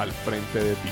al 0.00 0.12
frente 0.12 0.58
de 0.58 0.74
ti. 0.76 0.88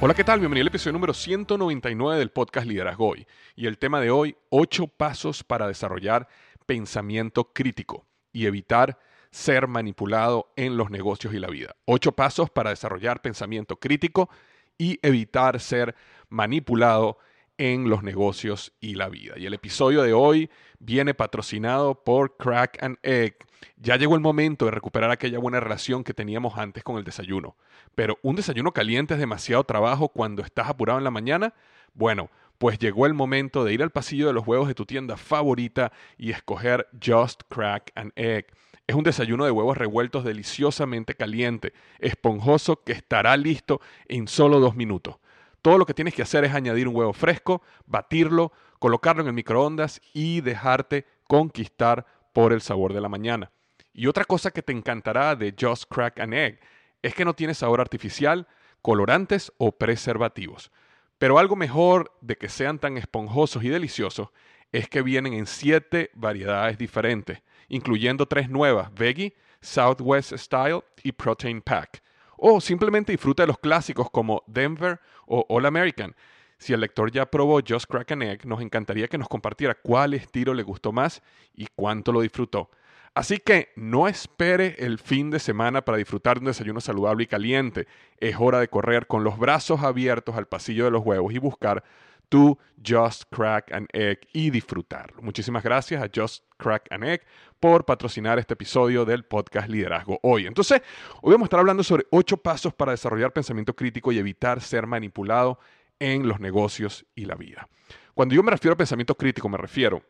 Hola, 0.00 0.14
¿qué 0.14 0.24
tal? 0.24 0.40
Bienvenido 0.40 0.64
al 0.64 0.68
episodio 0.68 0.94
número 0.94 1.14
199 1.14 2.18
del 2.18 2.30
podcast 2.30 2.66
Liderazgo 2.66 3.10
Hoy. 3.10 3.28
Y 3.54 3.66
el 3.66 3.78
tema 3.78 4.00
de 4.00 4.10
hoy, 4.10 4.36
8 4.48 4.88
pasos 4.88 5.44
para 5.44 5.68
desarrollar 5.68 6.26
pensamiento 6.66 7.52
crítico 7.52 8.06
y 8.32 8.46
evitar 8.46 8.98
ser 9.30 9.68
manipulado 9.68 10.52
en 10.56 10.76
los 10.76 10.90
negocios 10.90 11.34
y 11.34 11.38
la 11.38 11.48
vida. 11.48 11.76
8 11.86 12.12
pasos 12.12 12.50
para 12.50 12.70
desarrollar 12.70 13.22
pensamiento 13.22 13.76
crítico 13.76 14.28
y 14.76 14.98
evitar 15.02 15.60
ser 15.60 15.94
manipulado 16.28 17.18
en 17.58 17.90
los 17.90 18.02
negocios 18.02 18.72
y 18.80 18.94
la 18.94 19.10
vida. 19.10 19.34
Y 19.36 19.44
el 19.44 19.52
episodio 19.52 20.02
de 20.02 20.14
hoy 20.14 20.48
viene 20.78 21.12
patrocinado 21.12 22.02
por 22.02 22.38
Crack 22.38 22.82
and 22.82 22.96
Egg. 23.02 23.36
Ya 23.76 23.96
llegó 23.96 24.14
el 24.14 24.22
momento 24.22 24.64
de 24.64 24.70
recuperar 24.70 25.10
aquella 25.10 25.38
buena 25.38 25.60
relación 25.60 26.02
que 26.02 26.14
teníamos 26.14 26.56
antes 26.56 26.82
con 26.82 26.96
el 26.96 27.04
desayuno. 27.04 27.56
Pero 27.94 28.18
un 28.22 28.36
desayuno 28.36 28.72
caliente 28.72 29.12
es 29.12 29.20
demasiado 29.20 29.64
trabajo 29.64 30.08
cuando 30.08 30.42
estás 30.42 30.70
apurado 30.70 30.98
en 30.98 31.04
la 31.04 31.10
mañana. 31.10 31.52
Bueno, 31.92 32.30
pues 32.56 32.78
llegó 32.78 33.04
el 33.04 33.12
momento 33.12 33.64
de 33.64 33.74
ir 33.74 33.82
al 33.82 33.90
pasillo 33.90 34.26
de 34.26 34.32
los 34.32 34.46
huevos 34.46 34.66
de 34.68 34.74
tu 34.74 34.86
tienda 34.86 35.18
favorita 35.18 35.92
y 36.16 36.30
escoger 36.30 36.88
Just 37.04 37.42
Crack 37.50 37.92
and 37.94 38.12
Egg. 38.16 38.46
Es 38.90 38.96
un 38.96 39.04
desayuno 39.04 39.44
de 39.44 39.52
huevos 39.52 39.78
revueltos 39.78 40.24
deliciosamente 40.24 41.14
caliente, 41.14 41.72
esponjoso, 42.00 42.82
que 42.82 42.90
estará 42.90 43.36
listo 43.36 43.80
en 44.08 44.26
solo 44.26 44.58
dos 44.58 44.74
minutos. 44.74 45.14
Todo 45.62 45.78
lo 45.78 45.86
que 45.86 45.94
tienes 45.94 46.12
que 46.12 46.22
hacer 46.22 46.42
es 46.42 46.54
añadir 46.54 46.88
un 46.88 46.96
huevo 46.96 47.12
fresco, 47.12 47.62
batirlo, 47.86 48.50
colocarlo 48.80 49.22
en 49.22 49.28
el 49.28 49.32
microondas 49.32 50.00
y 50.12 50.40
dejarte 50.40 51.06
conquistar 51.28 52.04
por 52.32 52.52
el 52.52 52.62
sabor 52.62 52.92
de 52.92 53.00
la 53.00 53.08
mañana. 53.08 53.52
Y 53.92 54.08
otra 54.08 54.24
cosa 54.24 54.50
que 54.50 54.60
te 54.60 54.72
encantará 54.72 55.36
de 55.36 55.54
Just 55.56 55.84
Crack 55.88 56.18
an 56.18 56.32
Egg 56.32 56.58
es 57.00 57.14
que 57.14 57.24
no 57.24 57.34
tiene 57.34 57.54
sabor 57.54 57.80
artificial, 57.80 58.48
colorantes 58.82 59.52
o 59.58 59.70
preservativos. 59.70 60.72
Pero 61.16 61.38
algo 61.38 61.54
mejor 61.54 62.10
de 62.22 62.34
que 62.34 62.48
sean 62.48 62.80
tan 62.80 62.96
esponjosos 62.96 63.62
y 63.62 63.68
deliciosos 63.68 64.30
es 64.72 64.88
que 64.88 65.02
vienen 65.02 65.34
en 65.34 65.46
siete 65.46 66.10
variedades 66.14 66.76
diferentes, 66.76 67.40
incluyendo 67.70 68.26
tres 68.26 68.50
nuevas, 68.50 68.92
Veggie, 68.92 69.34
Southwest 69.62 70.34
Style 70.36 70.82
y 71.02 71.12
Protein 71.12 71.62
Pack. 71.62 72.02
O 72.36 72.60
simplemente 72.60 73.12
disfruta 73.12 73.42
de 73.42 73.46
los 73.46 73.58
clásicos 73.58 74.10
como 74.10 74.42
Denver 74.46 75.00
o 75.26 75.46
All 75.48 75.64
American. 75.64 76.14
Si 76.58 76.74
el 76.74 76.80
lector 76.80 77.10
ya 77.10 77.24
probó 77.24 77.60
Just 77.66 77.86
Crack 77.86 78.12
an 78.12 78.22
Egg, 78.22 78.46
nos 78.46 78.60
encantaría 78.60 79.08
que 79.08 79.16
nos 79.16 79.28
compartiera 79.28 79.74
cuál 79.74 80.12
estilo 80.12 80.52
le 80.52 80.62
gustó 80.62 80.92
más 80.92 81.22
y 81.54 81.66
cuánto 81.74 82.12
lo 82.12 82.20
disfrutó. 82.20 82.70
Así 83.14 83.38
que 83.38 83.70
no 83.76 84.08
espere 84.08 84.76
el 84.78 84.98
fin 84.98 85.30
de 85.30 85.40
semana 85.40 85.84
para 85.84 85.98
disfrutar 85.98 86.36
de 86.36 86.40
un 86.40 86.46
desayuno 86.46 86.80
saludable 86.80 87.24
y 87.24 87.26
caliente. 87.26 87.86
Es 88.18 88.36
hora 88.38 88.60
de 88.60 88.68
correr 88.68 89.06
con 89.06 89.24
los 89.24 89.38
brazos 89.38 89.82
abiertos 89.82 90.36
al 90.36 90.46
pasillo 90.46 90.84
de 90.84 90.90
los 90.90 91.04
huevos 91.04 91.32
y 91.32 91.38
buscar 91.38 91.82
tu 92.30 92.58
Just 92.82 93.24
Crack 93.30 93.70
an 93.72 93.86
Egg 93.92 94.20
y 94.32 94.48
disfrutarlo. 94.48 95.20
Muchísimas 95.20 95.62
gracias 95.62 96.02
a 96.02 96.08
Just 96.14 96.44
Crack 96.56 96.90
an 96.90 97.02
Egg 97.02 97.22
por 97.58 97.84
patrocinar 97.84 98.38
este 98.38 98.54
episodio 98.54 99.04
del 99.04 99.24
podcast 99.24 99.68
Liderazgo 99.68 100.18
Hoy. 100.22 100.46
Entonces, 100.46 100.80
hoy 101.20 101.32
vamos 101.32 101.46
a 101.46 101.48
estar 101.48 101.60
hablando 101.60 101.82
sobre 101.82 102.06
ocho 102.10 102.38
pasos 102.38 102.72
para 102.72 102.92
desarrollar 102.92 103.34
pensamiento 103.34 103.76
crítico 103.76 104.12
y 104.12 104.18
evitar 104.18 104.62
ser 104.62 104.86
manipulado 104.86 105.58
en 105.98 106.26
los 106.26 106.40
negocios 106.40 107.04
y 107.14 107.26
la 107.26 107.34
vida. 107.34 107.68
Cuando 108.14 108.34
yo 108.34 108.42
me 108.42 108.52
refiero 108.52 108.72
a 108.72 108.78
pensamiento 108.78 109.14
crítico, 109.14 109.48
me 109.48 109.58
refiero 109.58 110.02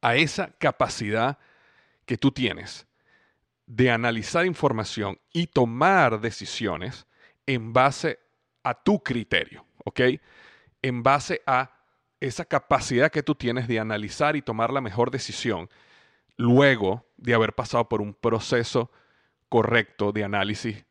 a 0.00 0.16
esa 0.16 0.50
capacidad 0.58 1.38
que 2.06 2.16
tú 2.16 2.30
tienes 2.30 2.86
de 3.66 3.90
analizar 3.90 4.46
información 4.46 5.18
y 5.32 5.48
tomar 5.48 6.20
decisiones 6.20 7.06
en 7.46 7.72
base 7.72 8.20
a 8.62 8.74
tu 8.74 9.02
criterio, 9.02 9.66
¿ok? 9.84 10.00
En 10.86 11.02
base 11.02 11.42
a 11.46 11.72
esa 12.20 12.44
capacidad 12.44 13.10
que 13.10 13.24
tú 13.24 13.34
tienes 13.34 13.66
de 13.66 13.80
analizar 13.80 14.36
y 14.36 14.42
tomar 14.42 14.72
la 14.72 14.80
mejor 14.80 15.10
decisión 15.10 15.68
luego 16.36 17.06
de 17.16 17.34
haber 17.34 17.54
pasado 17.54 17.88
por 17.88 18.00
un 18.00 18.14
proceso 18.14 18.92
correcto 19.48 20.12
de 20.12 20.22
análisis 20.22 20.84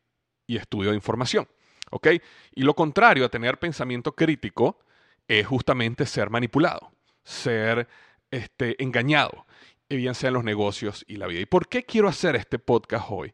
y 0.46 0.56
estudio 0.56 0.90
de 0.90 0.96
información. 0.96 1.48
¿Ok? 1.90 2.08
Y 2.54 2.62
lo 2.62 2.74
contrario 2.74 3.24
a 3.24 3.28
tener 3.28 3.58
pensamiento 3.58 4.14
crítico 4.14 4.80
es 5.28 5.46
justamente 5.46 6.04
ser 6.04 6.28
manipulado, 6.28 6.92
ser 7.22 7.88
este, 8.30 8.82
engañado, 8.82 9.46
bien 9.88 10.14
sea 10.14 10.28
en 10.28 10.34
los 10.34 10.44
negocios 10.44 11.04
y 11.08 11.16
la 11.16 11.26
vida. 11.26 11.40
¿Y 11.40 11.46
por 11.46 11.68
qué 11.68 11.84
quiero 11.84 12.08
hacer 12.08 12.36
este 12.36 12.58
podcast 12.58 13.06
hoy? 13.08 13.32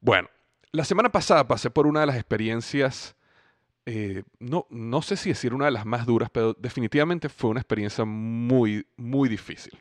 Bueno, 0.00 0.28
la 0.70 0.84
semana 0.84 1.10
pasada 1.10 1.48
pasé 1.48 1.70
por 1.70 1.86
una 1.86 2.00
de 2.00 2.06
las 2.06 2.16
experiencias, 2.16 3.16
eh, 3.90 4.22
no, 4.38 4.66
no 4.70 5.02
sé 5.02 5.16
si 5.16 5.30
decir 5.30 5.54
una 5.54 5.66
de 5.66 5.70
las 5.70 5.86
más 5.86 6.04
duras, 6.06 6.30
pero 6.30 6.54
definitivamente 6.54 7.28
fue 7.28 7.50
una 7.50 7.60
experiencia 7.60 8.04
muy, 8.04 8.86
muy 8.96 9.28
difícil 9.28 9.78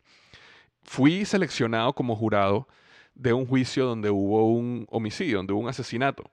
fui 0.88 1.25
seleccionado 1.25 1.94
como 1.94 2.15
jurado 2.15 2.68
de 3.13 3.33
un 3.33 3.45
juicio 3.45 3.86
donde 3.86 4.09
hubo 4.09 4.50
un 4.50 4.88
homicidio, 4.89 5.38
donde 5.38 5.54
hubo 5.54 5.62
un 5.62 5.69
asesinato. 5.69 6.31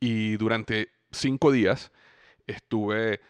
Y 0.00 0.36
durante 0.36 0.90
cinco 1.12 1.52
días 1.52 1.92
estuve 2.46 3.20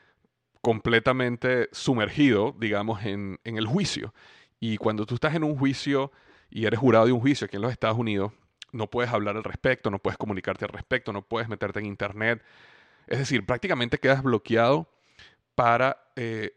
completamente 0.63 1.69
sumergido, 1.73 2.57
digamos, 2.59 3.05
en, 3.05 3.39
en 3.45 3.59
el 3.59 3.67
juicio. 3.67 4.15
Y 4.61 4.79
cuando 4.79 5.05
tú 5.05 5.17
estás 5.17 5.35
en 5.35 5.45
un 5.45 5.57
juicio 5.57 6.11
y 6.51 6.65
eres 6.65 6.81
jurado 6.81 7.07
de 7.07 7.13
un 7.13 7.21
juicio 7.21 7.45
aquí 7.45 7.57
en 7.57 7.63
los 7.63 7.73
Estados 7.73 7.99
Unidos, 7.99 8.33
no 8.73 8.89
puedes 8.89 9.13
hablar 9.13 9.37
al 9.37 9.45
respecto, 9.45 9.91
no 9.91 9.99
puedes 9.99 10.17
comunicarte 10.17 10.65
al 10.65 10.71
respecto, 10.71 11.13
no 11.13 11.23
puedes 11.23 11.49
meterte 11.49 11.81
en 11.81 11.87
internet. 11.87 12.43
Es 13.07 13.19
decir, 13.19 13.45
prácticamente 13.45 13.99
quedas 13.99 14.23
bloqueado 14.23 14.89
para 15.55 16.11
eh, 16.17 16.57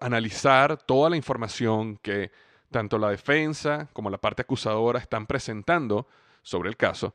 analizar 0.00 0.76
toda 0.76 1.10
la 1.10 1.16
información 1.16 1.96
que 1.98 2.30
tanto 2.70 2.98
la 2.98 3.10
defensa 3.10 3.88
como 3.92 4.10
la 4.10 4.18
parte 4.18 4.42
acusadora 4.42 4.98
están 4.98 5.26
presentando 5.26 6.06
sobre 6.42 6.68
el 6.68 6.76
caso 6.76 7.14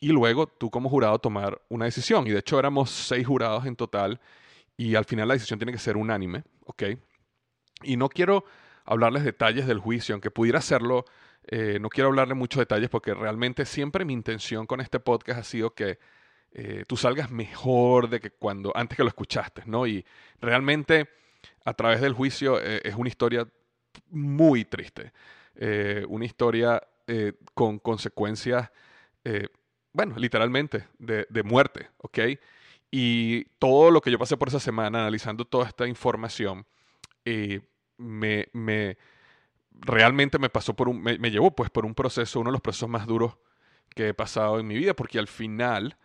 y 0.00 0.08
luego 0.08 0.46
tú 0.46 0.70
como 0.70 0.88
jurado 0.88 1.18
tomar 1.18 1.60
una 1.68 1.84
decisión. 1.84 2.26
Y 2.26 2.30
de 2.30 2.38
hecho 2.38 2.58
éramos 2.58 2.90
seis 2.90 3.26
jurados 3.26 3.66
en 3.66 3.76
total 3.76 4.20
y 4.76 4.94
al 4.94 5.04
final 5.04 5.28
la 5.28 5.34
decisión 5.34 5.58
tiene 5.58 5.72
que 5.72 5.78
ser 5.78 5.96
unánime, 5.96 6.42
¿ok? 6.64 6.84
Y 7.82 7.96
no 7.96 8.08
quiero 8.08 8.44
hablarles 8.84 9.24
detalles 9.24 9.66
del 9.66 9.78
juicio, 9.78 10.14
aunque 10.14 10.30
pudiera 10.30 10.58
hacerlo, 10.58 11.04
eh, 11.46 11.78
no 11.80 11.90
quiero 11.90 12.08
hablarle 12.08 12.34
muchos 12.34 12.60
detalles 12.60 12.88
porque 12.88 13.14
realmente 13.14 13.66
siempre 13.66 14.04
mi 14.04 14.14
intención 14.14 14.66
con 14.66 14.80
este 14.80 15.00
podcast 15.00 15.40
ha 15.40 15.44
sido 15.44 15.74
que 15.74 15.98
eh, 16.52 16.84
tú 16.86 16.96
salgas 16.96 17.30
mejor 17.30 18.08
de 18.08 18.20
que 18.20 18.30
cuando 18.30 18.72
antes 18.76 18.96
que 18.96 19.02
lo 19.02 19.08
escuchaste, 19.08 19.62
¿no? 19.66 19.86
Y 19.86 20.04
realmente 20.40 21.08
a 21.64 21.74
través 21.74 22.00
del 22.00 22.12
juicio 22.12 22.60
eh, 22.60 22.80
es 22.84 22.94
una 22.94 23.08
historia 23.08 23.46
muy 24.08 24.64
triste, 24.64 25.12
una 26.08 26.24
historia 26.24 26.82
con 27.54 27.78
consecuencias, 27.80 28.70
bueno, 29.92 30.14
literalmente 30.16 30.86
de, 30.98 31.26
de 31.28 31.42
muerte, 31.42 31.88
¿ok? 31.98 32.18
Y 32.90 33.44
todo 33.58 33.90
lo 33.90 34.00
que 34.00 34.10
yo 34.10 34.18
pasé 34.18 34.36
por 34.36 34.48
esa 34.48 34.60
semana 34.60 35.00
analizando 35.00 35.44
toda 35.44 35.66
esta 35.66 35.86
información, 35.86 36.66
me, 37.98 38.48
me, 38.52 38.96
realmente 39.72 40.38
me 40.38 40.50
pasó 40.50 40.74
por 40.74 40.88
un, 40.88 41.02
me, 41.02 41.30
llevó 41.30 41.50
pues 41.54 41.70
por 41.70 41.86
un 41.86 41.94
proceso, 41.94 42.40
uno 42.40 42.50
de 42.50 42.52
los 42.52 42.60
procesos 42.60 42.88
más 42.88 43.06
duros 43.06 43.36
que 43.90 44.08
he 44.08 44.14
pasado 44.14 44.58
en 44.58 44.66
mi 44.66 44.76
vida, 44.76 44.94
porque 44.94 45.18
al 45.18 45.28
final 45.28 45.96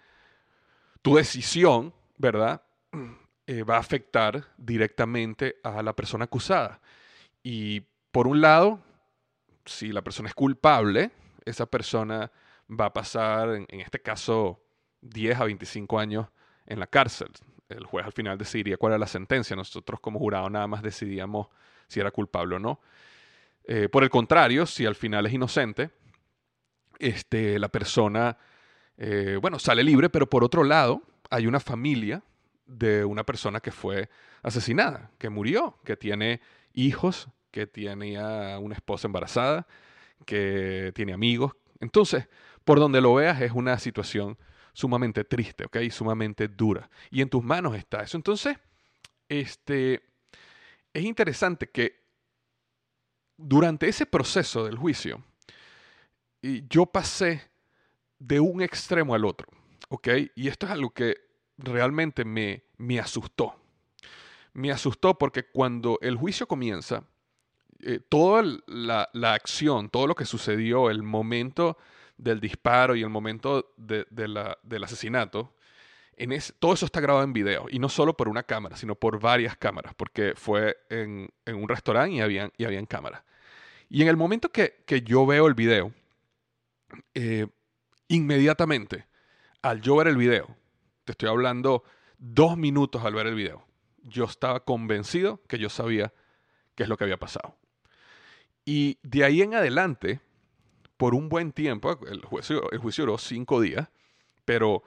tu 1.05 1.15
decisión, 1.15 1.93
¿verdad? 2.17 2.61
Eh, 3.47 3.61
va 3.61 3.75
a 3.75 3.79
afectar 3.79 4.43
directamente 4.57 5.57
a 5.63 5.83
la 5.83 5.95
persona 5.95 6.25
acusada. 6.25 6.81
Y 7.43 7.81
por 8.09 8.25
un 8.25 8.41
lado, 8.41 8.79
si 9.65 9.91
la 9.91 10.01
persona 10.01 10.29
es 10.29 10.33
culpable, 10.33 11.11
esa 11.45 11.67
persona 11.67 12.31
va 12.67 12.85
a 12.85 12.93
pasar, 12.93 13.49
en, 13.49 13.81
este 13.81 14.01
caso, 14.01 14.63
10 15.01 15.39
a 15.39 15.43
25 15.43 15.99
años 15.99 16.27
en 16.65 16.79
la 16.79 16.87
cárcel. 16.87 17.27
El 17.69 17.85
juez 17.85 18.03
al 18.03 18.13
final 18.13 18.39
decidiría 18.39 18.77
cuál 18.77 18.93
era 18.93 18.97
la 18.97 19.05
sentencia. 19.05 19.55
Nosotros 19.55 19.99
como 19.99 20.17
jurado 20.17 20.49
nada 20.49 20.65
más 20.65 20.81
decidíamos 20.81 21.49
si 21.87 21.99
era 21.99 22.09
culpable 22.09 22.55
o 22.55 22.59
no. 22.59 22.81
Eh, 23.65 23.89
por 23.89 24.01
el 24.01 24.09
contrario, 24.09 24.65
si 24.65 24.87
al 24.87 24.95
final 24.95 25.27
es 25.27 25.33
inocente, 25.33 25.91
este, 26.97 27.59
la 27.59 27.69
persona, 27.69 28.39
eh, 28.97 29.37
bueno, 29.41 29.59
sale 29.59 29.83
libre, 29.83 30.09
pero 30.09 30.29
por 30.29 30.43
otro 30.43 30.63
lado, 30.63 31.01
hay 31.29 31.47
una 31.47 31.59
familia 31.59 32.23
de 32.65 33.05
una 33.05 33.23
persona 33.23 33.59
que 33.59 33.71
fue 33.71 34.09
asesinada, 34.41 35.11
que 35.17 35.29
murió, 35.29 35.77
que 35.83 35.97
tiene 35.97 36.41
hijos, 36.73 37.27
que 37.51 37.67
tenía 37.67 38.57
una 38.59 38.75
esposa 38.75 39.07
embarazada, 39.07 39.67
que 40.25 40.91
tiene 40.95 41.13
amigos. 41.13 41.53
Entonces, 41.79 42.27
por 42.63 42.79
donde 42.79 43.01
lo 43.01 43.13
veas, 43.13 43.41
es 43.41 43.51
una 43.51 43.77
situación 43.79 44.37
sumamente 44.73 45.23
triste, 45.23 45.65
¿ok? 45.65 45.77
Sumamente 45.89 46.47
dura. 46.47 46.89
Y 47.11 47.21
en 47.21 47.29
tus 47.29 47.43
manos 47.43 47.75
está 47.75 48.01
eso. 48.01 48.17
Entonces, 48.17 48.57
este, 49.29 50.03
es 50.93 51.03
interesante 51.03 51.69
que 51.69 52.03
durante 53.37 53.87
ese 53.87 54.05
proceso 54.05 54.65
del 54.65 54.77
juicio, 54.77 55.23
yo 56.69 56.85
pasé 56.85 57.41
de 58.19 58.39
un 58.39 58.61
extremo 58.61 59.13
al 59.15 59.25
otro, 59.25 59.47
¿ok? 59.89 60.07
Y 60.35 60.47
esto 60.47 60.65
es 60.65 60.71
algo 60.71 60.91
que 60.91 61.17
realmente 61.57 62.25
me, 62.25 62.63
me 62.77 62.99
asustó. 62.99 63.55
Me 64.53 64.71
asustó 64.71 65.17
porque 65.17 65.43
cuando 65.43 65.99
el 66.01 66.15
juicio 66.15 66.47
comienza, 66.47 67.03
eh, 67.81 67.99
toda 67.99 68.43
la, 68.67 69.33
acción, 69.33 69.89
todo 69.89 70.07
lo 70.07 70.15
que 70.15 70.25
sucedió, 70.25 70.89
el 70.89 71.03
momento 71.03 71.77
del 72.17 72.39
disparo 72.39 72.95
y 72.95 73.03
el 73.03 73.09
momento 73.09 73.73
del 73.77 74.83
asesinato, 74.83 75.53
todo 76.59 76.73
eso 76.73 76.85
está 76.85 77.01
grabado 77.01 77.25
en 77.25 77.33
video, 77.33 77.67
y 77.69 77.79
no 77.79 77.89
solo 77.89 78.15
por 78.15 78.29
una 78.29 78.43
cámara, 78.43 78.77
sino 78.77 78.95
por 78.95 79.19
varias 79.19 79.57
cámaras, 79.57 79.93
porque 79.95 80.33
fue 80.35 80.77
en, 80.89 81.29
un 81.45 81.67
restaurante 81.67 82.15
y 82.15 82.21
habían, 82.21 82.51
y 82.57 82.63
habían 82.63 82.85
cámaras. 82.85 83.23
Y 83.89 84.01
en 84.01 84.07
el 84.07 84.17
momento 84.17 84.51
que, 84.51 84.83
yo 85.05 85.25
veo 85.25 85.47
el 85.47 85.53
video, 85.53 85.91
eh, 87.13 87.47
inmediatamente, 88.07 89.07
al 89.61 89.81
ver 89.81 90.07
el 90.07 90.17
video, 90.17 90.55
te 91.03 91.11
estoy 91.13 91.29
hablando 91.29 91.83
dos 92.17 92.57
minutos 92.57 93.03
al 93.03 93.13
ver 93.13 93.27
el 93.27 93.35
video, 93.35 93.65
yo 94.03 94.25
estaba 94.25 94.59
convencido 94.61 95.41
que 95.47 95.57
yo 95.57 95.69
sabía 95.69 96.13
qué 96.75 96.83
es 96.83 96.89
lo 96.89 96.97
que 96.97 97.05
había 97.05 97.17
pasado. 97.17 97.57
Y 98.63 98.97
de 99.03 99.23
ahí 99.23 99.41
en 99.41 99.53
adelante, 99.53 100.21
por 100.97 101.13
un 101.13 101.29
buen 101.29 101.51
tiempo, 101.51 101.99
el 102.07 102.21
juicio, 102.23 102.71
el 102.71 102.79
juicio 102.79 103.05
duró 103.05 103.17
cinco 103.17 103.61
días, 103.61 103.89
pero 104.43 104.83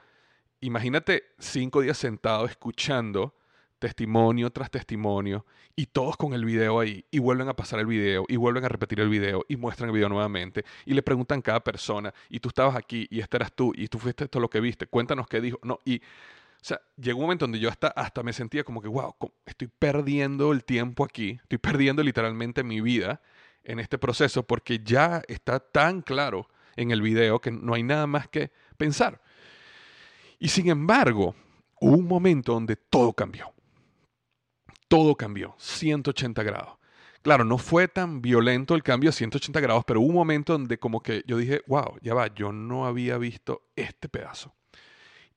imagínate 0.61 1.23
cinco 1.39 1.81
días 1.81 1.97
sentado 1.97 2.45
escuchando 2.45 3.35
testimonio 3.79 4.51
tras 4.51 4.69
testimonio 4.69 5.45
y 5.75 5.87
todos 5.87 6.17
con 6.17 6.33
el 6.33 6.45
video 6.45 6.79
ahí 6.79 7.05
y 7.09 7.19
vuelven 7.19 7.47
a 7.49 7.55
pasar 7.55 7.79
el 7.79 7.85
video 7.85 8.25
y 8.27 8.35
vuelven 8.35 8.65
a 8.65 8.69
repetir 8.69 8.99
el 8.99 9.09
video 9.09 9.45
y 9.47 9.55
muestran 9.55 9.89
el 9.89 9.95
video 9.95 10.09
nuevamente 10.09 10.65
y 10.85 10.93
le 10.93 11.01
preguntan 11.01 11.39
a 11.39 11.41
cada 11.41 11.59
persona 11.61 12.13
y 12.29 12.39
tú 12.39 12.49
estabas 12.49 12.75
aquí 12.75 13.07
y 13.09 13.21
este 13.21 13.37
eras 13.37 13.53
tú 13.53 13.71
y 13.75 13.87
tú 13.87 13.97
fuiste 13.97 14.25
esto 14.25 14.39
lo 14.39 14.49
que 14.49 14.59
viste, 14.59 14.85
cuéntanos 14.85 15.27
qué 15.27 15.41
dijo, 15.41 15.59
no, 15.63 15.79
y 15.85 16.01
o 16.61 16.65
sea, 16.65 16.81
llegó 16.97 17.19
un 17.19 17.25
momento 17.25 17.45
donde 17.45 17.59
yo 17.59 17.69
hasta, 17.69 17.87
hasta 17.87 18.21
me 18.21 18.33
sentía 18.33 18.65
como 18.65 18.81
que, 18.81 18.89
wow, 18.89 19.15
estoy 19.45 19.69
perdiendo 19.69 20.51
el 20.51 20.65
tiempo 20.65 21.05
aquí, 21.05 21.39
estoy 21.41 21.57
perdiendo 21.57 22.03
literalmente 22.03 22.65
mi 22.65 22.81
vida 22.81 23.21
en 23.63 23.79
este 23.79 23.97
proceso 23.97 24.43
porque 24.43 24.79
ya 24.83 25.21
está 25.29 25.61
tan 25.61 26.01
claro 26.01 26.49
en 26.75 26.91
el 26.91 27.01
video 27.01 27.39
que 27.39 27.51
no 27.51 27.75
hay 27.75 27.83
nada 27.83 28.07
más 28.07 28.27
que 28.27 28.51
pensar. 28.75 29.21
Y 30.37 30.49
sin 30.49 30.69
embargo, 30.69 31.33
hubo 31.79 31.95
un 31.95 32.07
momento 32.07 32.53
donde 32.53 32.75
todo 32.75 33.13
cambió. 33.13 33.53
Todo 34.89 35.15
cambió, 35.15 35.55
180 35.57 36.43
grados. 36.43 36.77
Claro, 37.21 37.45
no 37.45 37.57
fue 37.57 37.87
tan 37.87 38.21
violento 38.21 38.75
el 38.75 38.83
cambio 38.83 39.11
a 39.11 39.13
180 39.13 39.59
grados, 39.61 39.85
pero 39.85 40.01
hubo 40.01 40.09
un 40.09 40.15
momento 40.15 40.53
donde 40.53 40.77
como 40.77 41.01
que 41.01 41.23
yo 41.25 41.37
dije, 41.37 41.61
wow, 41.67 41.97
ya 42.01 42.13
va, 42.13 42.33
yo 42.33 42.51
no 42.51 42.85
había 42.85 43.17
visto 43.17 43.69
este 43.75 44.09
pedazo. 44.09 44.53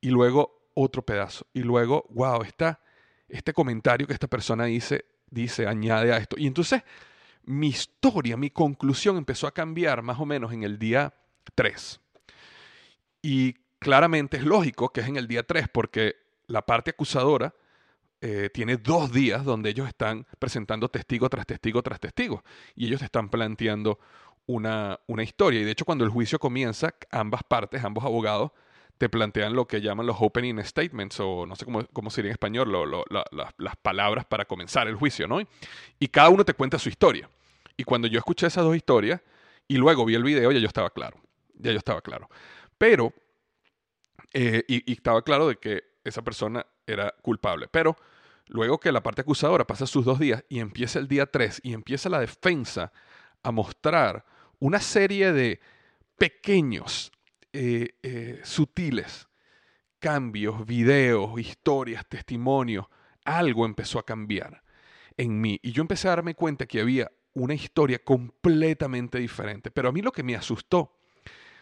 Y 0.00 0.10
luego 0.10 0.70
otro 0.74 1.02
pedazo. 1.02 1.46
Y 1.52 1.62
luego, 1.62 2.06
wow, 2.10 2.42
está 2.42 2.80
este 3.28 3.52
comentario 3.52 4.06
que 4.06 4.12
esta 4.12 4.26
persona 4.26 4.64
dice, 4.64 5.04
dice, 5.30 5.66
añade 5.66 6.12
a 6.12 6.16
esto. 6.16 6.36
Y 6.38 6.46
entonces 6.46 6.82
mi 7.44 7.68
historia, 7.68 8.36
mi 8.36 8.50
conclusión 8.50 9.16
empezó 9.16 9.46
a 9.46 9.54
cambiar 9.54 10.02
más 10.02 10.18
o 10.18 10.26
menos 10.26 10.52
en 10.52 10.62
el 10.62 10.78
día 10.78 11.14
3. 11.54 12.00
Y 13.22 13.54
claramente 13.78 14.36
es 14.36 14.44
lógico 14.44 14.90
que 14.90 15.00
es 15.00 15.08
en 15.08 15.16
el 15.16 15.26
día 15.26 15.42
3 15.42 15.68
porque 15.68 16.16
la 16.46 16.64
parte 16.64 16.90
acusadora 16.90 17.54
eh, 18.24 18.50
tiene 18.54 18.76
dos 18.76 19.12
días 19.12 19.44
donde 19.44 19.70
ellos 19.70 19.88
están 19.88 20.26
presentando 20.38 20.88
testigo 20.88 21.28
tras 21.28 21.44
testigo 21.44 21.82
tras 21.82 22.00
testigo 22.00 22.42
y 22.74 22.86
ellos 22.86 23.02
están 23.02 23.28
planteando 23.28 23.98
una, 24.46 24.98
una 25.08 25.22
historia. 25.22 25.60
Y 25.60 25.64
de 25.64 25.72
hecho 25.72 25.84
cuando 25.84 26.04
el 26.04 26.10
juicio 26.10 26.38
comienza, 26.38 26.94
ambas 27.10 27.42
partes, 27.42 27.84
ambos 27.84 28.04
abogados, 28.04 28.52
te 28.96 29.08
plantean 29.08 29.54
lo 29.54 29.66
que 29.66 29.80
llaman 29.80 30.06
los 30.06 30.16
opening 30.20 30.62
statements, 30.62 31.18
o 31.18 31.44
no 31.44 31.56
sé 31.56 31.64
cómo, 31.64 31.84
cómo 31.92 32.08
sería 32.08 32.30
en 32.30 32.34
español, 32.34 32.70
las 33.58 33.76
palabras 33.82 34.24
para 34.24 34.44
comenzar 34.44 34.86
el 34.86 34.94
juicio, 34.94 35.26
¿no? 35.26 35.40
Y 35.98 36.06
cada 36.06 36.28
uno 36.28 36.44
te 36.44 36.54
cuenta 36.54 36.78
su 36.78 36.88
historia. 36.88 37.28
Y 37.76 37.82
cuando 37.82 38.06
yo 38.06 38.18
escuché 38.18 38.46
esas 38.46 38.62
dos 38.62 38.76
historias 38.76 39.20
y 39.66 39.76
luego 39.76 40.04
vi 40.04 40.14
el 40.14 40.22
video, 40.22 40.52
ya 40.52 40.60
yo 40.60 40.68
estaba 40.68 40.90
claro. 40.90 41.20
Ya 41.54 41.72
yo 41.72 41.78
estaba 41.78 42.00
claro. 42.00 42.30
Pero 42.78 43.12
eh, 44.32 44.62
y, 44.68 44.92
estaba 44.92 45.22
claro 45.22 45.48
de 45.48 45.56
que 45.56 45.82
esa 46.04 46.22
persona 46.22 46.64
era 46.86 47.12
culpable. 47.22 47.66
Pero 47.68 47.96
luego 48.46 48.78
que 48.78 48.92
la 48.92 49.02
parte 49.02 49.22
acusadora 49.22 49.66
pasa 49.66 49.86
sus 49.86 50.04
dos 50.04 50.18
días 50.18 50.44
y 50.48 50.60
empieza 50.60 50.98
el 50.98 51.08
día 51.08 51.26
3 51.26 51.60
y 51.62 51.72
empieza 51.72 52.08
la 52.08 52.20
defensa 52.20 52.92
a 53.42 53.50
mostrar 53.50 54.24
una 54.58 54.80
serie 54.80 55.32
de 55.32 55.60
pequeños, 56.16 57.12
eh, 57.52 57.96
eh, 58.02 58.40
sutiles 58.44 59.28
cambios, 60.02 60.66
videos, 60.66 61.38
historias, 61.38 62.04
testimonios, 62.08 62.86
algo 63.24 63.64
empezó 63.64 64.00
a 64.00 64.04
cambiar 64.04 64.64
en 65.16 65.40
mí. 65.40 65.60
Y 65.62 65.70
yo 65.70 65.80
empecé 65.80 66.08
a 66.08 66.16
darme 66.16 66.34
cuenta 66.34 66.66
que 66.66 66.80
había 66.80 67.12
una 67.34 67.54
historia 67.54 68.00
completamente 68.00 69.18
diferente. 69.18 69.70
Pero 69.70 69.88
a 69.88 69.92
mí 69.92 70.02
lo 70.02 70.10
que 70.10 70.24
me 70.24 70.34
asustó 70.34 70.98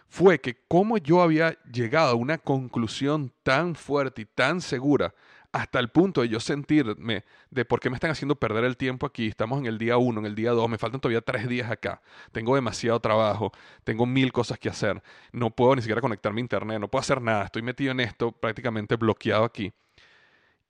fue 0.09 0.41
que 0.41 0.65
como 0.67 0.97
yo 0.97 1.21
había 1.21 1.53
llegado 1.65 2.13
a 2.13 2.15
una 2.15 2.39
conclusión 2.39 3.31
tan 3.43 3.75
fuerte 3.75 4.23
y 4.23 4.25
tan 4.25 4.63
segura 4.63 5.15
hasta 5.53 5.81
el 5.81 5.89
punto 5.89 6.21
de 6.21 6.29
yo 6.29 6.39
sentirme 6.39 7.25
de 7.51 7.65
por 7.65 7.81
qué 7.81 7.91
me 7.91 7.97
están 7.97 8.11
haciendo 8.11 8.37
perder 8.37 8.65
el 8.65 8.77
tiempo 8.77 9.07
aquí. 9.07 9.27
Estamos 9.27 9.59
en 9.59 9.67
el 9.67 9.79
día 9.79 9.97
uno, 9.97 10.21
en 10.21 10.27
el 10.27 10.35
día 10.35 10.53
dos, 10.53 10.69
me 10.69 10.79
faltan 10.79 11.01
todavía 11.01 11.23
tres 11.23 11.49
días 11.49 11.71
acá. 11.71 12.01
Tengo 12.31 12.55
demasiado 12.55 13.01
trabajo, 13.01 13.53
tengo 13.83 14.07
mil 14.07 14.33
cosas 14.33 14.59
que 14.59 14.69
hacer. 14.69 15.03
No 15.33 15.51
puedo 15.51 15.75
ni 15.75 15.83
siquiera 15.83 16.01
conectarme 16.01 16.41
a 16.41 16.43
internet, 16.43 16.81
no 16.81 16.89
puedo 16.89 17.01
hacer 17.01 17.21
nada. 17.21 17.45
Estoy 17.45 17.63
metido 17.63 17.91
en 17.91 18.01
esto, 18.01 18.31
prácticamente 18.33 18.97
bloqueado 18.97 19.45
aquí. 19.45 19.73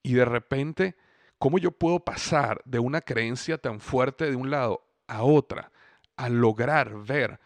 Y 0.03 0.15
de 0.15 0.25
repente, 0.25 0.97
¿cómo 1.39 1.59
yo 1.59 1.73
puedo 1.73 2.01
pasar 2.01 2.63
de 2.65 2.79
una 2.79 3.03
creencia 3.03 3.59
tan 3.59 3.81
fuerte 3.81 4.31
de 4.31 4.37
un 4.37 4.51
lado 4.51 4.83
a 5.07 5.23
otra 5.23 5.71
a 6.17 6.29
lograr 6.29 6.95
ver 7.05 7.39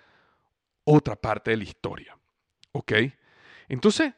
otra 0.85 1.17
parte 1.17 1.51
de 1.51 1.57
la 1.57 1.65
historia? 1.65 2.17
¿Ok? 2.71 2.93
Entonces, 3.69 4.15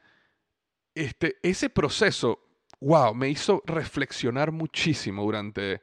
este, 0.95 1.39
ese 1.43 1.71
proceso 1.71 2.46
wow, 2.87 3.15
me 3.15 3.29
hizo 3.29 3.63
reflexionar 3.67 4.53
muchísimo 4.53 5.25
durante 5.25 5.83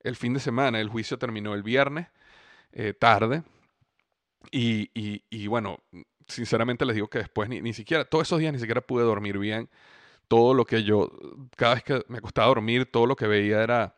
el 0.00 0.16
fin 0.16 0.32
de 0.32 0.40
semana. 0.40 0.80
El 0.80 0.88
juicio 0.88 1.18
terminó 1.18 1.52
el 1.52 1.62
viernes, 1.62 2.08
eh, 2.72 2.94
tarde. 2.94 3.42
Y, 4.50 4.90
y, 4.94 5.46
bueno, 5.46 5.80
sinceramente 6.26 6.86
les 6.86 6.94
digo 6.94 7.08
que 7.08 7.18
después 7.18 7.50
ni, 7.50 7.60
ni, 7.60 7.74
siquiera, 7.74 8.06
todos 8.06 8.26
esos 8.28 8.38
días 8.38 8.52
ni 8.52 8.58
siquiera 8.58 8.80
pude 8.80 9.04
dormir 9.04 9.38
bien. 9.38 9.68
Todo 10.26 10.54
lo 10.54 10.64
que 10.64 10.84
yo, 10.84 11.10
cada 11.54 11.74
vez 11.74 11.84
que 11.84 12.02
me 12.08 12.22
costaba 12.22 12.48
dormir, 12.48 12.90
todo 12.90 13.04
lo 13.04 13.14
que 13.14 13.26
veía 13.26 13.62
era 13.62 13.96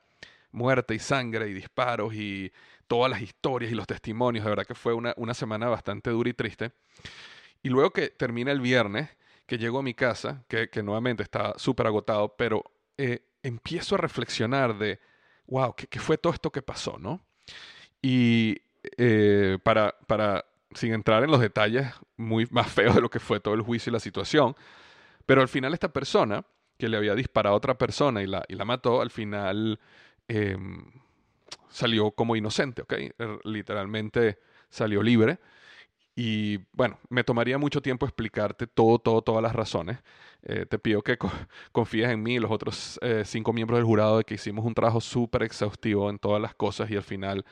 muerte 0.50 0.95
y 0.95 0.99
sangre 0.99 1.49
y 1.49 1.52
disparos 1.52 2.14
y 2.14 2.52
todas 2.88 3.12
las 3.12 3.23
historias 3.23 3.71
y 3.71 3.76
los 3.76 3.87
testimonios. 3.87 4.45
De 4.45 4.50
verdad 4.50 4.66
que 4.66 4.75
fue 4.75 4.92
una, 4.92 5.14
una 5.16 5.35
semana 5.35 5.69
bastante 5.69 6.11
dura 6.11 6.30
y 6.30 6.35
triste. 6.35 6.73
Y 7.62 7.69
luego 7.69 7.92
que 7.92 8.09
termina 8.09 8.50
el 8.50 8.61
viernes, 8.61 9.09
que 9.50 9.59
llego 9.59 9.80
a 9.80 9.83
mi 9.83 9.95
casa, 9.95 10.45
que, 10.47 10.71
nuevamente 10.80 11.25
está 11.25 11.54
súper 11.57 11.88
agotado, 11.88 12.37
pero 12.37 12.62
eh, 12.97 13.25
empiezo 13.42 13.97
a 13.97 13.99
reflexionar 13.99 14.78
de, 14.78 15.00
wow, 15.49 15.75
¿qué, 15.75 15.99
fue 15.99 16.19
todo 16.19 16.33
esto 16.33 16.52
que 16.52 16.62
pasó, 16.62 16.99
no? 17.00 17.26
Y 18.00 18.59
eh, 18.97 19.59
para, 19.64 19.97
para, 20.07 20.45
sin 20.73 20.95
entrar 20.95 21.25
en 21.25 21.33
los 21.33 21.40
detalles 21.40 21.88
muy 22.16 22.47
más 22.52 22.71
feos 22.73 22.95
de 22.95 23.00
lo 23.00 23.11
que 23.11 23.19
fue 23.19 23.40
todo 23.40 23.54
el 23.54 23.62
juicio 23.62 23.90
y 23.90 23.95
la 23.95 23.99
situación, 23.99 24.54
pero 25.26 25.42
al 25.42 25.49
final 25.49 25.75
esta 25.75 25.92
persona 25.92 26.45
que 26.78 26.88
le 26.88 26.97
había 26.97 27.16
disparado 27.16 27.57
a 27.57 27.59
otra 27.59 27.76
persona 27.76 28.23
y 28.23 28.28
la, 28.28 28.45
y 28.47 28.54
la 28.54 28.64
mató, 28.64 29.02
al 29.02 29.11
final 29.11 29.80
em, 30.28 30.92
salió 31.69 32.12
como 32.12 32.37
inocente, 32.37 32.83
¿ok? 32.83 32.92
Er, 32.92 33.40
literalmente 33.42 34.38
salió 34.69 35.02
libre. 35.02 35.40
Y 36.14 36.59
bueno, 36.73 36.99
me 37.09 37.25
tomaría 37.25 37.57
mucho 37.59 37.81
tiempo 37.81 38.05
explicarte 38.07 38.67
todo, 38.67 38.99
todo, 38.99 39.23
todas 39.23 39.43
las 39.43 39.55
razones. 39.55 39.99
Eh, 40.43 40.67
te 40.67 40.79
pido 40.79 41.02
que 41.02 41.17
confíes 41.73 42.11
en 42.11 42.23
mí 42.23 42.35
y 42.35 42.38
los 42.38 42.50
otros 42.50 42.99
eh, 43.02 43.23
cinco 43.25 43.52
miembros 43.52 43.79
del 43.79 43.87
jurado 43.87 44.19
de 44.19 44.25
que 44.25 44.35
hicimos 44.35 44.64
un 44.64 44.75
trabajo 44.75 45.00
súper 45.00 45.43
exhaustivo 45.45 46.11
en 46.11 46.19
todas 46.19 46.40
las 46.43 46.55
cosas 46.55 46.90
y 46.90 46.97
al 46.97 47.02
final 47.02 47.45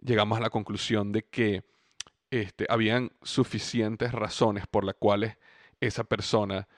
llegamos 0.00 0.38
a 0.38 0.42
la 0.42 0.50
conclusión 0.50 1.12
de 1.12 1.24
que 1.24 1.64
este, 2.30 2.66
habían 2.68 3.12
suficientes 3.22 4.12
razones 4.12 4.66
por 4.66 4.84
las 4.84 4.96
cuales 4.96 5.36
esa 5.80 6.04
persona 6.04 6.68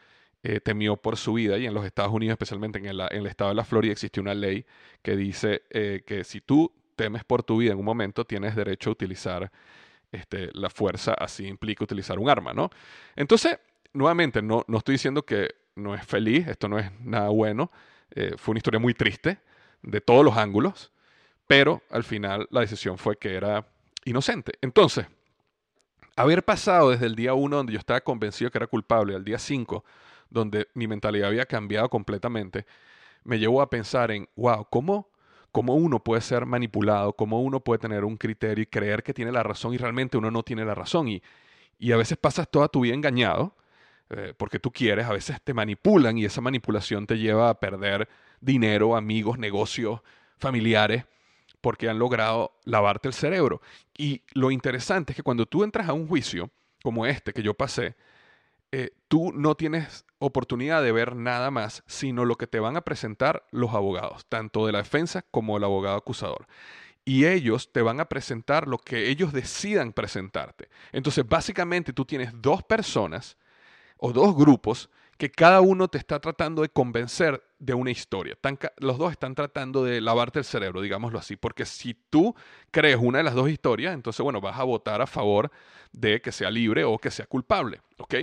eh, 0.42 0.60
temió 0.60 0.96
por 0.96 1.16
su 1.16 1.34
vida 1.34 1.58
y 1.58 1.66
en 1.66 1.74
los 1.74 1.84
Estados 1.84 2.12
Unidos, 2.12 2.34
especialmente 2.34 2.78
en 2.78 2.86
el, 2.86 3.00
en 3.00 3.18
el 3.18 3.26
estado 3.26 3.50
de 3.50 3.56
la 3.56 3.64
Florida, 3.64 3.92
existe 3.92 4.20
una 4.20 4.34
ley 4.34 4.64
que 5.02 5.16
dice 5.16 5.62
que 5.70 6.24
si 6.24 6.40
tú 6.40 6.72
temes 6.96 7.24
por 7.24 7.42
tu 7.42 7.58
vida 7.58 7.72
en 7.72 7.78
un 7.78 7.84
momento, 7.84 8.24
tienes 8.24 8.54
derecho 8.54 8.90
a 8.90 8.92
utilizar 8.92 9.50
este, 10.12 10.50
la 10.52 10.70
fuerza 10.70 11.14
así 11.14 11.46
implica 11.46 11.84
utilizar 11.84 12.18
un 12.18 12.28
arma, 12.28 12.52
¿no? 12.52 12.70
Entonces, 13.16 13.58
nuevamente, 13.92 14.42
no, 14.42 14.64
no 14.68 14.78
estoy 14.78 14.94
diciendo 14.94 15.24
que 15.24 15.54
no 15.76 15.94
es 15.94 16.04
feliz, 16.04 16.46
esto 16.48 16.68
no 16.68 16.78
es 16.78 16.90
nada 17.00 17.28
bueno, 17.28 17.70
eh, 18.10 18.34
fue 18.36 18.52
una 18.52 18.58
historia 18.58 18.80
muy 18.80 18.94
triste 18.94 19.38
de 19.82 20.00
todos 20.00 20.24
los 20.24 20.36
ángulos, 20.36 20.92
pero 21.46 21.82
al 21.90 22.04
final 22.04 22.46
la 22.50 22.60
decisión 22.60 22.98
fue 22.98 23.16
que 23.16 23.34
era 23.34 23.66
inocente. 24.04 24.52
Entonces, 24.60 25.06
haber 26.16 26.44
pasado 26.44 26.90
desde 26.90 27.06
el 27.06 27.14
día 27.14 27.34
1 27.34 27.56
donde 27.56 27.72
yo 27.72 27.78
estaba 27.78 28.00
convencido 28.00 28.50
que 28.50 28.58
era 28.58 28.66
culpable 28.66 29.14
al 29.14 29.24
día 29.24 29.38
5 29.38 29.84
donde 30.28 30.68
mi 30.74 30.86
mentalidad 30.86 31.28
había 31.28 31.46
cambiado 31.46 31.88
completamente, 31.88 32.66
me 33.24 33.38
llevó 33.38 33.62
a 33.62 33.68
pensar 33.68 34.10
en, 34.10 34.28
wow, 34.36 34.66
¿cómo 34.70 35.10
cómo 35.52 35.74
uno 35.74 36.02
puede 36.02 36.20
ser 36.20 36.46
manipulado, 36.46 37.12
cómo 37.14 37.40
uno 37.40 37.60
puede 37.60 37.78
tener 37.78 38.04
un 38.04 38.16
criterio 38.16 38.62
y 38.62 38.66
creer 38.66 39.02
que 39.02 39.14
tiene 39.14 39.32
la 39.32 39.42
razón 39.42 39.74
y 39.74 39.78
realmente 39.78 40.16
uno 40.16 40.30
no 40.30 40.42
tiene 40.42 40.64
la 40.64 40.74
razón. 40.74 41.08
Y, 41.08 41.22
y 41.78 41.92
a 41.92 41.96
veces 41.96 42.18
pasas 42.18 42.48
toda 42.50 42.68
tu 42.68 42.80
vida 42.80 42.94
engañado 42.94 43.54
eh, 44.10 44.34
porque 44.36 44.58
tú 44.58 44.72
quieres, 44.72 45.06
a 45.06 45.12
veces 45.12 45.40
te 45.42 45.54
manipulan 45.54 46.18
y 46.18 46.24
esa 46.24 46.40
manipulación 46.40 47.06
te 47.06 47.16
lleva 47.16 47.48
a 47.48 47.60
perder 47.60 48.08
dinero, 48.40 48.96
amigos, 48.96 49.38
negocios, 49.38 50.00
familiares, 50.36 51.04
porque 51.60 51.88
han 51.88 52.00
logrado 52.00 52.58
lavarte 52.64 53.06
el 53.06 53.14
cerebro. 53.14 53.60
Y 53.96 54.22
lo 54.32 54.50
interesante 54.50 55.12
es 55.12 55.16
que 55.16 55.22
cuando 55.22 55.46
tú 55.46 55.62
entras 55.62 55.88
a 55.88 55.92
un 55.92 56.08
juicio 56.08 56.50
como 56.82 57.06
este 57.06 57.32
que 57.32 57.42
yo 57.42 57.54
pasé, 57.54 57.94
eh, 58.72 58.90
tú 59.08 59.32
no 59.32 59.54
tienes 59.54 60.04
oportunidad 60.18 60.82
de 60.82 60.92
ver 60.92 61.16
nada 61.16 61.50
más, 61.50 61.82
sino 61.86 62.24
lo 62.24 62.36
que 62.36 62.46
te 62.46 62.60
van 62.60 62.76
a 62.76 62.82
presentar 62.82 63.44
los 63.50 63.74
abogados, 63.74 64.26
tanto 64.28 64.66
de 64.66 64.72
la 64.72 64.78
defensa 64.78 65.24
como 65.30 65.56
el 65.56 65.64
abogado 65.64 65.96
acusador. 65.96 66.46
Y 67.04 67.26
ellos 67.26 67.72
te 67.72 67.82
van 67.82 67.98
a 68.00 68.04
presentar 68.08 68.68
lo 68.68 68.78
que 68.78 69.08
ellos 69.08 69.32
decidan 69.32 69.92
presentarte. 69.92 70.68
Entonces, 70.92 71.26
básicamente 71.26 71.92
tú 71.92 72.04
tienes 72.04 72.30
dos 72.34 72.62
personas 72.62 73.36
o 73.96 74.12
dos 74.12 74.36
grupos 74.36 74.90
que 75.20 75.30
cada 75.30 75.60
uno 75.60 75.88
te 75.88 75.98
está 75.98 76.18
tratando 76.18 76.62
de 76.62 76.70
convencer 76.70 77.42
de 77.58 77.74
una 77.74 77.90
historia. 77.90 78.38
los 78.78 78.96
dos 78.96 79.12
están 79.12 79.34
tratando 79.34 79.84
de 79.84 80.00
lavarte 80.00 80.38
el 80.38 80.46
cerebro, 80.46 80.80
digámoslo 80.80 81.18
así, 81.18 81.36
porque 81.36 81.66
si 81.66 81.92
tú 81.92 82.34
crees 82.70 82.96
una 82.98 83.18
de 83.18 83.24
las 83.24 83.34
dos 83.34 83.50
historias, 83.50 83.92
entonces, 83.92 84.22
bueno, 84.22 84.40
vas 84.40 84.58
a 84.58 84.64
votar 84.64 85.02
a 85.02 85.06
favor 85.06 85.50
de 85.92 86.22
que 86.22 86.32
sea 86.32 86.50
libre 86.50 86.84
o 86.84 86.96
que 86.98 87.10
sea 87.10 87.26
culpable, 87.26 87.82
¿ok? 87.98 88.14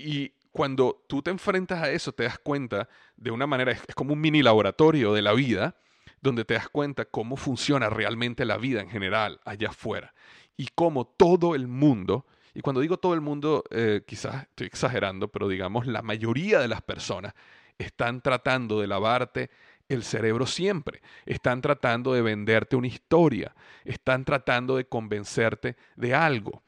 Y 0.00 0.34
cuando 0.52 1.04
tú 1.06 1.22
te 1.22 1.30
enfrentas 1.30 1.82
a 1.82 1.90
eso, 1.90 2.12
te 2.12 2.24
das 2.24 2.38
cuenta 2.38 2.88
de 3.16 3.30
una 3.30 3.46
manera, 3.46 3.72
es, 3.72 3.82
como 3.94 4.12
un 4.14 4.20
mini 4.20 4.42
laboratorio 4.42 5.12
de 5.12 5.22
la 5.22 5.32
vida, 5.32 5.76
donde 6.20 6.44
te 6.44 6.54
das 6.54 6.68
cuenta 6.68 7.04
cómo 7.04 7.36
funciona 7.36 7.88
realmente 7.88 8.44
la 8.44 8.58
vida 8.58 8.80
en 8.80 8.90
general 8.90 9.40
allá 9.44 9.68
afuera 9.68 10.12
y 10.56 10.68
cómo 10.74 11.06
todo 11.06 11.54
el 11.54 11.68
mundo, 11.68 12.26
y 12.52 12.60
cuando 12.60 12.80
digo 12.80 12.98
todo 12.98 13.14
el 13.14 13.20
mundo, 13.20 13.64
eh, 13.70 14.02
quizás 14.06 14.42
estoy 14.42 14.66
exagerando, 14.66 15.28
pero 15.28 15.48
digamos 15.48 15.86
la 15.86 16.02
mayoría 16.02 16.58
de 16.58 16.68
las 16.68 16.82
personas 16.82 17.32
están 17.78 18.20
tratando 18.20 18.80
de 18.80 18.86
lavarte 18.86 19.50
el 19.88 20.04
cerebro 20.04 20.46
siempre, 20.46 21.00
están 21.26 21.62
tratando 21.62 22.12
de 22.12 22.22
venderte 22.22 22.76
una 22.76 22.86
historia, 22.86 23.54
están 23.84 24.24
tratando 24.24 24.76
de 24.76 24.84
convencerte 24.84 25.76
de 25.96 26.14
algo. 26.14 26.62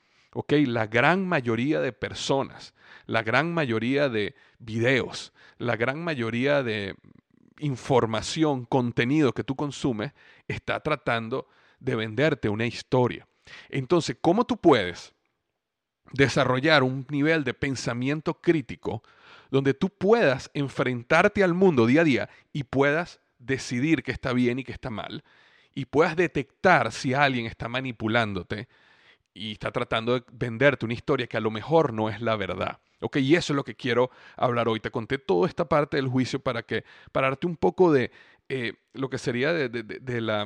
La 0.48 0.86
gran 0.86 1.26
mayoría 1.26 1.80
de 1.80 1.92
personas, 1.92 2.74
la 3.06 3.22
gran 3.22 3.52
mayoría 3.52 4.08
de 4.08 4.34
videos, 4.58 5.32
la 5.58 5.76
gran 5.76 6.02
mayoría 6.02 6.62
de 6.62 6.94
información, 7.58 8.64
contenido 8.64 9.32
que 9.32 9.44
tú 9.44 9.54
consumes, 9.54 10.12
está 10.48 10.80
tratando 10.80 11.48
de 11.78 11.96
venderte 11.96 12.48
una 12.48 12.66
historia. 12.66 13.26
Entonces, 13.68 14.16
¿cómo 14.20 14.44
tú 14.44 14.56
puedes 14.56 15.14
desarrollar 16.12 16.82
un 16.82 17.06
nivel 17.10 17.44
de 17.44 17.54
pensamiento 17.54 18.34
crítico 18.34 19.02
donde 19.50 19.74
tú 19.74 19.90
puedas 19.90 20.50
enfrentarte 20.54 21.44
al 21.44 21.54
mundo 21.54 21.86
día 21.86 22.00
a 22.00 22.04
día 22.04 22.30
y 22.52 22.64
puedas 22.64 23.20
decidir 23.38 24.02
qué 24.02 24.12
está 24.12 24.32
bien 24.32 24.58
y 24.58 24.64
qué 24.64 24.72
está 24.72 24.90
mal? 24.90 25.24
Y 25.74 25.86
puedas 25.86 26.16
detectar 26.16 26.92
si 26.92 27.14
alguien 27.14 27.46
está 27.46 27.68
manipulándote 27.68 28.68
y 29.34 29.52
está 29.52 29.70
tratando 29.70 30.14
de 30.14 30.24
venderte 30.32 30.84
una 30.84 30.94
historia 30.94 31.26
que 31.26 31.36
a 31.36 31.40
lo 31.40 31.50
mejor 31.50 31.92
no 31.92 32.08
es 32.08 32.20
la 32.20 32.36
verdad. 32.36 32.80
Ok, 33.00 33.16
y 33.16 33.34
eso 33.34 33.52
es 33.52 33.56
lo 33.56 33.64
que 33.64 33.74
quiero 33.74 34.10
hablar 34.36 34.68
hoy. 34.68 34.80
Te 34.80 34.90
conté 34.90 35.18
toda 35.18 35.48
esta 35.48 35.68
parte 35.68 35.96
del 35.96 36.08
juicio 36.08 36.38
para 36.40 36.62
que, 36.62 36.84
para 37.10 37.28
darte 37.28 37.46
un 37.46 37.56
poco 37.56 37.92
de 37.92 38.12
eh, 38.48 38.74
lo 38.92 39.08
que 39.08 39.18
sería 39.18 39.52
de, 39.52 39.68
de, 39.68 40.20
la, 40.20 40.42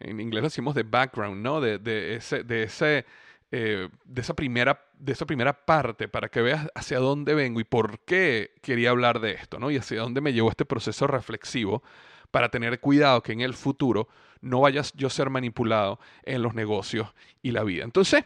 en 0.00 0.20
inglés 0.20 0.42
decimos 0.42 0.74
de 0.74 0.82
background, 0.82 1.42
¿no? 1.42 1.60
De, 1.60 1.78
de 1.78 2.16
ese, 2.16 2.42
de 2.42 2.64
ese, 2.64 3.06
eh, 3.50 3.88
de 4.04 4.20
esa 4.20 4.34
primera, 4.34 4.84
de 4.94 5.12
esa 5.12 5.24
primera 5.24 5.64
parte, 5.64 6.08
para 6.08 6.28
que 6.28 6.42
veas 6.42 6.68
hacia 6.74 6.98
dónde 6.98 7.34
vengo 7.34 7.60
y 7.60 7.64
por 7.64 8.00
qué 8.00 8.54
quería 8.60 8.90
hablar 8.90 9.20
de 9.20 9.32
esto, 9.32 9.58
¿no? 9.58 9.70
Y 9.70 9.76
hacia 9.76 10.00
dónde 10.00 10.20
me 10.20 10.32
llevó 10.32 10.50
este 10.50 10.64
proceso 10.64 11.06
reflexivo 11.06 11.82
para 12.30 12.50
tener 12.50 12.80
cuidado 12.80 13.22
que 13.22 13.32
en 13.32 13.40
el 13.40 13.54
futuro 13.54 14.08
no 14.40 14.60
vayas 14.60 14.92
yo 14.94 15.06
a 15.06 15.10
ser 15.10 15.30
manipulado 15.30 15.98
en 16.22 16.42
los 16.42 16.54
negocios 16.54 17.08
y 17.42 17.50
la 17.50 17.64
vida. 17.64 17.84
Entonces, 17.84 18.24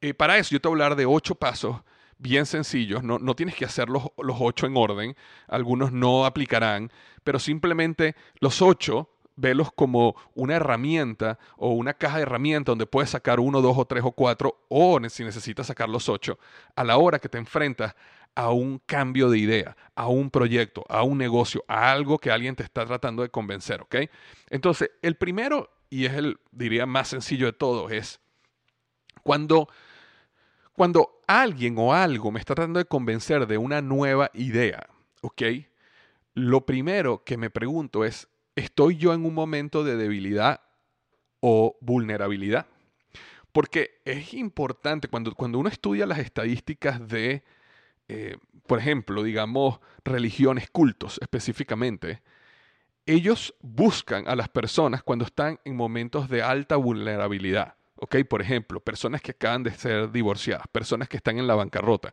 eh, 0.00 0.14
para 0.14 0.38
eso 0.38 0.50
yo 0.50 0.60
te 0.60 0.68
voy 0.68 0.80
a 0.80 0.84
hablar 0.84 0.96
de 0.96 1.06
ocho 1.06 1.34
pasos 1.34 1.76
bien 2.18 2.46
sencillos, 2.46 3.02
no, 3.02 3.18
no 3.18 3.34
tienes 3.36 3.54
que 3.54 3.64
hacer 3.64 3.88
los, 3.88 4.04
los, 4.18 4.36
ocho 4.40 4.66
en 4.66 4.76
orden, 4.76 5.16
algunos 5.46 5.92
no 5.92 6.26
aplicarán, 6.26 6.90
pero 7.22 7.38
simplemente 7.38 8.16
los 8.40 8.60
ocho 8.60 9.08
velos 9.36 9.70
como 9.72 10.16
una 10.34 10.56
herramienta 10.56 11.38
o 11.56 11.70
una 11.70 11.94
caja 11.94 12.16
de 12.16 12.24
herramientas 12.24 12.72
donde 12.72 12.86
puedes 12.86 13.10
sacar 13.10 13.38
uno, 13.38 13.62
dos 13.62 13.78
o 13.78 13.84
tres 13.84 14.02
o 14.04 14.10
cuatro, 14.10 14.64
o 14.68 14.98
si 15.08 15.22
necesitas 15.22 15.68
sacar 15.68 15.88
los 15.88 16.08
ocho, 16.08 16.38
a 16.74 16.82
la 16.82 16.96
hora 16.96 17.20
que 17.20 17.28
te 17.28 17.38
enfrentas 17.38 17.94
a 18.34 18.50
un 18.52 18.78
cambio 18.86 19.30
de 19.30 19.38
idea, 19.38 19.76
a 19.94 20.08
un 20.08 20.30
proyecto, 20.30 20.84
a 20.88 21.02
un 21.02 21.18
negocio, 21.18 21.64
a 21.66 21.90
algo 21.90 22.18
que 22.18 22.30
alguien 22.30 22.54
te 22.54 22.62
está 22.62 22.86
tratando 22.86 23.22
de 23.22 23.30
convencer, 23.30 23.82
¿ok? 23.82 23.96
Entonces, 24.48 24.90
el 25.02 25.16
primero, 25.16 25.70
y 25.90 26.04
es 26.04 26.14
el, 26.14 26.38
diría, 26.52 26.86
más 26.86 27.08
sencillo 27.08 27.46
de 27.46 27.52
todos, 27.52 27.90
es 27.90 28.20
cuando, 29.24 29.68
cuando 30.72 31.20
alguien 31.26 31.74
o 31.78 31.92
algo 31.92 32.30
me 32.30 32.38
está 32.38 32.54
tratando 32.54 32.78
de 32.78 32.84
convencer 32.84 33.46
de 33.46 33.58
una 33.58 33.82
nueva 33.82 34.30
idea, 34.34 34.88
¿ok? 35.22 35.42
Lo 36.34 36.64
primero 36.64 37.24
que 37.24 37.36
me 37.36 37.50
pregunto 37.50 38.04
es, 38.04 38.28
¿estoy 38.54 38.96
yo 38.96 39.12
en 39.12 39.24
un 39.24 39.34
momento 39.34 39.82
de 39.82 39.96
debilidad 39.96 40.60
o 41.40 41.76
vulnerabilidad? 41.80 42.66
Porque 43.52 44.00
es 44.04 44.32
importante, 44.34 45.08
cuando, 45.08 45.34
cuando 45.34 45.58
uno 45.58 45.68
estudia 45.68 46.06
las 46.06 46.20
estadísticas 46.20 47.08
de 47.08 47.42
eh, 48.08 48.36
por 48.66 48.78
ejemplo, 48.78 49.22
digamos, 49.22 49.80
religiones, 50.04 50.70
cultos 50.70 51.18
específicamente, 51.22 52.22
ellos 53.06 53.54
buscan 53.62 54.28
a 54.28 54.36
las 54.36 54.48
personas 54.48 55.02
cuando 55.02 55.24
están 55.24 55.58
en 55.64 55.76
momentos 55.76 56.28
de 56.28 56.42
alta 56.42 56.76
vulnerabilidad. 56.76 57.74
¿ok? 57.96 58.16
Por 58.28 58.42
ejemplo, 58.42 58.80
personas 58.80 59.22
que 59.22 59.32
acaban 59.32 59.62
de 59.62 59.70
ser 59.72 60.12
divorciadas, 60.12 60.66
personas 60.68 61.08
que 61.08 61.16
están 61.16 61.38
en 61.38 61.46
la 61.46 61.54
bancarrota, 61.54 62.12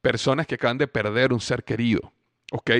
personas 0.00 0.46
que 0.46 0.56
acaban 0.56 0.78
de 0.78 0.88
perder 0.88 1.32
un 1.32 1.40
ser 1.40 1.64
querido. 1.64 2.12
¿ok? 2.50 2.70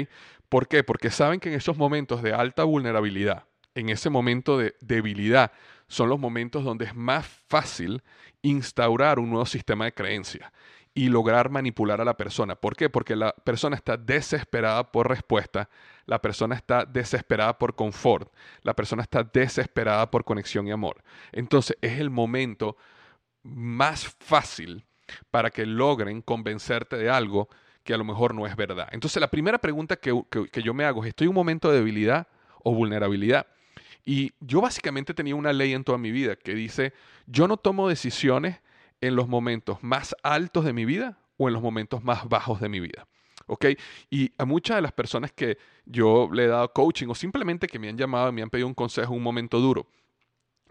¿Por 0.48 0.68
qué? 0.68 0.82
Porque 0.82 1.10
saben 1.10 1.40
que 1.40 1.48
en 1.48 1.54
esos 1.54 1.76
momentos 1.76 2.22
de 2.22 2.32
alta 2.32 2.64
vulnerabilidad, 2.64 3.44
en 3.74 3.88
ese 3.88 4.10
momento 4.10 4.58
de 4.58 4.74
debilidad, 4.80 5.52
son 5.86 6.08
los 6.08 6.18
momentos 6.18 6.64
donde 6.64 6.86
es 6.86 6.94
más 6.94 7.26
fácil 7.48 8.02
instaurar 8.42 9.18
un 9.18 9.30
nuevo 9.30 9.46
sistema 9.46 9.84
de 9.84 9.94
creencias 9.94 10.50
y 10.94 11.08
lograr 11.08 11.50
manipular 11.50 12.00
a 12.00 12.04
la 12.04 12.16
persona. 12.16 12.54
¿Por 12.54 12.76
qué? 12.76 12.90
Porque 12.90 13.16
la 13.16 13.32
persona 13.32 13.76
está 13.76 13.96
desesperada 13.96 14.92
por 14.92 15.08
respuesta, 15.08 15.68
la 16.04 16.20
persona 16.20 16.54
está 16.54 16.84
desesperada 16.84 17.58
por 17.58 17.74
confort, 17.74 18.30
la 18.62 18.74
persona 18.74 19.02
está 19.02 19.22
desesperada 19.22 20.10
por 20.10 20.24
conexión 20.24 20.66
y 20.68 20.70
amor. 20.70 21.02
Entonces 21.32 21.78
es 21.80 21.98
el 21.98 22.10
momento 22.10 22.76
más 23.42 24.16
fácil 24.20 24.84
para 25.30 25.50
que 25.50 25.64
logren 25.64 26.20
convencerte 26.20 26.96
de 26.96 27.08
algo 27.08 27.48
que 27.84 27.94
a 27.94 27.96
lo 27.96 28.04
mejor 28.04 28.34
no 28.34 28.46
es 28.46 28.54
verdad. 28.54 28.88
Entonces 28.92 29.20
la 29.20 29.30
primera 29.30 29.58
pregunta 29.58 29.96
que, 29.96 30.22
que 30.52 30.62
yo 30.62 30.74
me 30.74 30.84
hago 30.84 31.02
es, 31.02 31.08
¿estoy 31.08 31.24
en 31.24 31.30
un 31.30 31.36
momento 31.36 31.70
de 31.70 31.78
debilidad 31.78 32.28
o 32.62 32.74
vulnerabilidad? 32.74 33.46
Y 34.04 34.32
yo 34.40 34.60
básicamente 34.60 35.14
tenía 35.14 35.36
una 35.36 35.52
ley 35.52 35.72
en 35.72 35.84
toda 35.84 35.98
mi 35.98 36.10
vida 36.10 36.36
que 36.36 36.54
dice, 36.54 36.92
yo 37.26 37.48
no 37.48 37.56
tomo 37.56 37.88
decisiones 37.88 38.60
en 39.02 39.16
los 39.16 39.28
momentos 39.28 39.82
más 39.82 40.16
altos 40.22 40.64
de 40.64 40.72
mi 40.72 40.86
vida 40.86 41.18
o 41.36 41.48
en 41.48 41.54
los 41.54 41.62
momentos 41.62 42.02
más 42.02 42.26
bajos 42.28 42.60
de 42.60 42.70
mi 42.70 42.80
vida. 42.80 43.06
¿Ok? 43.46 43.66
Y 44.08 44.32
a 44.38 44.44
muchas 44.44 44.76
de 44.76 44.82
las 44.82 44.92
personas 44.92 45.32
que 45.32 45.58
yo 45.84 46.30
le 46.32 46.44
he 46.44 46.46
dado 46.46 46.72
coaching 46.72 47.08
o 47.08 47.14
simplemente 47.14 47.66
que 47.66 47.78
me 47.78 47.88
han 47.88 47.98
llamado 47.98 48.30
y 48.30 48.32
me 48.32 48.42
han 48.42 48.48
pedido 48.48 48.68
un 48.68 48.74
consejo 48.74 49.12
un 49.12 49.22
momento 49.22 49.58
duro, 49.58 49.88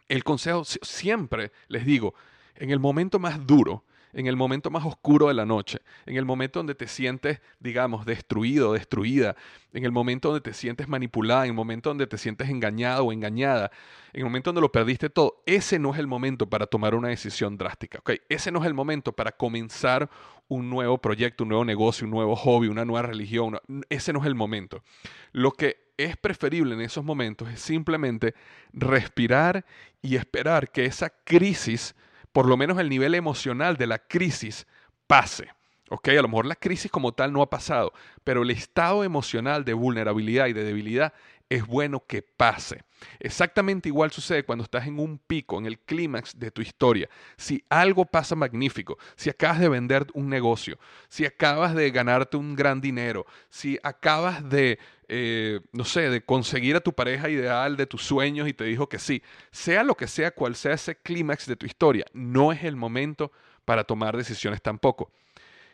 el 0.08 0.24
consejo 0.24 0.64
siempre 0.64 1.52
les 1.68 1.86
digo, 1.86 2.16
en 2.56 2.72
el 2.72 2.80
momento 2.80 3.20
más 3.20 3.46
duro, 3.46 3.84
en 4.14 4.28
el 4.28 4.36
momento 4.36 4.70
más 4.70 4.86
oscuro 4.86 5.28
de 5.28 5.34
la 5.34 5.46
noche, 5.46 5.80
en 6.06 6.18
el 6.18 6.26
momento 6.26 6.60
donde 6.60 6.76
te 6.76 6.88
sientes, 6.88 7.42
digamos, 7.60 8.06
destruido, 8.06 8.74
destruida, 8.74 9.36
en 9.74 9.86
el 9.86 9.92
momento 9.92 10.30
donde 10.30 10.42
te 10.42 10.54
sientes 10.54 10.88
manipulada, 10.88 11.44
en 11.44 11.52
el 11.52 11.56
momento 11.56 11.90
donde 11.90 12.08
te 12.08 12.18
sientes 12.18 12.50
engañado 12.50 13.06
o 13.06 13.12
engañada, 13.12 13.72
en 14.14 14.20
el 14.20 14.26
momento 14.26 14.50
donde 14.50 14.62
lo 14.62 14.72
perdiste 14.72 15.10
todo, 15.10 15.42
ese 15.46 15.80
no 15.80 15.94
es 15.94 16.00
el 16.00 16.08
momento 16.08 16.50
para 16.50 16.68
tomar 16.68 16.96
una 16.96 17.10
decisión 17.10 17.58
drástica. 17.58 18.02
Ese 18.28 18.52
no 18.52 18.60
es 18.60 18.66
el 18.66 18.74
momento 18.74 19.14
para 19.14 19.32
comenzar 19.32 20.10
un 20.48 20.70
nuevo 20.70 20.98
proyecto, 20.98 21.44
un 21.44 21.50
nuevo 21.50 21.64
negocio, 21.64 22.06
un 22.06 22.12
nuevo 22.12 22.36
hobby, 22.36 22.68
una 22.68 22.84
nueva 22.84 23.08
religión, 23.08 23.58
ese 23.90 24.12
no 24.12 24.20
es 24.20 24.26
el 24.26 24.36
momento. 24.36 24.84
Lo 25.32 25.52
que 25.52 25.94
es 25.96 26.18
preferible 26.18 26.76
en 26.76 26.82
esos 26.82 27.06
momentos 27.06 27.50
es 27.50 27.62
simplemente 27.62 28.34
respirar 28.74 29.66
y 30.02 30.18
esperar 30.18 30.70
que 30.70 30.86
esa 30.86 31.10
crisis 31.10 31.96
por 32.32 32.48
lo 32.48 32.58
menos 32.58 32.80
el 32.80 32.90
nivel 32.90 33.16
emocional 33.16 33.78
de 33.78 33.88
la 33.88 34.00
crisis 34.00 34.68
pase. 35.08 35.50
¿Ok? 35.90 36.08
A 36.08 36.22
lo 36.22 36.30
mejor 36.30 36.46
la 36.46 36.56
crisis 36.56 36.90
como 36.90 37.12
tal 37.12 37.34
no 37.34 37.42
ha 37.42 37.50
pasado, 37.50 37.92
pero 38.24 38.44
el 38.44 38.52
estado 38.52 39.04
emocional 39.04 39.66
de 39.66 39.74
vulnerabilidad 39.74 40.48
y 40.48 40.54
de 40.54 40.64
debilidad 40.64 41.14
es 41.52 41.68
bueno 41.68 42.06
que 42.08 42.22
pase. 42.22 42.82
Exactamente 43.20 43.90
igual 43.90 44.10
sucede 44.10 44.46
cuando 44.46 44.64
estás 44.64 44.88
en 44.88 44.98
un 45.00 45.18
pico, 45.18 45.60
en 45.60 45.66
el 45.66 45.80
clímax 45.80 46.40
de 46.40 46.50
tu 46.50 46.62
historia. 46.62 47.10
Si 47.36 47.62
algo 47.70 48.06
pasa 48.06 48.36
magnífico, 48.36 48.98
si 49.18 49.30
acabas 49.30 49.60
de 49.60 49.68
vender 49.68 50.08
un 50.14 50.30
negocio, 50.30 50.80
si 51.10 51.26
acabas 51.26 51.76
de 51.76 51.92
ganarte 51.92 52.38
un 52.38 52.56
gran 52.56 52.80
dinero, 52.80 53.26
si 53.50 53.78
acabas 53.84 54.48
de, 54.48 54.80
eh, 55.14 55.60
no 55.74 55.84
sé, 55.84 56.10
de 56.10 56.24
conseguir 56.24 56.78
a 56.78 56.80
tu 56.80 56.94
pareja 56.94 57.30
ideal 57.30 57.76
de 57.76 57.86
tus 57.86 58.02
sueños 58.02 58.48
y 58.48 58.54
te 58.54 58.64
dijo 58.64 58.88
que 58.88 58.98
sí, 58.98 59.22
sea 59.52 59.84
lo 59.84 59.96
que 59.96 60.08
sea, 60.08 60.32
cual 60.32 60.56
sea 60.56 60.72
ese 60.72 60.96
clímax 60.96 61.48
de 61.48 61.58
tu 61.58 61.66
historia, 61.66 62.06
no 62.14 62.54
es 62.54 62.64
el 62.64 62.78
momento 62.78 63.30
para 63.66 63.84
tomar 63.84 64.16
decisiones 64.16 64.62
tampoco. 64.62 65.12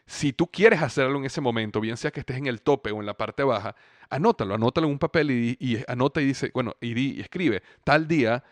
Si 0.07 0.33
tú 0.33 0.47
quieres 0.47 0.81
hacerlo 0.81 1.19
en 1.19 1.25
ese 1.25 1.39
momento, 1.39 1.79
bien 1.79 1.97
sea 1.97 2.09
que 2.09 2.21
estés 2.21 2.37
en 2.37 2.47
el 2.47 2.63
tope 2.63 2.89
o 2.89 2.99
en 2.99 3.05
la 3.05 3.15
parte 3.15 3.43
baja, 3.43 3.75
anótalo, 4.09 4.55
anótalo 4.55 4.87
en 4.87 4.93
un 4.93 4.99
papel 4.99 5.29
y, 5.29 5.83
anota 5.87 6.19
y 6.19 6.25
dice, 6.25 6.49
bueno, 6.51 6.75
y, 6.81 6.99
y 6.99 7.21
escribe, 7.21 7.61
tal 7.83 8.07
día 8.07 8.43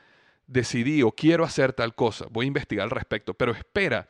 decidí 0.45 1.02
o 1.02 1.13
quiero 1.13 1.45
hacer 1.45 1.74
tal 1.74 1.95
cosa, 1.95 2.28
voy 2.30 2.45
a 2.45 2.48
investigar 2.48 2.84
al 2.84 2.91
respecto, 2.91 3.34
pero 3.34 3.54
espera 3.54 4.08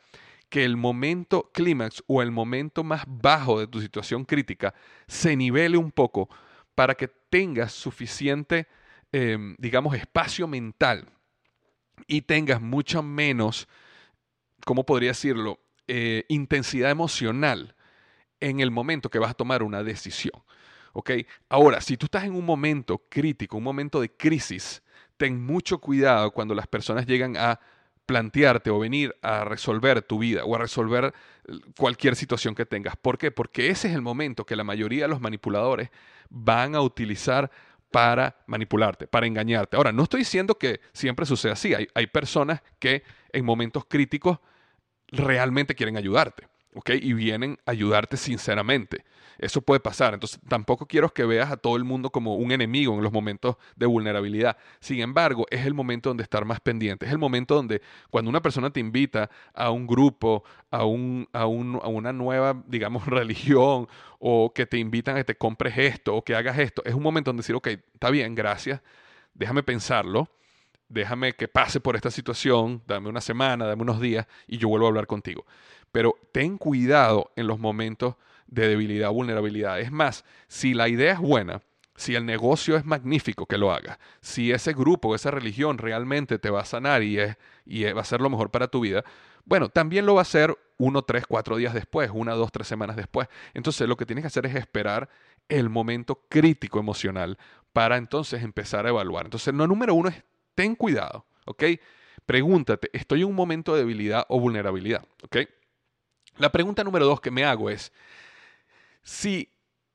que 0.50 0.62
el 0.62 0.76
momento 0.76 1.50
clímax 1.54 2.04
o 2.06 2.20
el 2.20 2.32
momento 2.32 2.84
más 2.84 3.04
bajo 3.06 3.58
de 3.58 3.66
tu 3.66 3.80
situación 3.80 4.26
crítica 4.26 4.74
se 5.06 5.36
nivele 5.36 5.78
un 5.78 5.90
poco 5.90 6.28
para 6.76 6.94
que 6.94 7.08
tengas 7.08 7.72
suficiente, 7.72 8.68
em, 9.10 9.56
digamos, 9.58 9.96
espacio 9.96 10.46
mental 10.46 11.08
y 12.06 12.20
tengas 12.20 12.60
mucho 12.60 13.02
menos, 13.02 13.66
¿cómo 14.64 14.84
podría 14.84 15.10
decirlo? 15.10 15.58
Eh, 15.88 16.24
intensidad 16.28 16.90
emocional 16.90 17.74
en 18.40 18.60
el 18.60 18.70
momento 18.70 19.08
que 19.08 19.18
vas 19.18 19.30
a 19.30 19.34
tomar 19.34 19.62
una 19.62 19.82
decisión. 19.82 20.42
¿Ok? 20.92 21.10
Ahora, 21.48 21.80
si 21.80 21.96
tú 21.96 22.06
estás 22.06 22.24
en 22.24 22.34
un 22.34 22.44
momento 22.44 23.02
crítico, 23.08 23.56
un 23.56 23.64
momento 23.64 24.00
de 24.00 24.10
crisis, 24.10 24.82
ten 25.16 25.42
mucho 25.42 25.78
cuidado 25.78 26.30
cuando 26.30 26.54
las 26.54 26.66
personas 26.66 27.06
llegan 27.06 27.36
a 27.38 27.58
plantearte 28.06 28.70
o 28.70 28.78
venir 28.78 29.14
a 29.20 29.44
resolver 29.44 30.02
tu 30.02 30.18
vida 30.18 30.44
o 30.44 30.54
a 30.54 30.58
resolver 30.58 31.12
cualquier 31.76 32.16
situación 32.16 32.54
que 32.54 32.64
tengas. 32.64 32.96
¿Por 32.96 33.18
qué? 33.18 33.30
Porque 33.30 33.68
ese 33.70 33.88
es 33.88 33.94
el 33.94 34.02
momento 34.02 34.46
que 34.46 34.56
la 34.56 34.64
mayoría 34.64 35.02
de 35.02 35.08
los 35.08 35.20
manipuladores 35.20 35.90
van 36.30 36.74
a 36.74 36.80
utilizar 36.80 37.50
para 37.90 38.36
manipularte, 38.46 39.06
para 39.06 39.26
engañarte. 39.26 39.76
Ahora, 39.76 39.92
no 39.92 40.04
estoy 40.04 40.20
diciendo 40.20 40.56
que 40.56 40.80
siempre 40.92 41.26
suceda 41.26 41.52
así. 41.52 41.74
Hay, 41.74 41.88
hay 41.94 42.06
personas 42.06 42.62
que 42.78 43.02
en 43.32 43.44
momentos 43.44 43.84
críticos 43.86 44.38
realmente 45.08 45.74
quieren 45.74 45.96
ayudarte, 45.96 46.48
Y 46.86 47.12
vienen 47.12 47.58
a 47.66 47.70
ayudarte 47.70 48.16
sinceramente. 48.16 49.04
Eso 49.38 49.60
puede 49.60 49.80
pasar. 49.80 50.14
Entonces, 50.14 50.40
tampoco 50.48 50.86
quiero 50.86 51.10
que 51.10 51.24
veas 51.24 51.50
a 51.50 51.56
todo 51.56 51.76
el 51.76 51.84
mundo 51.84 52.10
como 52.10 52.36
un 52.36 52.52
enemigo 52.52 52.94
en 52.94 53.02
los 53.02 53.12
momentos 53.12 53.56
de 53.76 53.86
vulnerabilidad. 53.86 54.56
Sin 54.80 55.00
embargo, 55.00 55.46
es 55.50 55.66
el 55.66 55.74
momento 55.74 56.10
donde 56.10 56.22
estar 56.22 56.44
más 56.44 56.60
pendiente. 56.60 57.06
Es 57.06 57.12
el 57.12 57.18
momento 57.18 57.54
donde 57.54 57.82
cuando 58.10 58.30
una 58.30 58.40
persona 58.40 58.70
te 58.70 58.80
invita 58.80 59.30
a 59.54 59.70
un 59.70 59.86
grupo, 59.86 60.44
a, 60.70 60.84
un, 60.84 61.28
a, 61.32 61.46
un, 61.46 61.78
a 61.82 61.88
una 61.88 62.12
nueva, 62.12 62.62
digamos, 62.66 63.06
religión, 63.06 63.88
o 64.18 64.52
que 64.54 64.66
te 64.66 64.78
invitan 64.78 65.16
a 65.16 65.18
que 65.18 65.24
te 65.24 65.34
compres 65.36 65.76
esto 65.76 66.14
o 66.14 66.22
que 66.24 66.34
hagas 66.34 66.58
esto, 66.58 66.82
es 66.84 66.94
un 66.94 67.02
momento 67.02 67.28
donde 67.28 67.42
decir, 67.42 67.54
ok, 67.54 67.66
está 67.66 68.10
bien, 68.10 68.34
gracias, 68.34 68.80
déjame 69.34 69.62
pensarlo 69.62 70.28
déjame 70.88 71.34
que 71.34 71.48
pase 71.48 71.80
por 71.80 71.96
esta 71.96 72.10
situación, 72.10 72.82
dame 72.86 73.08
una 73.08 73.20
semana, 73.20 73.66
dame 73.66 73.82
unos 73.82 74.00
días 74.00 74.26
y 74.46 74.58
yo 74.58 74.68
vuelvo 74.68 74.86
a 74.86 74.88
hablar 74.88 75.06
contigo. 75.06 75.44
Pero 75.92 76.16
ten 76.32 76.58
cuidado 76.58 77.32
en 77.36 77.46
los 77.46 77.58
momentos 77.58 78.16
de 78.46 78.68
debilidad 78.68 79.10
vulnerabilidad. 79.10 79.80
Es 79.80 79.90
más, 79.90 80.24
si 80.48 80.74
la 80.74 80.88
idea 80.88 81.14
es 81.14 81.18
buena, 81.18 81.62
si 81.96 82.14
el 82.14 82.26
negocio 82.26 82.76
es 82.76 82.84
magnífico, 82.84 83.46
que 83.46 83.58
lo 83.58 83.72
hagas. 83.72 83.98
Si 84.20 84.52
ese 84.52 84.72
grupo, 84.72 85.14
esa 85.14 85.30
religión 85.30 85.78
realmente 85.78 86.38
te 86.38 86.50
va 86.50 86.60
a 86.60 86.64
sanar 86.64 87.02
y, 87.02 87.18
es, 87.18 87.36
y 87.64 87.84
va 87.84 88.02
a 88.02 88.04
ser 88.04 88.20
lo 88.20 88.30
mejor 88.30 88.50
para 88.50 88.68
tu 88.68 88.80
vida, 88.80 89.04
bueno, 89.44 89.68
también 89.68 90.06
lo 90.06 90.14
va 90.14 90.20
a 90.20 90.22
hacer 90.22 90.56
uno, 90.78 91.02
tres, 91.02 91.24
cuatro 91.26 91.56
días 91.56 91.72
después, 91.72 92.10
una, 92.12 92.34
dos, 92.34 92.52
tres 92.52 92.66
semanas 92.66 92.96
después. 92.96 93.28
Entonces 93.54 93.88
lo 93.88 93.96
que 93.96 94.04
tienes 94.04 94.22
que 94.22 94.28
hacer 94.28 94.46
es 94.46 94.54
esperar 94.54 95.08
el 95.48 95.70
momento 95.70 96.22
crítico 96.28 96.78
emocional 96.78 97.38
para 97.72 97.96
entonces 97.96 98.42
empezar 98.42 98.86
a 98.86 98.88
evaluar. 98.88 99.26
Entonces, 99.26 99.54
lo 99.54 99.66
número 99.66 99.94
uno 99.94 100.08
es 100.08 100.22
ten 100.54 100.74
cuidado, 100.74 101.26
¿ok? 101.44 101.64
Pregúntate, 102.24 102.90
¿estoy 102.92 103.20
en 103.20 103.28
un 103.28 103.34
momento 103.34 103.74
de 103.74 103.80
debilidad 103.80 104.24
o 104.28 104.40
vulnerabilidad? 104.40 105.04
¿Ok? 105.22 105.36
La 106.38 106.50
pregunta 106.52 106.84
número 106.84 107.06
dos 107.06 107.20
que 107.20 107.30
me 107.30 107.44
hago 107.44 107.70
es, 107.70 107.92
si, 109.02 109.48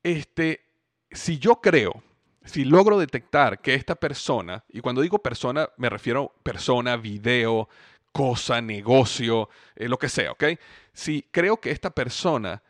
este, 0.03 0.65
si 1.11 1.37
yo 1.37 1.61
creo 1.61 2.03
si 2.45 2.65
logro 2.65 2.97
detectar 2.97 3.61
que 3.61 3.73
esta 3.75 3.95
persona, 3.95 4.63
y 4.69 4.81
cuando 4.81 5.01
digo 5.01 5.19
persona 5.19 5.69
me 5.77 5.89
refiero 5.89 6.33
a 6.35 6.43
persona, 6.43 6.97
video, 6.97 7.69
cosa, 8.11 8.61
negocio, 8.61 9.49
eh, 9.75 9.87
lo 9.87 9.97
que 9.97 10.09
sea, 10.09 10.31
¿ok? 10.31 10.45
Si 10.93 11.27
creo 11.31 11.57
que 11.57 11.71
esta 11.71 11.91
persona, 11.91 12.61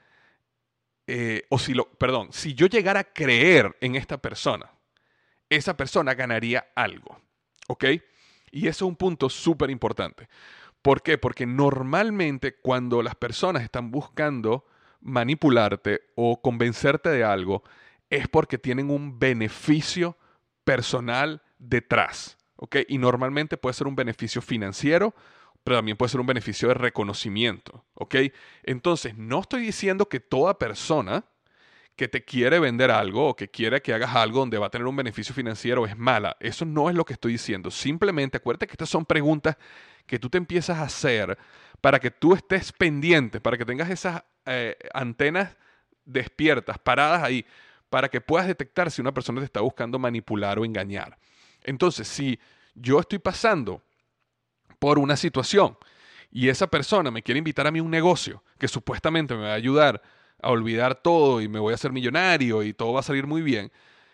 eh, 1.07 1.43
o 1.49 1.57
si 1.57 1.73
lo, 1.73 1.89
perdón, 1.89 2.29
si 2.31 2.53
yo 2.53 2.67
llegara 2.67 2.99
a 2.99 3.03
creer 3.05 3.75
en 3.81 3.95
esta 3.95 4.17
persona, 4.17 4.69
esa 5.49 5.75
persona 5.75 6.13
ganaría 6.13 6.67
algo, 6.75 7.19
¿ok? 7.67 7.85
Y 8.51 8.67
eso 8.67 8.85
es 8.85 8.89
un 8.89 8.95
punto 8.95 9.29
súper 9.29 9.69
importante. 9.69 10.27
¿Por 10.81 11.01
qué? 11.03 11.17
Porque 11.17 11.45
normalmente 11.45 12.55
cuando 12.55 13.01
las 13.03 13.15
personas 13.15 13.63
están 13.63 13.91
buscando 13.91 14.65
manipularte 15.01 16.01
o 16.15 16.41
convencerte 16.41 17.09
de 17.09 17.23
algo, 17.23 17.63
es 18.09 18.27
porque 18.27 18.57
tienen 18.57 18.89
un 18.89 19.19
beneficio 19.19 20.17
personal 20.63 21.41
detrás. 21.59 22.37
¿ok? 22.55 22.77
Y 22.87 22.97
normalmente 22.97 23.57
puede 23.57 23.73
ser 23.73 23.87
un 23.87 23.95
beneficio 23.95 24.41
financiero, 24.41 25.13
pero 25.63 25.77
también 25.77 25.97
puede 25.97 26.09
ser 26.09 26.21
un 26.21 26.27
beneficio 26.27 26.67
de 26.67 26.75
reconocimiento. 26.75 27.85
¿ok? 27.93 28.15
Entonces, 28.63 29.17
no 29.17 29.41
estoy 29.41 29.61
diciendo 29.63 30.07
que 30.07 30.19
toda 30.19 30.57
persona 30.57 31.25
que 31.95 32.07
te 32.07 32.23
quiere 32.23 32.59
vender 32.59 32.89
algo 32.89 33.29
o 33.29 33.35
que 33.35 33.49
quiere 33.49 33.81
que 33.81 33.93
hagas 33.93 34.15
algo 34.15 34.39
donde 34.39 34.57
va 34.57 34.67
a 34.67 34.69
tener 34.69 34.87
un 34.87 34.95
beneficio 34.95 35.35
financiero 35.35 35.85
es 35.85 35.97
mala. 35.97 36.35
Eso 36.39 36.65
no 36.65 36.89
es 36.89 36.95
lo 36.95 37.05
que 37.05 37.13
estoy 37.13 37.33
diciendo. 37.33 37.69
Simplemente 37.69 38.37
acuérdate 38.37 38.67
que 38.67 38.73
estas 38.73 38.89
son 38.89 39.05
preguntas 39.05 39.57
que 40.11 40.19
tú 40.19 40.29
te 40.29 40.37
empiezas 40.37 40.77
a 40.77 40.83
hacer 40.83 41.37
para 41.79 41.97
que 41.97 42.11
tú 42.11 42.33
estés 42.33 42.73
pendiente, 42.73 43.39
para 43.39 43.57
que 43.57 43.63
tengas 43.63 43.89
esas 43.89 44.21
eh, 44.45 44.75
antenas 44.93 45.55
despiertas, 46.03 46.77
paradas 46.79 47.23
ahí, 47.23 47.45
para 47.89 48.09
que 48.09 48.19
puedas 48.19 48.45
detectar 48.45 48.91
si 48.91 48.99
una 48.99 49.13
persona 49.13 49.39
te 49.39 49.45
está 49.45 49.61
buscando 49.61 49.97
manipular 49.97 50.59
o 50.59 50.65
engañar. 50.65 51.17
Entonces, 51.63 52.09
si 52.09 52.37
yo 52.75 52.99
estoy 52.99 53.19
pasando 53.19 53.81
por 54.79 54.99
una 54.99 55.15
situación 55.15 55.77
y 56.29 56.49
esa 56.49 56.67
persona 56.67 57.09
me 57.09 57.23
quiere 57.23 57.37
invitar 57.37 57.65
a 57.65 57.71
mí 57.71 57.79
un 57.79 57.89
negocio 57.89 58.43
que 58.57 58.67
supuestamente 58.67 59.33
me 59.33 59.43
va 59.43 59.51
a 59.51 59.53
ayudar 59.53 60.01
a 60.41 60.49
olvidar 60.49 60.95
todo 60.95 61.39
y 61.39 61.47
me 61.47 61.59
voy 61.59 61.71
a 61.71 61.75
hacer 61.75 61.93
millonario 61.93 62.63
y 62.63 62.73
todo 62.73 62.91
va 62.91 62.99
a 62.99 63.03
salir 63.03 63.27
muy 63.27 63.41
bien, 63.41 63.71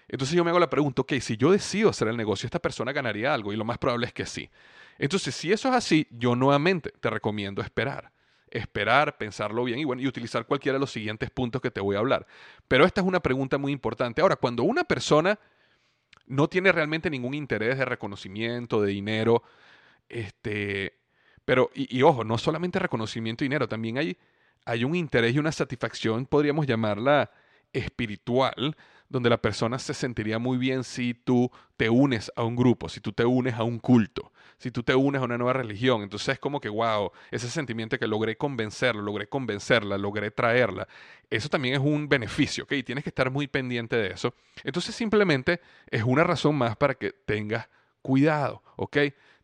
entonces 0.08 0.36
yo 0.36 0.44
me 0.44 0.52
hago 0.52 0.60
la 0.60 0.70
pregunta, 0.70 1.02
ok, 1.02 1.14
si 1.22 1.38
yo 1.38 1.52
decido 1.52 1.90
hacer 1.90 2.08
el 2.08 2.18
negocio, 2.18 2.46
esta 2.46 2.60
persona 2.60 2.94
ganaría 2.94 3.34
algo 3.34 3.52
y 3.52 3.56
lo 3.56 3.66
más 3.66 3.78
probable 3.78 4.06
es 4.06 4.14
que 4.14 4.28
sí. 4.28 4.50
Entonces, 4.98 5.36
si 5.36 5.52
eso 5.52 5.70
es 5.70 5.76
así, 5.76 6.08
yo 6.12 6.36
nuevamente 6.36 6.92
te 7.00 7.10
recomiendo 7.10 7.62
esperar. 7.62 8.12
Esperar, 8.50 9.18
pensarlo 9.18 9.64
bien 9.64 9.80
y, 9.80 9.84
bueno, 9.84 10.02
y 10.02 10.08
utilizar 10.08 10.46
cualquiera 10.46 10.78
de 10.78 10.80
los 10.80 10.92
siguientes 10.92 11.30
puntos 11.30 11.62
que 11.62 11.72
te 11.72 11.82
voy 11.82 11.96
a 11.96 12.00
hablar. 12.00 12.26
Pero 12.68 12.86
esta 12.86 13.02
es 13.02 13.08
una 13.08 13.20
pregunta 13.20 13.58
muy 13.58 13.72
importante. 13.72 14.22
Ahora, 14.22 14.38
cuando 14.38 14.64
una 14.64 14.84
persona 14.84 15.38
no 16.28 16.48
tiene 16.48 16.72
realmente 16.72 17.10
ningún 17.10 17.34
interés 17.34 17.78
de 17.78 17.86
reconocimiento, 17.86 18.82
de 18.82 18.92
dinero, 18.92 19.44
este, 20.10 20.98
pero, 21.46 21.72
y, 21.74 22.02
ojo, 22.02 22.24
no 22.24 22.38
solamente 22.38 22.80
reconocimiento 22.80 23.44
y 23.44 23.48
dinero, 23.48 23.68
también 23.70 23.98
hay, 23.98 24.18
hay 24.66 24.84
un 24.84 24.96
interés 24.96 25.34
y 25.34 25.40
una 25.40 25.52
satisfacción, 25.52 26.26
podríamos 26.26 26.68
llamarla 26.68 27.32
espiritual, 27.72 28.76
donde 29.10 29.30
la 29.30 29.42
persona 29.42 29.80
se 29.80 29.94
sentiría 29.94 30.40
muy 30.40 30.58
bien 30.58 30.84
si 30.84 31.14
tú 31.14 31.50
te 31.78 31.90
unes 31.90 32.32
a 32.36 32.44
un 32.44 32.56
grupo, 32.56 32.90
si 32.90 33.00
tú 33.00 33.14
te 33.14 33.24
unes 33.24 33.54
a 33.54 33.64
un 33.64 33.80
culto, 33.80 34.34
si 34.58 34.72
tú 34.72 34.84
te 34.84 34.96
unes 34.96 35.22
a 35.22 35.26
una 35.26 35.38
nueva 35.38 35.54
religión. 35.54 36.02
Entonces 36.02 36.30
es 36.30 36.40
como 36.40 36.60
que, 36.60 36.70
wow, 36.70 37.12
ese 37.32 37.50
sentimiento 37.50 37.98
que 37.98 38.08
logré 38.08 38.38
convencerlo, 38.38 39.02
logré 39.02 39.28
convencerla, 39.28 39.98
logré 39.98 40.32
traerla, 40.32 40.88
eso 41.30 41.50
también 41.50 41.76
es 41.76 41.82
un 41.82 42.08
beneficio, 42.08 42.64
¿ok? 42.64 42.74
Y 42.74 42.84
tienes 42.84 43.04
que 43.04 43.10
estar 43.10 43.30
muy 43.30 43.48
pendiente 43.48 43.96
de 43.96 44.10
eso. 44.10 44.34
Entonces 44.64 44.96
simplemente 44.96 45.62
es 45.90 46.04
una 46.04 46.24
razón 46.24 46.56
más 46.56 46.76
para 46.76 46.96
que 46.96 47.12
tengas 47.12 47.68
cuidado, 48.02 48.64
¿ok? 48.78 48.98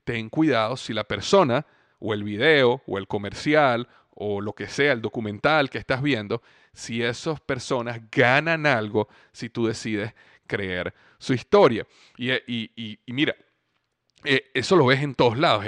Ten 0.03 0.29
cuidado 0.29 0.77
si 0.77 0.93
la 0.93 1.03
persona 1.03 1.65
o 1.99 2.13
el 2.13 2.23
video 2.23 2.81
o 2.85 2.97
el 2.97 3.07
comercial 3.07 3.87
o 4.15 4.41
lo 4.41 4.53
que 4.53 4.67
sea, 4.67 4.93
el 4.93 5.01
documental 5.01 5.69
que 5.69 5.77
estás 5.77 6.01
viendo, 6.01 6.41
si 6.73 7.01
esas 7.01 7.39
personas 7.39 7.99
ganan 8.11 8.65
algo 8.65 9.07
si 9.31 9.49
tú 9.49 9.67
decides 9.67 10.13
creer 10.47 10.93
su 11.17 11.33
historia. 11.33 11.85
Y, 12.17 12.31
y, 12.31 12.99
y, 13.05 13.13
mira, 13.13 13.35
eh, 14.25 14.51
eso 14.53 14.75
lo 14.75 14.85
ves 14.85 15.01
en 15.01 15.15
todos 15.15 15.37
lados. 15.37 15.65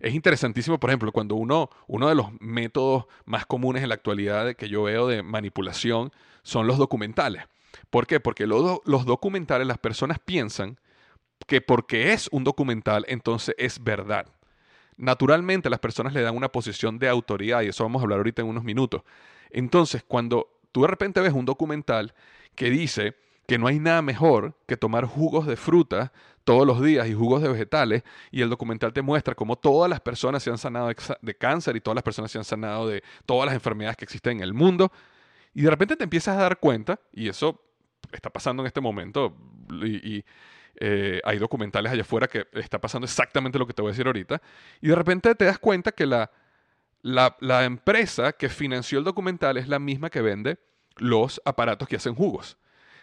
Es 0.00 0.14
interesantísimo, 0.14 0.78
por 0.78 0.90
ejemplo, 0.90 1.12
cuando 1.12 1.34
uno, 1.34 1.70
uno 1.86 2.08
de 2.08 2.14
los 2.14 2.28
métodos 2.40 3.06
más 3.24 3.46
comunes 3.46 3.82
en 3.82 3.88
la 3.88 3.96
actualidad 3.96 4.54
que 4.54 4.68
yo 4.68 4.84
veo 4.84 5.08
de 5.08 5.22
manipulación 5.22 6.12
son 6.42 6.66
los 6.66 6.78
documentales. 6.78 7.44
¿Por 7.90 8.06
qué? 8.06 8.20
Porque 8.20 8.46
los, 8.46 8.80
los 8.84 9.04
documentales 9.04 9.66
las 9.66 9.78
personas 9.78 10.18
piensan 10.18 10.78
que 11.46 11.60
porque 11.60 12.12
es 12.12 12.28
un 12.32 12.44
documental, 12.44 13.04
entonces 13.08 13.54
es 13.58 13.82
verdad. 13.82 14.26
Naturalmente 14.96 15.70
las 15.70 15.78
personas 15.78 16.12
le 16.12 16.22
dan 16.22 16.36
una 16.36 16.48
posición 16.48 16.98
de 16.98 17.08
autoridad 17.08 17.62
y 17.62 17.68
eso 17.68 17.84
vamos 17.84 18.00
a 18.00 18.04
hablar 18.04 18.18
ahorita 18.18 18.42
en 18.42 18.48
unos 18.48 18.64
minutos. 18.64 19.02
Entonces, 19.50 20.02
cuando 20.06 20.58
tú 20.72 20.82
de 20.82 20.88
repente 20.88 21.20
ves 21.20 21.32
un 21.32 21.44
documental 21.44 22.14
que 22.54 22.70
dice 22.70 23.16
que 23.48 23.56
no 23.56 23.66
hay 23.66 23.80
nada 23.80 24.02
mejor 24.02 24.54
que 24.66 24.76
tomar 24.76 25.06
jugos 25.06 25.46
de 25.46 25.56
fruta 25.56 26.12
todos 26.44 26.66
los 26.66 26.82
días 26.82 27.08
y 27.08 27.14
jugos 27.14 27.40
de 27.40 27.48
vegetales, 27.48 28.02
y 28.30 28.42
el 28.42 28.50
documental 28.50 28.92
te 28.92 29.00
muestra 29.00 29.34
cómo 29.34 29.56
todas 29.56 29.88
las 29.88 30.00
personas 30.00 30.42
se 30.42 30.50
han 30.50 30.58
sanado 30.58 30.90
de 31.22 31.34
cáncer 31.34 31.74
y 31.74 31.80
todas 31.80 31.94
las 31.94 32.04
personas 32.04 32.30
se 32.30 32.36
han 32.36 32.44
sanado 32.44 32.86
de 32.86 33.02
todas 33.24 33.46
las 33.46 33.54
enfermedades 33.54 33.96
que 33.96 34.04
existen 34.04 34.36
en 34.36 34.42
el 34.42 34.52
mundo, 34.52 34.92
y 35.54 35.62
de 35.62 35.70
repente 35.70 35.96
te 35.96 36.04
empiezas 36.04 36.36
a 36.36 36.42
dar 36.42 36.58
cuenta, 36.58 37.00
y 37.10 37.26
eso 37.26 37.58
está 38.12 38.28
pasando 38.28 38.62
en 38.62 38.66
este 38.66 38.82
momento, 38.82 39.34
y, 39.82 40.22
eh, 40.80 41.20
hay 41.24 41.38
documentales 41.38 41.90
allá 41.90 42.02
afuera 42.02 42.28
que 42.28 42.46
está 42.52 42.78
pasando 42.78 43.06
exactamente 43.06 43.58
lo 43.58 43.66
que 43.66 43.72
te 43.72 43.80
voy 43.80 43.88
a 43.88 43.92
decir 43.92 44.06
ahorita, 44.06 44.42
y 44.82 44.88
de 44.88 44.94
repente 44.94 45.34
te 45.34 45.46
das 45.46 45.58
cuenta 45.58 45.92
que 45.92 46.04
la, 46.04 46.30
la, 47.00 47.34
la, 47.40 47.64
empresa 47.64 48.34
que 48.34 48.50
financió 48.50 48.98
el 48.98 49.04
documental 49.04 49.56
es 49.56 49.68
la 49.68 49.78
misma 49.78 50.10
que 50.10 50.20
vende 50.20 50.58
los 50.98 51.40
aparatos 51.46 51.88
que 51.88 51.96
hacen 51.96 52.14
jugos. 52.14 52.58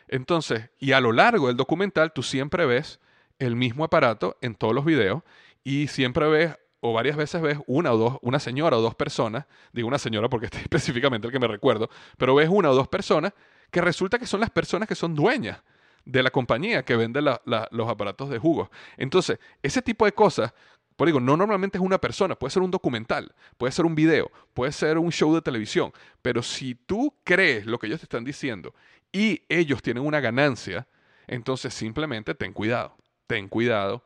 Entonces, 0.08 0.70
y 0.80 0.91
a 0.91 1.02
lo 1.02 1.12
largo 1.12 1.48
del 1.48 1.58
documental 1.58 2.13
tú 2.13 2.24
siempre 2.24 2.65
ves 2.65 3.00
el 3.39 3.56
mismo 3.56 3.84
aparato 3.84 4.38
en 4.41 4.56
todos 4.56 4.74
los 4.74 4.86
videos 4.86 5.24
y 5.63 5.88
siempre 5.88 6.28
ves 6.28 6.58
o 6.80 6.94
varias 6.94 7.18
veces 7.18 7.41
ves 7.41 7.58
una 7.65 7.91
o 7.94 7.98
dos, 7.98 8.18
una 8.22 8.39
señora 8.39 8.78
o 8.78 8.82
dos 8.82 8.94
personas, 8.94 9.46
digo 9.74 9.88
una 9.88 9.98
señora 9.98 10.30
porque 10.30 10.46
este 10.48 10.58
es 10.58 10.63
específicamente 10.63 11.28
el 11.28 11.34
que 11.34 11.39
me 11.39 11.48
recuerdo, 11.48 11.89
pero 12.18 12.36
ves 12.36 12.50
una 12.50 12.70
o 12.70 12.76
dos 12.76 12.88
personas 12.88 13.34
que 13.72 13.82
resulta 13.82 14.20
que 14.20 14.28
son 14.28 14.39
las 14.39 14.52
personas 14.52 14.88
que 14.88 14.96
son 14.96 15.15
dueñas 15.15 15.62
de 16.06 16.22
la 16.22 16.30
compañía 16.30 16.86
que 16.86 16.96
vende 16.96 17.22
los 17.22 17.89
aparatos 17.89 18.30
de 18.30 18.38
jugos. 18.38 18.70
Entonces, 18.98 19.39
ese 19.63 19.82
tipo 19.82 20.06
de 20.06 20.12
cosas, 20.12 20.54
por 20.96 21.08
digo, 21.08 21.20
no 21.20 21.36
normalmente 21.36 21.80
es 21.80 21.84
una 21.84 21.98
persona, 21.98 22.36
puede 22.36 22.52
ser 22.52 22.62
un 22.62 22.70
documental, 22.70 23.34
puede 23.58 23.72
ser 23.72 23.86
un 23.86 23.96
video, 23.96 24.32
puede 24.54 24.72
ser 24.72 25.00
un 25.00 25.12
show 25.12 25.34
de 25.34 25.41
televisión, 25.41 25.91
pero 26.22 26.44
si 26.44 26.76
tú 26.76 27.15
crees 27.24 27.65
lo 27.65 27.80
que 27.80 27.88
ellos 27.88 28.00
te 28.00 28.06
están 28.06 28.24
diciendo 28.24 28.76
y 29.15 29.45
ellos 29.47 29.82
tienen 29.82 30.06
una 30.06 30.19
ganancia, 30.19 30.89
entonces 31.25 31.73
simplemente 31.73 32.36
ten 32.36 32.51
cuidado, 32.51 32.97
ten 33.28 33.47
cuidado 33.47 34.04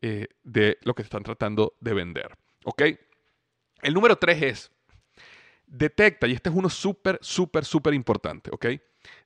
eh, 0.00 0.28
de 0.44 0.78
lo 0.82 0.94
que 0.94 1.02
están 1.02 1.22
tratando 1.22 1.74
de 1.80 1.92
vender. 1.92 2.38
¿Ok? 2.64 2.82
El 3.82 3.92
número 3.92 4.16
tres 4.16 4.42
es, 4.42 4.72
detecta, 5.66 6.26
y 6.26 6.32
este 6.32 6.48
es 6.48 6.56
uno 6.56 6.70
súper, 6.70 7.18
súper, 7.20 7.66
súper 7.66 7.92
importante, 7.92 8.50
¿ok? 8.50 8.66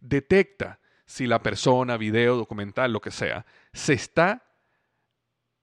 Detecta 0.00 0.80
si 1.06 1.28
la 1.28 1.40
persona, 1.40 1.96
video, 1.96 2.34
documental, 2.34 2.92
lo 2.92 3.00
que 3.00 3.12
sea, 3.12 3.46
se 3.72 3.92
está 3.92 4.42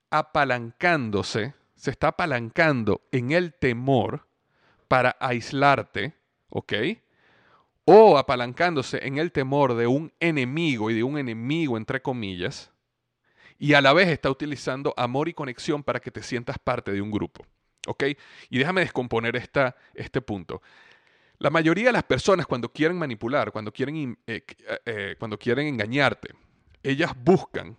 apalancándose, 0.09 1.55
se 1.75 1.91
está 1.91 2.07
apalancando 2.07 3.01
en 3.11 3.31
el 3.31 3.53
temor 3.53 4.29
para 4.87 5.17
aislarte, 5.19 6.13
¿ok? 6.49 6.73
O 7.89 8.17
apalancándose 8.17 8.99
en 9.07 9.17
el 9.17 9.31
temor 9.31 9.73
de 9.73 9.87
un 9.87 10.11
enemigo 10.19 10.91
y 10.91 10.93
de 10.93 11.03
un 11.03 11.17
enemigo 11.17 11.77
entre 11.77 12.01
comillas, 12.01 12.69
y 13.57 13.75
a 13.75 13.81
la 13.81 13.93
vez 13.93 14.09
está 14.09 14.29
utilizando 14.29 14.93
amor 14.97 15.29
y 15.29 15.33
conexión 15.33 15.83
para 15.83 16.01
que 16.01 16.11
te 16.11 16.21
sientas 16.21 16.59
parte 16.59 16.91
de 16.91 17.01
un 17.01 17.11
grupo, 17.11 17.45
¿ok? 17.87 18.03
Y 18.49 18.57
déjame 18.57 18.81
descomponer 18.81 19.37
esta, 19.37 19.77
este 19.93 20.19
punto. 20.19 20.61
La 21.37 21.49
mayoría 21.49 21.85
de 21.85 21.93
las 21.93 22.03
personas 22.03 22.45
cuando 22.45 22.73
quieren 22.73 22.97
manipular, 22.97 23.53
cuando 23.53 23.71
quieren, 23.71 24.19
eh, 24.27 24.43
eh, 24.45 24.79
eh, 24.85 25.15
cuando 25.17 25.39
quieren 25.39 25.67
engañarte, 25.67 26.35
ellas 26.83 27.13
buscan 27.15 27.77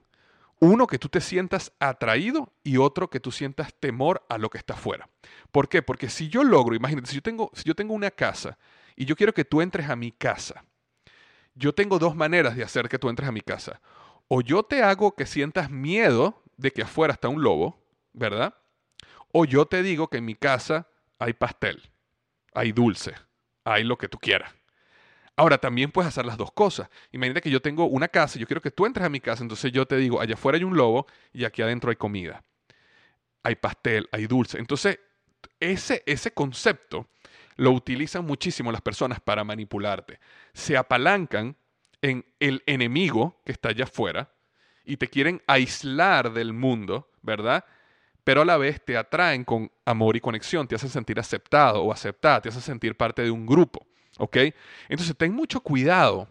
uno 0.59 0.87
que 0.87 0.99
tú 0.99 1.11
te 1.11 1.21
sientas 1.21 1.71
atraído 1.81 2.51
y 2.64 2.79
otro 2.79 3.11
que 3.11 3.21
tú 3.21 3.31
sientas 3.31 3.75
temor 3.75 4.25
a 4.31 4.38
lo 4.38 4.49
que 4.49 4.57
está 4.57 4.73
afuera. 4.73 5.11
¿Por 5.53 5.68
qué? 5.68 5.83
Porque 5.83 6.09
si 6.09 6.31
yo 6.31 6.44
logro, 6.44 6.75
imagínate, 6.75 7.09
si 7.09 7.16
yo 7.16 7.23
tengo, 7.23 7.51
si 7.53 7.64
yo 7.64 7.75
tengo 7.75 7.92
una 7.92 8.11
casa 8.11 8.57
y 8.99 9.05
yo 9.05 9.15
quiero 9.15 9.33
que 9.33 9.45
tú 9.45 9.63
entres 9.63 9.89
a 9.89 9.95
mi 9.95 10.11
casa, 10.11 10.65
yo 11.55 11.73
tengo 11.73 12.01
dos 12.01 12.17
maneras 12.17 12.57
de 12.57 12.65
hacer 12.65 12.89
que 12.89 12.99
tú 12.99 13.09
entres 13.09 13.29
a 13.29 13.33
mi 13.33 13.43
casa. 13.43 13.81
O 14.27 14.41
yo 14.41 14.65
te 14.65 14.83
hago 14.83 15.15
que 15.15 15.25
sientas 15.25 15.71
miedo 15.71 16.43
de 16.57 16.73
que 16.73 16.83
afuera 16.83 17.13
está 17.13 17.29
un 17.29 17.41
lobo, 17.41 17.81
¿verdad? 18.13 18.57
O 19.33 19.45
yo 19.45 19.67
te 19.67 19.85
digo 19.85 20.09
que 20.09 20.17
en 20.17 20.25
mi 20.25 20.35
casa 20.35 20.89
hay 21.21 21.33
pastel, 21.33 21.81
hay 22.53 22.73
dulce, 22.73 23.15
hay 23.63 23.85
lo 23.85 23.97
que 23.97 24.09
tú 24.09 24.19
quieras. 24.19 24.53
Ahora, 25.37 25.59
también 25.59 25.93
puedes 25.93 26.09
hacer 26.09 26.27
las 26.27 26.37
dos 26.37 26.51
cosas. 26.51 26.89
Imagínate 27.13 27.41
que 27.41 27.51
yo 27.51 27.63
tengo 27.63 27.85
una 27.85 28.09
casa, 28.09 28.37
yo 28.37 28.49
quiero 28.49 28.61
que 28.61 28.73
tú 28.73 28.85
entres 28.85 29.07
a 29.07 29.09
mi 29.09 29.21
casa, 29.21 29.45
entonces 29.45 29.71
yo 29.71 29.87
te 29.87 29.97
digo, 29.97 30.21
allá 30.21 30.35
afuera 30.35 30.59
hay 30.59 30.65
un 30.65 30.77
lobo 30.77 31.07
y 31.33 31.45
aquí 31.45 31.63
adentro 31.63 31.91
hay 31.91 31.97
comida. 31.97 32.43
Hay 33.45 33.55
pastel, 33.55 34.09
hay 34.11 34.27
dulce. 34.27 34.59
Entonces, 34.59 34.99
ese, 35.61 36.03
ese 36.05 36.33
concepto 36.33 37.09
lo 37.59 37.73
utilizan 37.73 38.25
muchísimo 38.25 38.73
las 38.73 38.81
personas 38.81 39.21
para 39.21 39.44
manipularte. 39.44 40.21
Se 40.55 40.77
apalancan 40.77 41.57
en 42.01 42.25
el 42.38 42.62
enemigo 42.66 43.42
que 43.44 43.53
está 43.53 43.71
allá 43.71 43.85
afuera 43.85 44.33
y 44.85 44.97
te 44.97 45.09
quieren 45.09 45.42
aislar 45.47 46.33
del 46.33 46.53
mundo, 46.53 47.11
¿verdad? 47.21 47.64
Pero 48.23 48.42
a 48.42 48.44
la 48.44 48.57
vez 48.57 48.83
te 48.85 48.97
atraen 48.97 49.44
con 49.44 49.71
amor 49.85 50.16
y 50.16 50.21
conexión, 50.21 50.68
te 50.68 50.77
hacen 50.77 50.88
sentir 50.88 51.18
aceptado 51.18 51.83
o 51.83 51.92
aceptada, 51.92 52.40
te 52.42 52.49
hacen 52.49 52.62
sentir 52.62 52.97
parte 52.97 53.23
de 53.23 53.31
un 53.31 53.44
grupo. 53.44 53.87
¿Ok? 54.18 54.37
Entonces, 54.88 55.16
ten 55.16 55.33
mucho 55.33 55.61
cuidado 55.61 56.29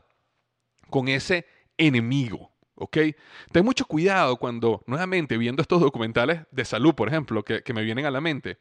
con 0.90 1.10
ese 1.10 1.46
enemigo. 1.78 2.52
¿Ok? 2.76 2.98
Ten 3.52 3.66
mucho 3.66 3.86
cuidado 3.86 4.38
cuando, 4.38 4.82
nuevamente, 4.88 5.38
viendo 5.38 5.62
estos 5.62 5.82
documentales 5.82 6.42
de 6.52 6.64
salud, 6.64 6.96
por 6.96 7.10
ejemplo, 7.10 7.44
que, 7.44 7.64
que 7.64 7.74
me 7.74 7.84
vienen 7.84 8.06
a 8.06 8.12
la 8.12 8.22
mente, 8.22 8.60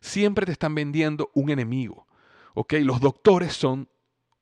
siempre 0.00 0.46
te 0.46 0.52
están 0.52 0.74
vendiendo 0.74 1.30
un 1.34 1.50
enemigo. 1.50 2.06
¿Ok? 2.54 2.74
Los 2.80 3.00
doctores 3.00 3.52
son 3.52 3.88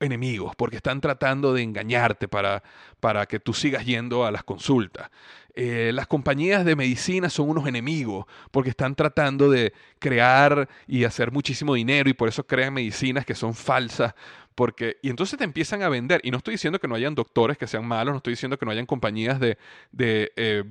enemigos 0.01 0.55
porque 0.57 0.77
están 0.77 1.01
tratando 1.01 1.53
de 1.53 1.63
engañarte 1.63 2.29
para, 2.29 2.63
para 3.01 3.27
que 3.27 3.41
tú 3.41 3.53
sigas 3.53 3.85
yendo 3.85 4.25
a 4.25 4.31
las 4.31 4.45
consultas. 4.45 5.11
Eh, 5.55 5.91
las 5.93 6.07
compañías 6.07 6.65
de 6.65 6.77
medicina 6.77 7.29
son 7.29 7.51
unos 7.51 7.67
enemigos 7.67 8.27
porque 8.51 8.71
están 8.71 8.95
tratando 8.95 9.51
de 9.51 9.73
crear 9.99 10.69
y 10.87 11.05
hacer 11.05 11.33
muchísimo 11.33 11.75
dinero 11.75 12.09
y 12.09 12.15
por 12.15 12.29
eso 12.29 12.47
crean 12.47 12.75
medicinas 12.75 13.27
que 13.27 13.35
son 13.35 13.55
falsas. 13.55 14.15
Porque, 14.59 14.97
y 15.03 15.11
entonces 15.11 15.39
te 15.39 15.45
empiezan 15.45 15.83
a 15.83 15.89
vender. 15.89 16.21
Y 16.25 16.33
no 16.33 16.39
estoy 16.39 16.55
diciendo 16.55 16.81
que 16.81 16.89
no 16.89 16.97
hayan 16.97 17.15
doctores 17.15 17.57
que 17.57 17.69
sean 17.69 17.87
malos, 17.87 18.13
no 18.13 18.17
estoy 18.17 18.33
diciendo 18.33 18.59
que 18.59 18.67
no 18.67 18.73
hayan 18.73 18.87
compañías 18.87 19.39
de, 19.39 19.57
de 19.93 20.33
eh, 20.35 20.65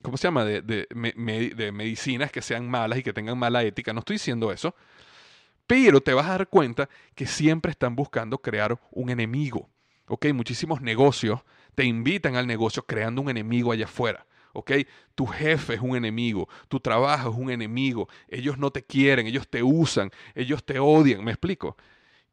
¿cómo 0.00 0.16
se 0.16 0.28
llama? 0.28 0.44
De, 0.44 0.62
de, 0.62 0.86
de 1.56 1.72
medicinas 1.72 2.30
que 2.30 2.40
sean 2.40 2.70
malas 2.70 3.00
y 3.00 3.02
que 3.02 3.12
tengan 3.12 3.36
mala 3.36 3.64
ética. 3.64 3.92
No 3.92 3.98
estoy 3.98 4.14
diciendo 4.14 4.52
eso. 4.52 4.76
Pero 5.66 6.00
te 6.00 6.14
vas 6.14 6.26
a 6.26 6.38
dar 6.38 6.46
cuenta 6.46 6.88
que 7.16 7.26
siempre 7.26 7.72
están 7.72 7.96
buscando 7.96 8.38
crear 8.38 8.78
un 8.92 9.10
enemigo. 9.10 9.68
¿Ok? 10.06 10.26
Muchísimos 10.32 10.80
negocios 10.80 11.40
te 11.74 11.84
invitan 11.84 12.36
al 12.36 12.46
negocio 12.46 12.84
creando 12.86 13.22
un 13.22 13.28
enemigo 13.28 13.72
allá 13.72 13.86
afuera. 13.86 14.24
¿ok? 14.52 14.70
Tu 15.16 15.26
jefe 15.26 15.74
es 15.74 15.80
un 15.80 15.96
enemigo, 15.96 16.48
tu 16.68 16.78
trabajo 16.78 17.30
es 17.30 17.36
un 17.36 17.50
enemigo, 17.50 18.08
ellos 18.28 18.56
no 18.56 18.70
te 18.70 18.84
quieren, 18.84 19.26
ellos 19.26 19.48
te 19.48 19.64
usan, 19.64 20.12
ellos 20.36 20.64
te 20.64 20.78
odian, 20.78 21.24
¿me 21.24 21.32
explico? 21.32 21.76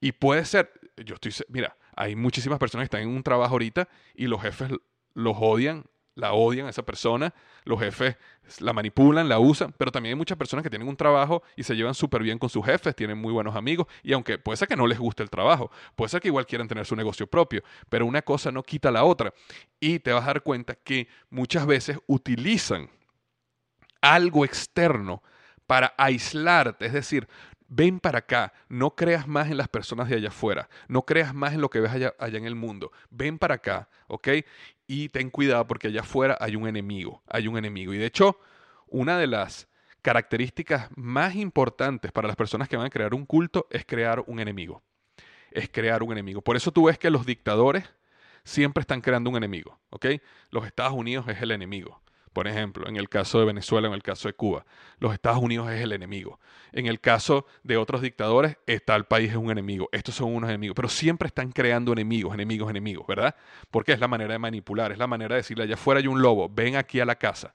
Y 0.01 0.13
puede 0.13 0.45
ser, 0.45 0.71
yo 1.05 1.15
estoy, 1.15 1.33
mira, 1.49 1.75
hay 1.95 2.15
muchísimas 2.15 2.59
personas 2.59 2.83
que 2.83 2.95
están 2.95 3.09
en 3.09 3.15
un 3.15 3.23
trabajo 3.23 3.53
ahorita 3.53 3.87
y 4.15 4.27
los 4.27 4.41
jefes 4.41 4.71
los 5.13 5.35
odian 5.39 5.85
la 6.19 6.33
odian 6.33 6.67
a 6.67 6.69
esa 6.69 6.83
persona, 6.83 7.33
los 7.63 7.79
jefes 7.79 8.17
la 8.59 8.73
manipulan, 8.73 9.29
la 9.29 9.39
usan, 9.39 9.73
pero 9.77 9.91
también 9.91 10.13
hay 10.13 10.17
muchas 10.17 10.37
personas 10.37 10.63
que 10.63 10.69
tienen 10.69 10.87
un 10.87 10.97
trabajo 10.97 11.43
y 11.55 11.63
se 11.63 11.75
llevan 11.75 11.93
súper 11.93 12.21
bien 12.21 12.37
con 12.37 12.49
sus 12.49 12.65
jefes, 12.65 12.95
tienen 12.95 13.17
muy 13.17 13.31
buenos 13.31 13.55
amigos, 13.55 13.87
y 14.03 14.13
aunque 14.13 14.37
puede 14.37 14.57
ser 14.57 14.67
que 14.67 14.75
no 14.75 14.85
les 14.85 14.99
guste 14.99 15.23
el 15.23 15.29
trabajo, 15.29 15.71
puede 15.95 16.09
ser 16.09 16.21
que 16.21 16.27
igual 16.27 16.45
quieran 16.45 16.67
tener 16.67 16.85
su 16.85 16.95
negocio 16.95 17.27
propio, 17.27 17.63
pero 17.89 18.05
una 18.05 18.21
cosa 18.21 18.51
no 18.51 18.63
quita 18.63 18.91
la 18.91 19.03
otra. 19.03 19.33
Y 19.79 19.99
te 19.99 20.11
vas 20.11 20.23
a 20.23 20.27
dar 20.27 20.43
cuenta 20.43 20.75
que 20.75 21.07
muchas 21.29 21.65
veces 21.65 21.97
utilizan 22.07 22.89
algo 24.01 24.45
externo 24.45 25.23
para 25.67 25.93
aislarte, 25.97 26.87
es 26.87 26.93
decir, 26.93 27.27
ven 27.69 27.99
para 27.99 28.19
acá, 28.19 28.51
no 28.67 28.95
creas 28.95 29.27
más 29.27 29.49
en 29.49 29.57
las 29.57 29.67
personas 29.67 30.09
de 30.09 30.15
allá 30.15 30.29
afuera, 30.29 30.67
no 30.87 31.03
creas 31.03 31.33
más 31.33 31.53
en 31.53 31.61
lo 31.61 31.69
que 31.69 31.79
ves 31.79 31.91
allá, 31.91 32.13
allá, 32.19 32.37
en 32.37 32.45
el 32.45 32.55
mundo, 32.55 32.91
ven 33.09 33.37
para 33.37 33.55
acá, 33.55 33.87
¿ok? 34.07 34.29
Y 34.87 35.09
ten 35.09 35.29
cuidado 35.29 35.65
porque 35.67 35.87
allá 35.87 36.01
afuera 36.01 36.37
hay 36.41 36.55
un 36.55 36.67
enemigo, 36.67 37.21
hay 37.27 37.47
un 37.47 37.57
enemigo. 37.57 37.93
Y 37.93 37.97
de 37.97 38.07
hecho, 38.07 38.39
una 38.87 39.17
de 39.17 39.27
las 39.27 39.67
características 40.01 40.89
más 40.95 41.35
importantes 41.35 42.11
para 42.11 42.27
las 42.27 42.35
personas 42.35 42.67
que 42.67 42.77
van 42.77 42.87
a 42.87 42.89
crear 42.89 43.13
un 43.13 43.25
culto 43.25 43.67
es 43.69 43.85
crear 43.85 44.23
un 44.25 44.39
enemigo, 44.39 44.81
es 45.51 45.69
crear 45.69 46.03
un 46.03 46.11
enemigo. 46.11 46.41
Por 46.41 46.55
eso 46.55 46.71
tú 46.71 46.85
ves 46.85 46.97
que 46.97 47.09
los 47.11 47.25
dictadores 47.25 47.85
siempre 48.43 48.81
están 48.81 49.01
creando 49.01 49.29
un 49.29 49.37
enemigo, 49.37 49.79
¿ok? 49.91 50.07
Los 50.49 50.65
Estados 50.65 50.93
Unidos 50.93 51.27
es 51.27 51.41
el 51.41 51.51
enemigo. 51.51 52.01
Por 52.39 52.47
ejemplo, 52.47 52.87
en 52.87 52.95
el 52.95 53.09
caso 53.09 53.37
de 53.37 53.43
Venezuela, 53.43 53.89
en 53.89 53.93
el 53.93 54.01
caso 54.01 54.29
de 54.29 54.33
Cuba, 54.33 54.65
los 54.99 55.13
Estados 55.13 55.43
Unidos 55.43 55.69
es 55.71 55.81
el 55.81 55.91
enemigo. 55.91 56.39
En 56.71 56.85
el 56.85 57.01
caso 57.01 57.45
de 57.63 57.75
otros 57.75 58.01
dictadores, 58.01 58.55
el 58.65 58.81
país 59.09 59.31
es 59.31 59.35
un 59.35 59.51
enemigo. 59.51 59.89
Estos 59.91 60.15
son 60.15 60.33
unos 60.33 60.49
enemigos, 60.49 60.73
pero 60.73 60.87
siempre 60.87 61.27
están 61.27 61.51
creando 61.51 61.91
enemigos, 61.91 62.33
enemigos, 62.33 62.69
enemigos, 62.69 63.05
¿verdad? 63.05 63.35
Porque 63.69 63.91
es 63.91 63.99
la 63.99 64.07
manera 64.07 64.31
de 64.31 64.39
manipular, 64.39 64.93
es 64.93 64.97
la 64.97 65.05
manera 65.05 65.35
de 65.35 65.41
decirle 65.41 65.65
allá 65.65 65.73
afuera 65.73 65.99
hay 65.99 66.07
un 66.07 66.21
lobo, 66.21 66.47
ven 66.47 66.77
aquí 66.77 67.01
a 67.01 67.05
la 67.05 67.15
casa. 67.15 67.53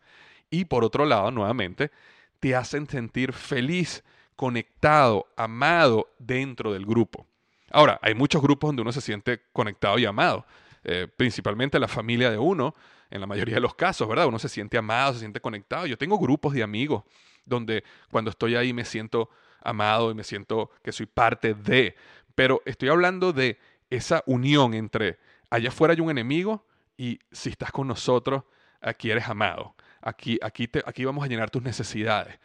Y 0.50 0.66
por 0.66 0.84
otro 0.84 1.06
lado, 1.06 1.30
nuevamente, 1.30 1.90
te 2.38 2.54
hacen 2.54 2.86
sentir 2.86 3.32
feliz, 3.32 4.04
conectado, 4.36 5.28
amado 5.34 6.14
dentro 6.18 6.74
del 6.74 6.84
grupo. 6.84 7.26
Ahora, 7.70 7.98
hay 8.02 8.14
muchos 8.14 8.42
grupos 8.42 8.68
donde 8.68 8.82
uno 8.82 8.92
se 8.92 9.00
siente 9.00 9.40
conectado 9.54 9.98
y 9.98 10.04
amado, 10.04 10.44
eh, 10.84 11.08
principalmente 11.16 11.78
la 11.78 11.88
familia 11.88 12.30
de 12.30 12.38
uno, 12.38 12.74
en 13.10 13.20
la 13.20 13.26
mayoría 13.26 13.56
de 13.56 13.60
los 13.60 13.74
casos, 13.74 14.08
¿verdad? 14.08 14.26
Uno 14.26 14.38
se 14.38 14.48
siente 14.48 14.76
amado, 14.76 15.14
se 15.14 15.20
siente 15.20 15.40
conectado. 15.40 15.86
Yo 15.86 15.96
tengo 15.98 16.18
grupos 16.18 16.52
de 16.52 16.62
amigos 16.62 17.04
donde 17.44 17.84
cuando 18.10 18.30
estoy 18.30 18.56
ahí 18.56 18.72
me 18.72 18.84
siento 18.84 19.30
amado 19.62 20.10
y 20.10 20.14
me 20.14 20.24
siento 20.24 20.70
que 20.82 20.92
soy 20.92 21.06
parte 21.06 21.54
de. 21.54 21.94
Pero 22.34 22.62
estoy 22.64 22.88
hablando 22.88 23.32
de 23.32 23.58
esa 23.90 24.22
unión 24.26 24.74
entre 24.74 25.18
allá 25.50 25.68
afuera 25.68 25.94
hay 25.94 26.00
un 26.00 26.10
enemigo 26.10 26.66
y 26.96 27.20
si 27.30 27.50
estás 27.50 27.70
con 27.70 27.86
nosotros, 27.86 28.44
aquí 28.80 29.10
eres 29.10 29.28
amado. 29.28 29.74
Aquí, 30.00 30.38
aquí, 30.42 30.68
te, 30.68 30.82
aquí 30.84 31.04
vamos 31.04 31.24
a 31.24 31.28
llenar 31.28 31.50
tus 31.50 31.62
necesidades. 31.62 32.38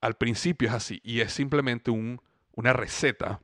Al 0.00 0.14
principio 0.14 0.68
es 0.68 0.74
así 0.74 1.00
y 1.04 1.20
es 1.20 1.32
simplemente 1.32 1.90
un, 1.90 2.20
una 2.54 2.72
receta 2.72 3.40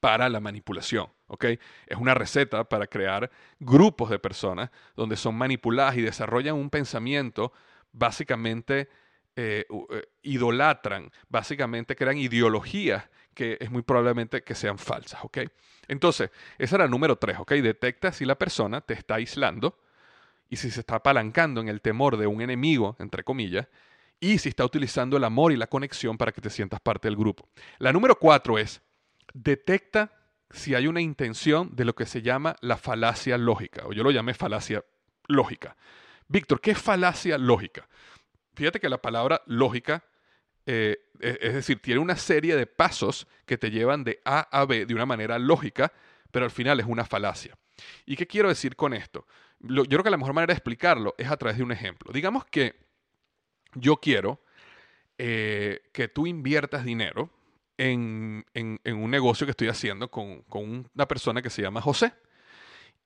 para 0.00 0.28
la 0.28 0.40
manipulación. 0.40 1.13
¿Ok? 1.26 1.44
Es 1.86 1.96
una 1.98 2.14
receta 2.14 2.64
para 2.64 2.86
crear 2.86 3.30
grupos 3.58 4.10
de 4.10 4.18
personas 4.18 4.70
donde 4.96 5.16
son 5.16 5.34
manipuladas 5.36 5.96
y 5.96 6.02
desarrollan 6.02 6.54
un 6.54 6.70
pensamiento 6.70 7.52
básicamente 7.92 8.88
eh, 9.36 9.66
eh, 9.90 10.02
idolatran, 10.22 11.10
básicamente 11.28 11.96
crean 11.96 12.18
ideologías 12.18 13.08
que 13.34 13.58
es 13.60 13.70
muy 13.70 13.82
probablemente 13.82 14.44
que 14.44 14.54
sean 14.54 14.78
falsas, 14.78 15.24
¿ok? 15.24 15.38
Entonces, 15.88 16.30
esa 16.56 16.76
era 16.76 16.84
el 16.84 16.90
número 16.90 17.16
tres, 17.16 17.38
¿ok? 17.38 17.52
Detecta 17.54 18.12
si 18.12 18.24
la 18.24 18.36
persona 18.36 18.80
te 18.80 18.94
está 18.94 19.16
aislando 19.16 19.78
y 20.48 20.56
si 20.56 20.70
se 20.70 20.80
está 20.80 20.96
apalancando 20.96 21.60
en 21.60 21.68
el 21.68 21.80
temor 21.80 22.16
de 22.16 22.28
un 22.28 22.40
enemigo, 22.42 22.96
entre 23.00 23.24
comillas, 23.24 23.66
y 24.20 24.38
si 24.38 24.48
está 24.48 24.64
utilizando 24.64 25.16
el 25.16 25.24
amor 25.24 25.52
y 25.52 25.56
la 25.56 25.66
conexión 25.66 26.16
para 26.16 26.32
que 26.32 26.40
te 26.40 26.48
sientas 26.48 26.80
parte 26.80 27.08
del 27.08 27.16
grupo. 27.16 27.48
La 27.78 27.92
número 27.92 28.18
cuatro 28.18 28.58
es, 28.58 28.80
detecta 29.32 30.12
si 30.54 30.74
hay 30.74 30.86
una 30.86 31.00
intención 31.00 31.74
de 31.74 31.84
lo 31.84 31.94
que 31.94 32.06
se 32.06 32.22
llama 32.22 32.56
la 32.60 32.76
falacia 32.76 33.36
lógica, 33.36 33.86
o 33.86 33.92
yo 33.92 34.02
lo 34.02 34.10
llamé 34.10 34.34
falacia 34.34 34.84
lógica. 35.26 35.76
Víctor, 36.28 36.60
¿qué 36.60 36.70
es 36.70 36.78
falacia 36.78 37.36
lógica? 37.38 37.88
Fíjate 38.54 38.78
que 38.78 38.88
la 38.88 39.02
palabra 39.02 39.42
lógica, 39.46 40.04
eh, 40.64 40.96
e, 41.20 41.38
es 41.40 41.54
decir, 41.54 41.80
tiene 41.80 42.00
una 42.00 42.16
serie 42.16 42.56
de 42.56 42.66
pasos 42.66 43.26
que 43.46 43.58
te 43.58 43.70
llevan 43.70 44.04
de 44.04 44.20
A 44.24 44.40
a 44.40 44.64
B 44.64 44.86
de 44.86 44.94
una 44.94 45.06
manera 45.06 45.38
lógica, 45.38 45.92
pero 46.30 46.44
al 46.44 46.50
final 46.50 46.78
es 46.78 46.86
una 46.86 47.04
falacia. 47.04 47.58
¿Y 48.06 48.16
qué 48.16 48.26
quiero 48.26 48.48
decir 48.48 48.76
con 48.76 48.94
esto? 48.94 49.26
yo 49.66 49.84
creo 49.86 50.02
que 50.02 50.10
la 50.10 50.18
mejor 50.18 50.34
manera 50.34 50.52
de 50.52 50.58
explicarlo 50.58 51.14
es 51.16 51.30
a 51.30 51.38
través 51.38 51.56
de 51.56 51.62
un 51.62 51.72
ejemplo. 51.72 52.12
Digamos 52.12 52.44
que 52.44 52.74
yo 53.74 53.96
quiero 53.96 54.42
eh, 55.16 55.88
que 55.92 56.08
tú 56.08 56.26
inviertas 56.26 56.84
dinero 56.84 57.30
en, 57.78 58.44
un 58.54 59.10
negocio 59.10 59.46
que 59.46 59.52
estoy 59.52 59.68
haciendo 59.68 60.10
con, 60.10 60.42
con, 60.42 60.88
una 60.94 61.08
persona 61.08 61.42
que 61.42 61.50
se 61.50 61.62
llama 61.62 61.80
José. 61.80 62.12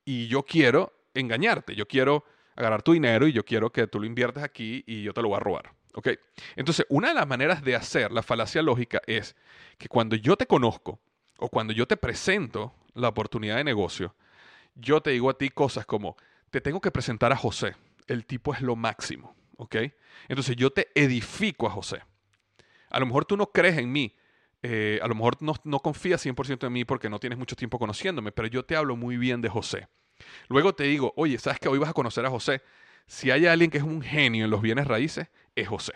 Y 0.05 0.27
yo 0.27 0.43
quiero 0.43 0.93
engañarte, 1.13 1.75
yo 1.75 1.87
quiero 1.87 2.23
agarrar 2.55 2.81
tu 2.81 2.93
dinero 2.93 3.27
y 3.27 3.31
yo 3.31 3.43
quiero 3.45 3.71
que 3.71 3.87
tú 3.87 3.99
lo 3.99 4.05
inviertas 4.05 4.43
aquí 4.43 4.83
y 4.85 5.03
yo 5.03 5.13
te 5.13 5.21
lo 5.21 5.29
voy 5.29 5.37
a 5.37 5.39
robar. 5.39 5.71
¿Ok? 5.95 6.09
Entonces, 6.55 6.85
una 6.89 7.09
de 7.09 7.13
las 7.15 7.27
maneras 7.27 7.63
de 7.63 7.75
hacer 7.75 8.11
la 8.11 8.21
falacia 8.21 8.61
lógica 8.61 9.01
es 9.07 9.35
que 9.77 9.87
cuando 9.87 10.15
yo 10.15 10.35
te 10.37 10.45
conozco 10.45 10.99
o 11.37 11.49
cuando 11.49 11.73
yo 11.73 11.87
te 11.87 11.97
presento 11.97 12.73
la 12.93 13.07
oportunidad 13.07 13.57
de 13.57 13.63
negocio, 13.63 14.13
yo 14.75 15.01
te 15.01 15.11
digo 15.11 15.29
a 15.29 15.37
ti 15.37 15.49
cosas 15.49 15.85
como, 15.85 16.15
te 16.51 16.61
tengo 16.61 16.79
que 16.79 16.91
presentar 16.91 17.31
a 17.31 17.35
José, 17.35 17.75
el 18.07 18.25
tipo 18.25 18.53
es 18.53 18.61
lo 18.61 18.75
máximo, 18.75 19.35
¿ok? 19.57 19.75
Entonces 20.27 20.55
yo 20.55 20.71
te 20.71 20.89
edifico 20.95 21.67
a 21.67 21.71
José. 21.71 22.01
A 22.89 22.99
lo 22.99 23.05
mejor 23.05 23.25
tú 23.25 23.37
no 23.37 23.47
crees 23.47 23.77
en 23.77 23.91
mí, 23.91 24.15
eh, 24.61 24.99
a 25.01 25.07
lo 25.07 25.15
mejor 25.15 25.41
no, 25.41 25.53
no 25.63 25.79
confías 25.79 26.25
100% 26.25 26.67
en 26.67 26.73
mí 26.73 26.85
porque 26.85 27.09
no 27.09 27.19
tienes 27.19 27.39
mucho 27.39 27.55
tiempo 27.55 27.79
conociéndome, 27.79 28.31
pero 28.31 28.47
yo 28.47 28.63
te 28.63 28.75
hablo 28.75 28.95
muy 28.95 29.17
bien 29.17 29.41
de 29.41 29.49
José. 29.49 29.87
Luego 30.49 30.73
te 30.73 30.83
digo, 30.83 31.13
oye, 31.15 31.37
¿sabes 31.37 31.59
que 31.59 31.69
hoy 31.69 31.79
vas 31.79 31.89
a 31.89 31.93
conocer 31.93 32.25
a 32.25 32.29
José? 32.29 32.61
Si 33.07 33.31
hay 33.31 33.45
alguien 33.45 33.71
que 33.71 33.77
es 33.77 33.83
un 33.83 34.01
genio 34.01 34.45
en 34.45 34.51
los 34.51 34.61
bienes 34.61 34.85
raíces, 34.87 35.29
es 35.55 35.67
José. 35.67 35.93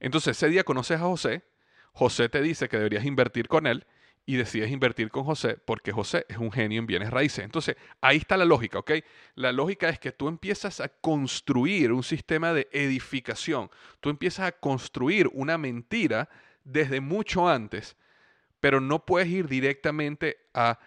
Entonces 0.00 0.36
ese 0.36 0.48
día 0.48 0.64
conoces 0.64 0.98
a 0.98 1.04
José, 1.04 1.42
José 1.92 2.28
te 2.28 2.40
dice 2.40 2.68
que 2.68 2.76
deberías 2.78 3.04
invertir 3.04 3.48
con 3.48 3.66
él 3.66 3.86
y 4.24 4.36
decides 4.36 4.70
invertir 4.70 5.10
con 5.10 5.24
José 5.24 5.58
porque 5.64 5.92
José 5.92 6.24
es 6.28 6.38
un 6.38 6.52
genio 6.52 6.78
en 6.78 6.86
bienes 6.86 7.10
raíces. 7.10 7.44
Entonces, 7.44 7.76
ahí 8.00 8.18
está 8.18 8.36
la 8.36 8.44
lógica, 8.44 8.78
¿ok? 8.78 8.92
La 9.34 9.52
lógica 9.52 9.88
es 9.88 9.98
que 9.98 10.12
tú 10.12 10.28
empiezas 10.28 10.80
a 10.80 10.88
construir 10.88 11.92
un 11.92 12.02
sistema 12.02 12.52
de 12.52 12.68
edificación, 12.72 13.70
tú 14.00 14.10
empiezas 14.10 14.46
a 14.46 14.52
construir 14.52 15.28
una 15.32 15.58
mentira 15.58 16.28
desde 16.64 17.00
mucho 17.00 17.48
antes, 17.48 17.96
pero 18.60 18.80
no 18.80 19.04
puedes 19.04 19.28
ir 19.28 19.48
directamente 19.48 20.38
a... 20.54 20.78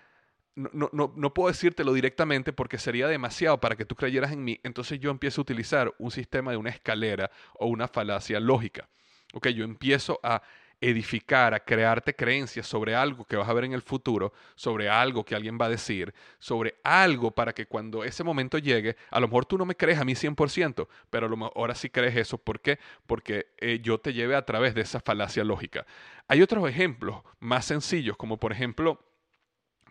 No, 0.56 0.90
no, 0.94 1.14
no, 1.18 1.34
puedo 1.34 1.50
decírtelo 1.50 1.92
directamente 1.92 2.54
porque 2.54 2.78
sería 2.78 3.10
demasiado 3.10 3.60
para 3.60 3.76
que 3.76 3.84
tú 3.84 3.96
creyeras 3.96 4.32
en 4.32 4.42
mí. 4.42 4.62
Entonces 4.64 5.02
yo 5.02 5.12
empiezo 5.12 5.42
a 5.42 5.44
utilizar 5.44 5.94
un 6.00 6.12
sistema 6.12 6.52
de 6.52 6.58
una 6.58 6.70
escalera 6.70 7.30
o 7.56 7.68
una 7.68 7.90
falacia 7.90 8.40
lógica. 8.40 8.88
Ok, 9.34 9.50
yo 9.50 9.66
empiezo 9.66 10.18
a 10.24 10.42
edificar, 10.90 11.54
a 11.54 11.60
crearte 11.60 12.14
creencias 12.16 12.68
sobre 12.68 12.96
algo 12.96 13.26
que 13.26 13.36
vas 13.36 13.50
a 13.50 13.54
ver 13.54 13.64
en 13.64 13.74
el 13.74 13.82
futuro, 13.82 14.34
sobre 14.56 14.90
algo 14.90 15.24
que 15.24 15.36
alguien 15.36 15.58
va 15.60 15.66
a 15.66 15.70
decir, 15.70 16.14
sobre 16.38 16.76
algo 16.84 17.32
para 17.32 17.54
que 17.54 17.66
cuando 17.66 18.04
ese 18.04 18.24
momento 18.24 18.58
llegue, 18.58 18.96
a 19.10 19.20
lo 19.20 19.28
mejor 19.28 19.46
tú 19.46 19.58
no 19.58 19.66
me 19.66 19.76
crees 19.76 20.00
a 20.00 20.06
mí 20.06 20.14
100%, 20.14 20.88
pero 21.10 21.26
a 21.26 21.30
lo 21.30 21.38
mejor 21.38 21.54
ahora 21.56 21.76
sí 21.76 21.90
crees 21.90 22.16
eso. 22.16 22.38
¿Por 22.38 22.60
qué? 22.60 22.80
Porque 23.08 23.48
eh, 23.58 23.80
yo 23.82 24.00
te 24.00 24.14
lleve 24.14 24.36
a 24.36 24.46
través 24.46 24.76
de 24.76 24.82
esa 24.82 25.00
falacia 25.00 25.44
lógica. 25.44 25.86
Hay 26.28 26.42
otros 26.42 26.70
ejemplos 26.70 27.22
más 27.40 27.66
sencillos, 27.66 28.18
como 28.18 28.38
por 28.38 28.52
ejemplo, 28.52 29.00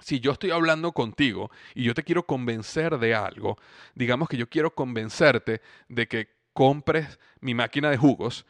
si 0.01 0.21
yo 0.21 0.33
estoy 0.33 0.51
hablando 0.51 0.93
contigo 0.93 1.51
y 1.75 1.85
yo 1.85 1.95
te 1.95 2.05
quiero 2.05 2.25
convencer 2.25 2.99
de 2.99 3.15
algo, 3.15 3.57
digamos 3.95 4.29
que 4.29 4.37
yo 4.37 4.49
quiero 4.49 4.75
convencerte 4.75 5.61
de 5.89 6.07
que 6.07 6.29
compres 6.53 7.19
mi 7.41 7.53
máquina 7.53 7.91
de 7.91 7.97
jugos 7.97 8.47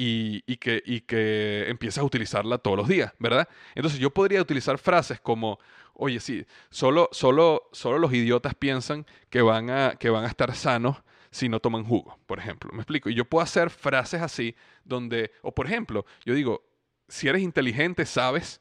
y, 0.00 0.56
que, 0.58 0.80
y 0.86 1.00
que 1.00 1.68
empiezas 1.68 2.02
a 2.02 2.04
utilizarla 2.04 2.58
todos 2.58 2.76
los 2.76 2.86
días, 2.86 3.12
¿verdad? 3.18 3.48
Entonces 3.74 3.98
yo 3.98 4.10
podría 4.10 4.40
utilizar 4.40 4.78
frases 4.78 5.20
como, 5.20 5.58
oye, 5.94 6.20
sí, 6.20 6.46
solo, 6.70 7.08
solo, 7.10 7.68
solo 7.72 7.98
los 7.98 8.12
idiotas 8.12 8.54
piensan 8.54 9.06
que 9.28 9.42
van, 9.42 9.70
a, 9.70 9.96
que 9.98 10.08
van 10.08 10.24
a 10.24 10.28
estar 10.28 10.54
sanos 10.54 11.02
si 11.32 11.48
no 11.48 11.58
toman 11.58 11.82
jugo, 11.82 12.16
por 12.26 12.38
ejemplo. 12.38 12.70
¿Me 12.72 12.78
explico? 12.78 13.10
Y 13.10 13.14
yo 13.14 13.24
puedo 13.24 13.42
hacer 13.42 13.70
frases 13.70 14.22
así 14.22 14.54
donde, 14.84 15.32
o 15.42 15.52
por 15.52 15.66
ejemplo, 15.66 16.06
yo 16.24 16.32
digo, 16.32 16.62
si 17.08 17.26
eres 17.26 17.42
inteligente, 17.42 18.06
sabes 18.06 18.60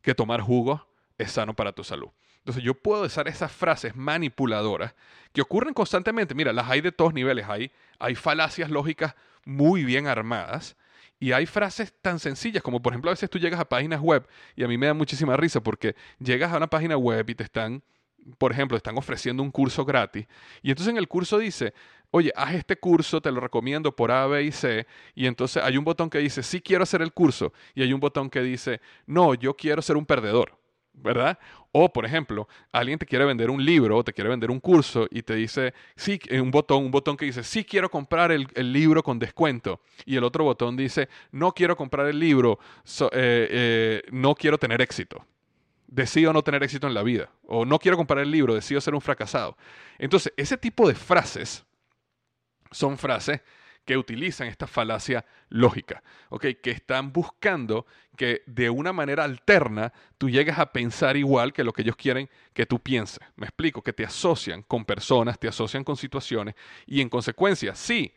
que 0.00 0.14
tomar 0.14 0.40
jugo 0.40 0.88
es 1.18 1.32
sano 1.32 1.54
para 1.54 1.72
tu 1.72 1.84
salud. 1.84 2.08
Entonces 2.38 2.62
yo 2.62 2.72
puedo 2.72 3.02
usar 3.02 3.28
esas 3.28 3.52
frases 3.52 3.94
manipuladoras 3.94 4.94
que 5.34 5.42
ocurren 5.42 5.74
constantemente. 5.74 6.34
Mira, 6.34 6.54
las 6.54 6.70
hay 6.70 6.80
de 6.80 6.92
todos 6.92 7.12
niveles. 7.12 7.46
Hay, 7.48 7.70
hay 7.98 8.14
falacias 8.14 8.70
lógicas 8.70 9.14
muy 9.44 9.84
bien 9.84 10.06
armadas. 10.06 10.76
Y 11.20 11.32
hay 11.32 11.46
frases 11.46 11.92
tan 12.02 12.18
sencillas 12.18 12.62
como, 12.62 12.82
por 12.82 12.92
ejemplo, 12.92 13.10
a 13.10 13.14
veces 13.14 13.30
tú 13.30 13.38
llegas 13.38 13.60
a 13.60 13.68
páginas 13.68 14.00
web 14.00 14.26
y 14.56 14.64
a 14.64 14.68
mí 14.68 14.76
me 14.76 14.86
da 14.86 14.94
muchísima 14.94 15.36
risa 15.36 15.62
porque 15.62 15.94
llegas 16.18 16.52
a 16.52 16.56
una 16.56 16.68
página 16.68 16.96
web 16.96 17.28
y 17.30 17.34
te 17.34 17.44
están, 17.44 17.82
por 18.36 18.52
ejemplo, 18.52 18.76
están 18.76 18.98
ofreciendo 18.98 19.42
un 19.42 19.50
curso 19.50 19.84
gratis. 19.84 20.26
Y 20.62 20.70
entonces 20.70 20.90
en 20.90 20.98
el 20.98 21.08
curso 21.08 21.38
dice, 21.38 21.72
oye, 22.10 22.32
haz 22.36 22.54
este 22.54 22.76
curso, 22.76 23.20
te 23.20 23.30
lo 23.30 23.40
recomiendo 23.40 23.94
por 23.94 24.10
A, 24.10 24.26
B 24.26 24.42
y 24.44 24.52
C. 24.52 24.86
Y 25.14 25.26
entonces 25.26 25.62
hay 25.62 25.76
un 25.76 25.84
botón 25.84 26.10
que 26.10 26.18
dice, 26.18 26.42
sí 26.42 26.60
quiero 26.60 26.82
hacer 26.82 27.00
el 27.00 27.12
curso. 27.12 27.52
Y 27.74 27.82
hay 27.82 27.92
un 27.92 28.00
botón 28.00 28.28
que 28.28 28.40
dice, 28.42 28.80
no, 29.06 29.34
yo 29.34 29.56
quiero 29.56 29.82
ser 29.82 29.96
un 29.96 30.06
perdedor. 30.06 30.58
¿Verdad? 30.94 31.38
O, 31.72 31.92
por 31.92 32.06
ejemplo, 32.06 32.48
alguien 32.72 32.98
te 32.98 33.06
quiere 33.06 33.24
vender 33.24 33.50
un 33.50 33.64
libro 33.64 33.98
o 33.98 34.04
te 34.04 34.12
quiere 34.12 34.30
vender 34.30 34.50
un 34.50 34.60
curso 34.60 35.06
y 35.10 35.22
te 35.22 35.34
dice, 35.34 35.74
sí, 35.96 36.20
un 36.30 36.50
botón, 36.50 36.84
un 36.84 36.90
botón 36.90 37.16
que 37.16 37.24
dice, 37.24 37.42
sí 37.42 37.64
quiero 37.64 37.90
comprar 37.90 38.30
el, 38.30 38.46
libro 38.72 39.02
con 39.02 39.18
descuento. 39.18 39.80
Y 40.06 40.16
el 40.16 40.24
otro 40.24 40.44
botón 40.44 40.76
dice, 40.76 41.08
no 41.32 41.52
quiero 41.52 41.76
comprar 41.76 42.06
el 42.06 42.18
libro, 42.18 42.58
eh, 43.00 43.08
eh, 43.12 44.02
no 44.12 44.34
quiero 44.34 44.56
tener 44.56 44.80
éxito. 44.80 45.26
Decido 45.86 46.32
no 46.32 46.42
tener 46.42 46.62
éxito 46.62 46.86
en 46.86 46.94
la 46.94 47.02
vida. 47.02 47.28
O 47.46 47.64
no 47.64 47.78
quiero 47.78 47.96
comprar 47.96 48.20
el 48.20 48.30
libro, 48.30 48.54
decido 48.54 48.80
ser 48.80 48.94
un 48.94 49.00
fracasado. 49.00 49.56
Entonces, 49.98 50.32
ese 50.36 50.56
tipo 50.56 50.88
de 50.88 50.94
frases 50.94 51.64
son 52.70 52.98
frases 52.98 53.40
que 53.84 53.96
utilizan 53.96 54.48
esta 54.48 54.66
falacia 54.66 55.24
lógica, 55.48 56.02
que 56.40 56.70
están 56.70 57.12
buscando 57.12 57.86
que 58.16 58.42
de 58.46 58.70
una 58.70 58.92
manera 58.92 59.24
alterna 59.24 59.92
tú 60.18 60.30
llegues 60.30 60.58
a 60.58 60.72
pensar 60.72 61.16
igual 61.16 61.52
que 61.52 61.64
lo 61.64 61.72
que 61.72 61.82
ellos 61.82 61.96
quieren 61.96 62.28
que 62.52 62.66
tú 62.66 62.80
pienses. 62.80 63.20
Me 63.36 63.46
explico, 63.46 63.82
que 63.82 63.92
te 63.92 64.04
asocian 64.04 64.62
con 64.62 64.84
personas, 64.84 65.38
te 65.38 65.48
asocian 65.48 65.84
con 65.84 65.96
situaciones 65.96 66.54
y 66.86 67.00
en 67.00 67.08
consecuencia, 67.08 67.74
si 67.74 68.12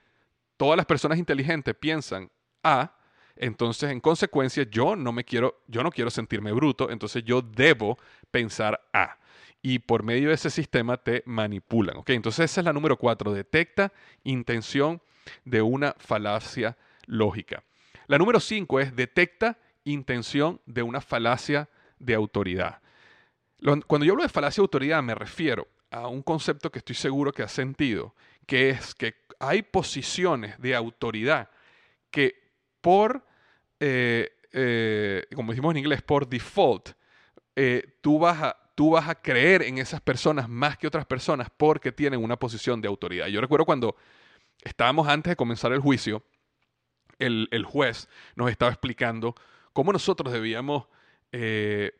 todas 0.55 0.77
las 0.77 0.85
personas 0.85 1.17
inteligentes 1.17 1.75
piensan 1.75 2.31
A, 2.63 2.93
entonces 3.35 3.91
en 3.91 3.99
consecuencia 3.99 4.65
yo 4.69 4.95
no 4.95 5.11
me 5.11 5.23
quiero, 5.23 5.61
yo 5.67 5.83
no 5.83 5.91
quiero 5.91 6.09
sentirme 6.09 6.51
bruto, 6.51 6.89
entonces 6.89 7.23
yo 7.23 7.41
debo 7.41 7.97
pensar 8.31 8.81
A 8.93 9.17
y 9.61 9.79
por 9.79 10.03
medio 10.03 10.29
de 10.29 10.35
ese 10.35 10.49
sistema 10.49 10.97
te 10.97 11.23
manipulan. 11.25 12.01
Entonces 12.05 12.51
esa 12.51 12.61
es 12.61 12.65
la 12.65 12.73
número 12.73 12.97
cuatro, 12.97 13.33
detecta 13.33 13.91
intención 14.23 15.01
de 15.45 15.61
una 15.61 15.95
falacia 15.97 16.77
lógica. 17.05 17.63
La 18.07 18.17
número 18.17 18.39
cinco 18.39 18.79
es 18.79 18.95
detecta 18.95 19.57
intención 19.83 20.61
de 20.65 20.83
una 20.83 21.01
falacia 21.01 21.69
de 21.99 22.13
autoridad. 22.13 22.81
Cuando 23.87 24.05
yo 24.05 24.13
hablo 24.13 24.23
de 24.23 24.29
falacia 24.29 24.61
de 24.61 24.65
autoridad 24.65 25.01
me 25.01 25.15
refiero 25.15 25.67
a 25.89 26.07
un 26.07 26.21
concepto 26.21 26.71
que 26.71 26.79
estoy 26.79 26.95
seguro 26.95 27.31
que 27.31 27.43
has 27.43 27.51
sentido, 27.51 28.13
que 28.45 28.69
es 28.69 28.93
que 28.93 29.15
hay 29.39 29.61
posiciones 29.61 30.59
de 30.59 30.75
autoridad 30.75 31.49
que 32.11 32.35
por, 32.81 33.25
eh, 33.79 34.29
eh, 34.51 35.25
como 35.35 35.51
decimos 35.51 35.71
en 35.71 35.77
inglés, 35.77 36.01
por 36.01 36.27
default, 36.27 36.89
eh, 37.55 37.97
tú, 38.01 38.19
vas 38.19 38.41
a, 38.41 38.57
tú 38.75 38.91
vas 38.91 39.09
a 39.09 39.15
creer 39.15 39.63
en 39.63 39.79
esas 39.79 39.99
personas 40.01 40.47
más 40.47 40.77
que 40.77 40.87
otras 40.87 41.05
personas 41.05 41.49
porque 41.55 41.91
tienen 41.91 42.23
una 42.23 42.37
posición 42.37 42.79
de 42.81 42.87
autoridad. 42.87 43.27
Yo 43.27 43.41
recuerdo 43.41 43.65
cuando 43.65 43.95
estábamos 44.61 45.07
antes 45.07 45.31
de 45.31 45.35
comenzar 45.35 45.71
el 45.73 45.79
juicio, 45.79 46.23
el, 47.19 47.65
juez 47.65 48.07
nos 48.35 48.51
estaba 48.51 48.71
explicando 48.71 49.35
cómo 49.73 49.91
nosotros 49.91 50.31
debíamos 50.31 50.85
eh, 51.31 51.93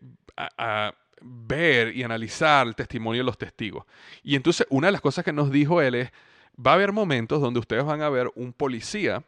ver 1.21 1.95
y 1.95 2.03
analizar 2.03 2.67
el 2.67 2.75
testimonio 2.75 3.21
de 3.21 3.25
los 3.25 3.37
testigos. 3.37 3.85
Y 4.23 4.35
entonces 4.35 4.67
una 4.69 4.87
de 4.87 4.91
las 4.91 5.01
cosas 5.01 5.25
que 5.25 5.33
nos 5.33 5.51
dijo 5.51 5.81
él 5.81 5.95
es, 5.95 6.11
va 6.55 6.71
a 6.71 6.75
haber 6.75 6.91
momentos 6.91 7.41
donde 7.41 7.59
ustedes 7.59 7.83
van 7.83 8.01
a 8.01 8.09
ver 8.09 8.31
un 8.35 8.53
policía 8.53 9.23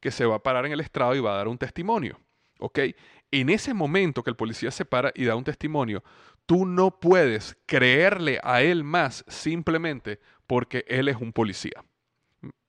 que 0.00 0.10
se 0.10 0.26
va 0.26 0.36
a 0.36 0.42
parar 0.42 0.66
en 0.66 0.72
el 0.72 0.80
estrado 0.80 1.14
y 1.14 1.20
va 1.20 1.34
a 1.34 1.38
dar 1.38 1.48
un 1.48 1.58
testimonio. 1.58 2.18
¿Ok? 2.58 2.78
En 3.30 3.48
ese 3.48 3.74
momento 3.74 4.22
que 4.22 4.30
el 4.30 4.36
policía 4.36 4.70
se 4.70 4.84
para 4.84 5.12
y 5.14 5.24
da 5.24 5.34
un 5.34 5.44
testimonio, 5.44 6.04
tú 6.46 6.66
no 6.66 7.00
puedes 7.00 7.56
creerle 7.66 8.38
a 8.42 8.62
él 8.62 8.84
más 8.84 9.24
simplemente 9.28 10.20
porque 10.46 10.84
él 10.88 11.08
es 11.08 11.16
un 11.16 11.32
policía. 11.32 11.84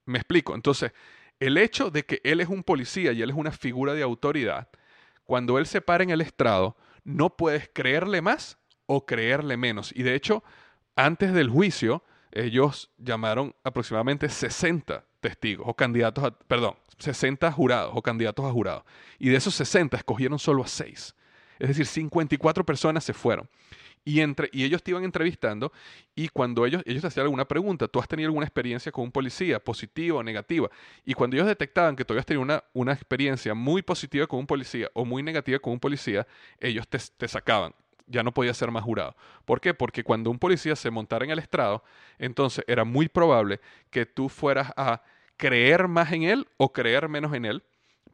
Me 0.06 0.18
explico. 0.18 0.54
Entonces, 0.54 0.92
el 1.38 1.58
hecho 1.58 1.90
de 1.90 2.04
que 2.04 2.20
él 2.24 2.40
es 2.40 2.48
un 2.48 2.62
policía 2.62 3.12
y 3.12 3.22
él 3.22 3.30
es 3.30 3.36
una 3.36 3.52
figura 3.52 3.92
de 3.92 4.02
autoridad, 4.02 4.68
cuando 5.24 5.58
él 5.58 5.66
se 5.66 5.80
para 5.80 6.04
en 6.04 6.10
el 6.10 6.20
estrado, 6.20 6.76
no 7.04 7.36
puedes 7.36 7.68
creerle 7.72 8.22
más 8.22 8.58
o 8.86 9.04
creerle 9.04 9.56
menos. 9.56 9.92
Y 9.94 10.02
de 10.02 10.14
hecho, 10.14 10.42
antes 10.94 11.32
del 11.32 11.50
juicio, 11.50 12.02
ellos 12.32 12.90
llamaron 12.98 13.54
aproximadamente 13.64 14.28
60 14.28 15.04
testigos 15.20 15.66
o 15.68 15.74
candidatos 15.74 16.24
a, 16.24 16.30
perdón, 16.30 16.76
60 16.98 17.50
jurados 17.52 17.92
o 17.94 18.02
candidatos 18.02 18.44
a 18.44 18.52
jurados. 18.52 18.84
Y 19.18 19.28
de 19.28 19.36
esos 19.36 19.54
60 19.54 19.96
escogieron 19.96 20.38
solo 20.38 20.62
a 20.62 20.68
6. 20.68 21.14
Es 21.58 21.68
decir, 21.68 21.86
54 21.86 22.64
personas 22.64 23.04
se 23.04 23.12
fueron. 23.12 23.48
Y, 24.08 24.20
entre, 24.20 24.48
y 24.52 24.62
ellos 24.62 24.84
te 24.84 24.92
iban 24.92 25.02
entrevistando 25.02 25.72
y 26.14 26.28
cuando 26.28 26.64
ellos, 26.64 26.80
ellos 26.86 27.02
te 27.02 27.08
hacían 27.08 27.24
alguna 27.24 27.44
pregunta, 27.44 27.88
¿tú 27.88 27.98
has 27.98 28.06
tenido 28.06 28.28
alguna 28.28 28.46
experiencia 28.46 28.92
con 28.92 29.02
un 29.02 29.10
policía, 29.10 29.58
positiva 29.58 30.18
o 30.18 30.22
negativa? 30.22 30.70
Y 31.04 31.12
cuando 31.12 31.34
ellos 31.34 31.48
detectaban 31.48 31.96
que 31.96 32.04
tú 32.04 32.12
habías 32.12 32.24
tenido 32.24 32.42
una, 32.42 32.62
una 32.72 32.92
experiencia 32.92 33.52
muy 33.52 33.82
positiva 33.82 34.28
con 34.28 34.38
un 34.38 34.46
policía 34.46 34.88
o 34.94 35.04
muy 35.04 35.24
negativa 35.24 35.58
con 35.58 35.72
un 35.72 35.80
policía, 35.80 36.24
ellos 36.60 36.86
te, 36.86 36.98
te 37.16 37.26
sacaban 37.26 37.74
ya 38.06 38.22
no 38.22 38.32
podía 38.32 38.54
ser 38.54 38.70
más 38.70 38.84
jurado. 38.84 39.16
¿Por 39.44 39.60
qué? 39.60 39.74
Porque 39.74 40.04
cuando 40.04 40.30
un 40.30 40.38
policía 40.38 40.76
se 40.76 40.92
montara 40.92 41.24
en 41.24 41.32
el 41.32 41.40
estrado, 41.40 41.82
entonces 42.18 42.64
era 42.68 42.84
muy 42.84 43.08
probable 43.08 43.60
que 43.90 44.06
tú 44.06 44.28
fueras 44.28 44.72
a 44.76 45.02
creer 45.36 45.88
más 45.88 46.12
en 46.12 46.22
él 46.22 46.46
o 46.56 46.72
creer 46.72 47.08
menos 47.08 47.34
en 47.34 47.44
él 47.44 47.64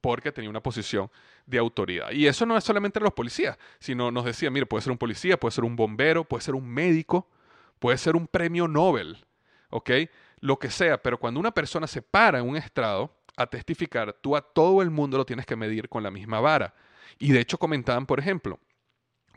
porque 0.00 0.32
tenía 0.32 0.48
una 0.48 0.62
posición 0.62 1.10
de 1.46 1.58
autoridad. 1.58 2.10
Y 2.12 2.26
eso 2.26 2.46
no 2.46 2.56
es 2.56 2.64
solamente 2.64 3.00
los 3.00 3.12
policías, 3.12 3.58
sino 3.78 4.10
nos 4.10 4.24
decía, 4.24 4.50
mire, 4.50 4.66
puede 4.66 4.82
ser 4.82 4.92
un 4.92 4.98
policía, 4.98 5.38
puede 5.38 5.52
ser 5.52 5.64
un 5.64 5.76
bombero, 5.76 6.24
puede 6.24 6.42
ser 6.42 6.54
un 6.54 6.68
médico, 6.68 7.28
puede 7.78 7.98
ser 7.98 8.16
un 8.16 8.26
premio 8.26 8.68
Nobel, 8.68 9.24
¿ok? 9.70 9.90
Lo 10.40 10.58
que 10.58 10.70
sea, 10.70 11.02
pero 11.02 11.18
cuando 11.18 11.40
una 11.40 11.52
persona 11.52 11.86
se 11.86 12.02
para 12.02 12.38
en 12.38 12.48
un 12.48 12.56
estrado 12.56 13.14
a 13.36 13.46
testificar, 13.46 14.12
tú 14.20 14.36
a 14.36 14.42
todo 14.42 14.82
el 14.82 14.90
mundo 14.90 15.16
lo 15.16 15.26
tienes 15.26 15.46
que 15.46 15.56
medir 15.56 15.88
con 15.88 16.02
la 16.02 16.10
misma 16.10 16.40
vara. 16.40 16.74
Y 17.18 17.32
de 17.32 17.40
hecho 17.40 17.58
comentaban, 17.58 18.06
por 18.06 18.18
ejemplo, 18.18 18.58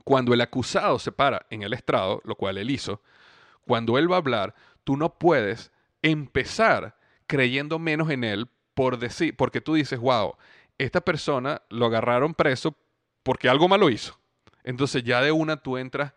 cuando 0.04 0.34
el 0.34 0.42
acusado 0.42 1.00
se 1.00 1.12
para 1.12 1.46
en 1.50 1.64
el 1.64 1.74
estrado, 1.74 2.22
lo 2.26 2.36
cual 2.36 2.58
él 2.58 2.70
hizo, 2.70 3.02
cuando 3.66 3.98
él 3.98 4.12
va 4.12 4.16
a 4.16 4.20
hablar, 4.20 4.54
tú 4.84 4.98
no 4.98 5.18
puedes 5.18 5.72
empezar 6.02 6.98
creyendo 7.28 7.80
menos 7.80 8.10
en 8.12 8.24
él 8.24 8.48
por 8.76 9.00
decir, 9.00 9.36
porque 9.36 9.62
tú 9.62 9.74
dices, 9.74 10.00
wow, 10.00 10.36
esta 10.78 11.02
persona 11.02 11.62
lo 11.70 11.86
agarraron 11.86 12.34
preso 12.34 12.76
porque 13.24 13.50
algo 13.50 13.68
malo 13.68 13.90
hizo. 13.90 14.20
Entonces 14.64 15.04
ya 15.04 15.22
de 15.22 15.32
una 15.32 15.58
tú 15.58 15.78
entras 15.78 16.14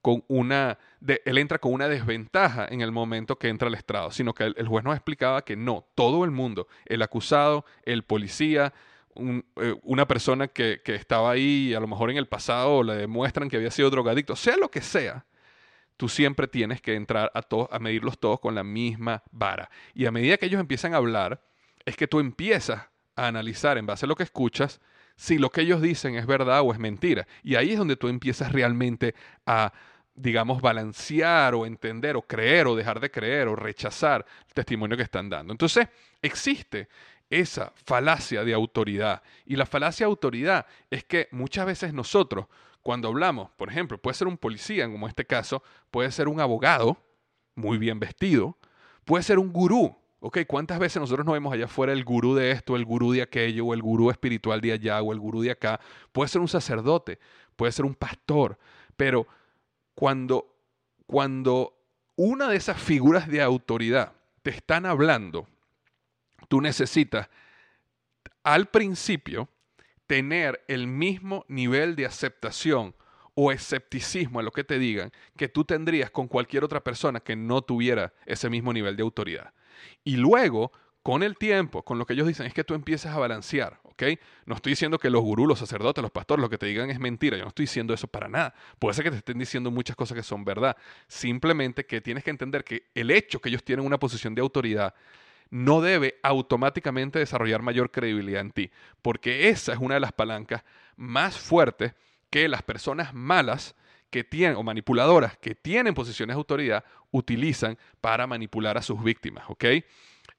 con 0.00 0.24
una, 0.28 0.78
de- 1.00 1.22
él 1.24 1.38
entra 1.38 1.58
con 1.58 1.72
una 1.72 1.88
desventaja 1.88 2.66
en 2.68 2.80
el 2.80 2.90
momento 2.90 3.38
que 3.38 3.48
entra 3.48 3.68
al 3.68 3.74
estrado, 3.74 4.10
sino 4.10 4.34
que 4.34 4.44
el, 4.44 4.54
el 4.58 4.66
juez 4.68 4.84
nos 4.84 4.94
explicaba 4.96 5.44
que 5.44 5.56
no, 5.56 5.86
todo 5.94 6.24
el 6.24 6.32
mundo, 6.32 6.66
el 6.86 7.02
acusado, 7.02 7.64
el 7.84 8.02
policía, 8.02 8.72
eh, 9.14 9.74
una 9.82 10.08
persona 10.08 10.48
que, 10.48 10.80
que 10.84 10.94
estaba 10.96 11.30
ahí 11.30 11.72
a 11.74 11.80
lo 11.80 11.86
mejor 11.86 12.10
en 12.10 12.16
el 12.16 12.26
pasado 12.26 12.82
le 12.82 12.96
demuestran 12.96 13.48
que 13.48 13.56
había 13.58 13.70
sido 13.70 13.90
drogadicto, 13.90 14.34
sea 14.34 14.56
lo 14.56 14.70
que 14.70 14.80
sea, 14.80 15.24
tú 15.96 16.08
siempre 16.08 16.48
tienes 16.48 16.80
que 16.80 16.94
entrar 16.96 17.30
a, 17.34 17.42
todos, 17.42 17.68
a 17.70 17.78
medirlos 17.78 18.18
todos 18.18 18.40
con 18.40 18.54
la 18.56 18.64
misma 18.64 19.22
vara. 19.30 19.70
Y 19.94 20.06
a 20.06 20.10
medida 20.10 20.36
que 20.36 20.46
ellos 20.46 20.60
empiezan 20.60 20.94
a 20.94 20.96
hablar, 20.96 21.42
es 21.84 21.96
que 21.96 22.08
tú 22.08 22.18
empiezas 22.18 22.88
a 23.16 23.26
analizar 23.26 23.78
en 23.78 23.86
base 23.86 24.06
a 24.06 24.08
lo 24.08 24.16
que 24.16 24.22
escuchas 24.22 24.80
si 25.16 25.38
lo 25.38 25.50
que 25.50 25.62
ellos 25.62 25.80
dicen 25.82 26.14
es 26.16 26.26
verdad 26.26 26.62
o 26.62 26.72
es 26.72 26.78
mentira. 26.78 27.26
Y 27.42 27.54
ahí 27.54 27.72
es 27.72 27.78
donde 27.78 27.96
tú 27.96 28.08
empiezas 28.08 28.52
realmente 28.52 29.14
a, 29.46 29.72
digamos, 30.14 30.60
balancear 30.60 31.54
o 31.54 31.66
entender 31.66 32.16
o 32.16 32.22
creer 32.22 32.66
o 32.66 32.74
dejar 32.74 33.00
de 33.00 33.10
creer 33.10 33.48
o 33.48 33.56
rechazar 33.56 34.24
el 34.48 34.54
testimonio 34.54 34.96
que 34.96 35.02
están 35.02 35.28
dando. 35.28 35.52
Entonces, 35.52 35.88
existe 36.20 36.88
esa 37.30 37.72
falacia 37.86 38.44
de 38.44 38.52
autoridad. 38.52 39.22
Y 39.46 39.56
la 39.56 39.66
falacia 39.66 40.06
de 40.06 40.10
autoridad 40.10 40.66
es 40.90 41.04
que 41.04 41.28
muchas 41.30 41.66
veces 41.66 41.94
nosotros, 41.94 42.46
cuando 42.82 43.08
hablamos, 43.08 43.50
por 43.52 43.70
ejemplo, 43.70 43.98
puede 43.98 44.14
ser 44.14 44.28
un 44.28 44.36
policía, 44.36 44.90
como 44.90 45.08
este 45.08 45.24
caso, 45.24 45.62
puede 45.90 46.10
ser 46.10 46.28
un 46.28 46.40
abogado, 46.40 46.98
muy 47.54 47.78
bien 47.78 47.98
vestido, 47.98 48.58
puede 49.04 49.22
ser 49.22 49.38
un 49.38 49.52
gurú. 49.52 49.96
¿Ok? 50.24 50.38
¿Cuántas 50.46 50.78
veces 50.78 51.00
nosotros 51.00 51.26
nos 51.26 51.32
vemos 51.32 51.52
allá 51.52 51.64
afuera 51.64 51.92
el 51.92 52.04
gurú 52.04 52.36
de 52.36 52.52
esto, 52.52 52.76
el 52.76 52.84
gurú 52.84 53.10
de 53.10 53.22
aquello, 53.22 53.66
o 53.66 53.74
el 53.74 53.82
gurú 53.82 54.08
espiritual 54.08 54.60
de 54.60 54.70
allá, 54.70 55.02
o 55.02 55.12
el 55.12 55.18
gurú 55.18 55.42
de 55.42 55.50
acá? 55.50 55.80
Puede 56.12 56.28
ser 56.28 56.40
un 56.40 56.46
sacerdote, 56.46 57.18
puede 57.56 57.72
ser 57.72 57.84
un 57.84 57.96
pastor, 57.96 58.56
pero 58.96 59.26
cuando, 59.96 60.54
cuando 61.06 61.76
una 62.14 62.48
de 62.48 62.56
esas 62.56 62.80
figuras 62.80 63.26
de 63.26 63.42
autoridad 63.42 64.12
te 64.42 64.50
están 64.50 64.86
hablando, 64.86 65.48
tú 66.46 66.60
necesitas 66.60 67.28
al 68.44 68.66
principio 68.66 69.48
tener 70.06 70.62
el 70.68 70.86
mismo 70.86 71.44
nivel 71.48 71.96
de 71.96 72.06
aceptación 72.06 72.94
o 73.34 73.50
escepticismo 73.50 74.38
a 74.38 74.44
lo 74.44 74.52
que 74.52 74.62
te 74.62 74.78
digan 74.78 75.10
que 75.36 75.48
tú 75.48 75.64
tendrías 75.64 76.12
con 76.12 76.28
cualquier 76.28 76.62
otra 76.62 76.84
persona 76.84 77.18
que 77.18 77.34
no 77.34 77.62
tuviera 77.62 78.12
ese 78.24 78.48
mismo 78.48 78.72
nivel 78.72 78.96
de 78.96 79.02
autoridad. 79.02 79.52
Y 80.04 80.16
luego, 80.16 80.72
con 81.02 81.22
el 81.22 81.36
tiempo, 81.36 81.82
con 81.82 81.98
lo 81.98 82.06
que 82.06 82.12
ellos 82.12 82.26
dicen, 82.26 82.46
es 82.46 82.54
que 82.54 82.64
tú 82.64 82.74
empiezas 82.74 83.14
a 83.14 83.18
balancear, 83.18 83.80
¿ok? 83.84 84.04
No 84.46 84.54
estoy 84.54 84.72
diciendo 84.72 84.98
que 84.98 85.10
los 85.10 85.22
gurús, 85.22 85.48
los 85.48 85.58
sacerdotes, 85.58 86.00
los 86.02 86.10
pastores, 86.10 86.40
lo 86.40 86.48
que 86.48 86.58
te 86.58 86.66
digan 86.66 86.90
es 86.90 87.00
mentira, 87.00 87.36
yo 87.36 87.42
no 87.42 87.48
estoy 87.48 87.64
diciendo 87.64 87.92
eso 87.92 88.06
para 88.06 88.28
nada. 88.28 88.54
Puede 88.78 88.94
ser 88.94 89.04
que 89.04 89.10
te 89.10 89.16
estén 89.16 89.38
diciendo 89.38 89.70
muchas 89.70 89.96
cosas 89.96 90.16
que 90.16 90.22
son 90.22 90.44
verdad. 90.44 90.76
Simplemente 91.08 91.86
que 91.86 92.00
tienes 92.00 92.24
que 92.24 92.30
entender 92.30 92.64
que 92.64 92.90
el 92.94 93.10
hecho 93.10 93.40
que 93.40 93.48
ellos 93.48 93.64
tienen 93.64 93.84
una 93.84 93.98
posición 93.98 94.34
de 94.34 94.42
autoridad 94.42 94.94
no 95.50 95.82
debe 95.82 96.18
automáticamente 96.22 97.18
desarrollar 97.18 97.60
mayor 97.60 97.90
credibilidad 97.90 98.40
en 98.40 98.52
ti, 98.52 98.70
porque 99.02 99.50
esa 99.50 99.74
es 99.74 99.78
una 99.78 99.94
de 99.94 100.00
las 100.00 100.12
palancas 100.12 100.64
más 100.96 101.38
fuertes 101.38 101.94
que 102.30 102.48
las 102.48 102.62
personas 102.62 103.12
malas 103.12 103.74
que 104.12 104.22
tienen 104.24 104.58
o 104.58 104.62
manipuladoras 104.62 105.38
que 105.38 105.54
tienen 105.54 105.94
posiciones 105.94 106.36
de 106.36 106.38
autoridad 106.38 106.84
utilizan 107.10 107.78
para 108.02 108.26
manipular 108.26 108.76
a 108.76 108.82
sus 108.82 109.02
víctimas, 109.02 109.44
¿ok? 109.48 109.64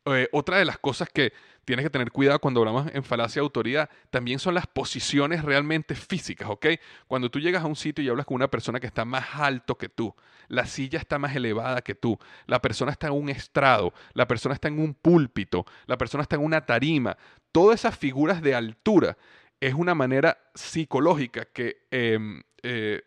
Eh, 0.06 0.30
otra 0.32 0.58
de 0.58 0.66
las 0.66 0.78
cosas 0.78 1.10
que 1.12 1.34
tienes 1.66 1.84
que 1.84 1.90
tener 1.90 2.12
cuidado 2.12 2.38
cuando 2.40 2.60
hablamos 2.60 2.88
en 2.94 3.04
falacia 3.04 3.40
de 3.42 3.46
autoridad 3.46 3.90
también 4.12 4.38
son 4.38 4.54
las 4.54 4.68
posiciones 4.68 5.44
realmente 5.44 5.96
físicas, 5.96 6.50
¿ok? 6.50 6.68
Cuando 7.08 7.32
tú 7.32 7.40
llegas 7.40 7.64
a 7.64 7.68
un 7.68 7.76
sitio 7.76 8.04
y 8.04 8.10
hablas 8.10 8.28
con 8.28 8.36
una 8.36 8.48
persona 8.48 8.80
que 8.80 8.86
está 8.86 9.06
más 9.06 9.26
alto 9.34 9.76
que 9.76 9.90
tú, 9.90 10.14
la 10.50 10.68
silla 10.68 11.00
está 11.00 11.18
más 11.18 11.36
elevada 11.36 11.82
que 11.82 11.96
tú, 11.96 12.20
la 12.46 12.62
persona 12.62 12.92
está 12.92 13.08
en 13.08 13.14
un 13.14 13.30
estrado, 13.30 13.92
la 14.14 14.28
persona 14.28 14.54
está 14.54 14.68
en 14.68 14.80
un 14.80 14.94
púlpito, 14.94 15.66
la 15.88 15.98
persona 15.98 16.22
está 16.22 16.36
en 16.36 16.44
una 16.44 16.64
tarima, 16.64 17.18
todas 17.52 17.80
esas 17.80 17.98
figuras 17.98 18.44
de 18.44 18.54
altura 18.54 19.18
es 19.60 19.74
una 19.74 19.96
manera 19.96 20.38
psicológica 20.54 21.46
que 21.46 21.88
em, 21.90 22.44
eh, 22.62 23.02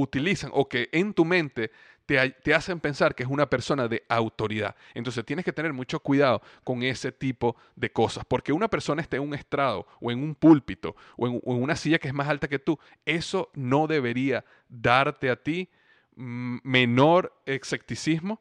utilizan 0.00 0.50
o 0.52 0.68
que 0.68 0.88
en 0.92 1.12
tu 1.14 1.24
mente 1.24 1.70
te, 2.04 2.30
te 2.30 2.54
hacen 2.54 2.78
pensar 2.80 3.14
que 3.14 3.24
es 3.24 3.28
una 3.28 3.48
persona 3.48 3.88
de 3.88 4.04
autoridad. 4.08 4.76
Entonces 4.94 5.24
tienes 5.24 5.44
que 5.44 5.52
tener 5.52 5.72
mucho 5.72 6.00
cuidado 6.00 6.40
con 6.62 6.82
ese 6.82 7.10
tipo 7.12 7.56
de 7.74 7.90
cosas, 7.90 8.24
porque 8.26 8.52
una 8.52 8.68
persona 8.68 9.02
esté 9.02 9.16
en 9.16 9.22
un 9.22 9.34
estrado 9.34 9.86
o 10.00 10.10
en 10.10 10.22
un 10.22 10.34
púlpito 10.34 10.94
o 11.16 11.26
en, 11.26 11.40
o 11.44 11.56
en 11.56 11.62
una 11.62 11.76
silla 11.76 11.98
que 11.98 12.08
es 12.08 12.14
más 12.14 12.28
alta 12.28 12.48
que 12.48 12.58
tú, 12.58 12.78
eso 13.04 13.50
no 13.54 13.86
debería 13.86 14.44
darte 14.68 15.30
a 15.30 15.36
ti 15.36 15.68
mm, 16.14 16.58
menor 16.62 17.32
escepticismo 17.46 18.40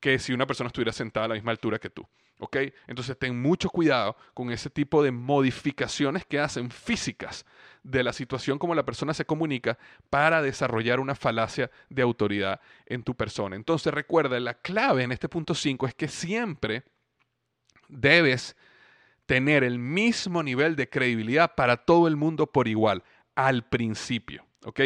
que 0.00 0.18
si 0.18 0.32
una 0.32 0.46
persona 0.46 0.68
estuviera 0.68 0.92
sentada 0.92 1.26
a 1.26 1.28
la 1.28 1.34
misma 1.34 1.52
altura 1.52 1.78
que 1.78 1.90
tú. 1.90 2.06
¿Ok? 2.40 2.56
Entonces 2.88 3.16
ten 3.16 3.40
mucho 3.40 3.70
cuidado 3.70 4.16
con 4.34 4.50
ese 4.50 4.68
tipo 4.68 5.02
de 5.02 5.12
modificaciones 5.12 6.26
que 6.26 6.40
hacen 6.40 6.68
físicas 6.70 7.46
de 7.84 8.02
la 8.02 8.12
situación 8.12 8.58
como 8.58 8.74
la 8.74 8.84
persona 8.84 9.14
se 9.14 9.26
comunica 9.26 9.78
para 10.10 10.42
desarrollar 10.42 10.98
una 10.98 11.14
falacia 11.14 11.70
de 11.90 12.02
autoridad 12.02 12.60
en 12.86 13.04
tu 13.04 13.14
persona. 13.14 13.54
Entonces 13.54 13.94
recuerda, 13.94 14.40
la 14.40 14.54
clave 14.54 15.04
en 15.04 15.12
este 15.12 15.28
punto 15.28 15.54
5 15.54 15.86
es 15.86 15.94
que 15.94 16.08
siempre 16.08 16.82
debes 17.88 18.56
tener 19.26 19.62
el 19.62 19.78
mismo 19.78 20.42
nivel 20.42 20.76
de 20.76 20.88
credibilidad 20.88 21.54
para 21.54 21.76
todo 21.76 22.08
el 22.08 22.16
mundo 22.16 22.46
por 22.46 22.66
igual, 22.68 23.04
al 23.34 23.68
principio. 23.68 24.46
¿Ok? 24.64 24.80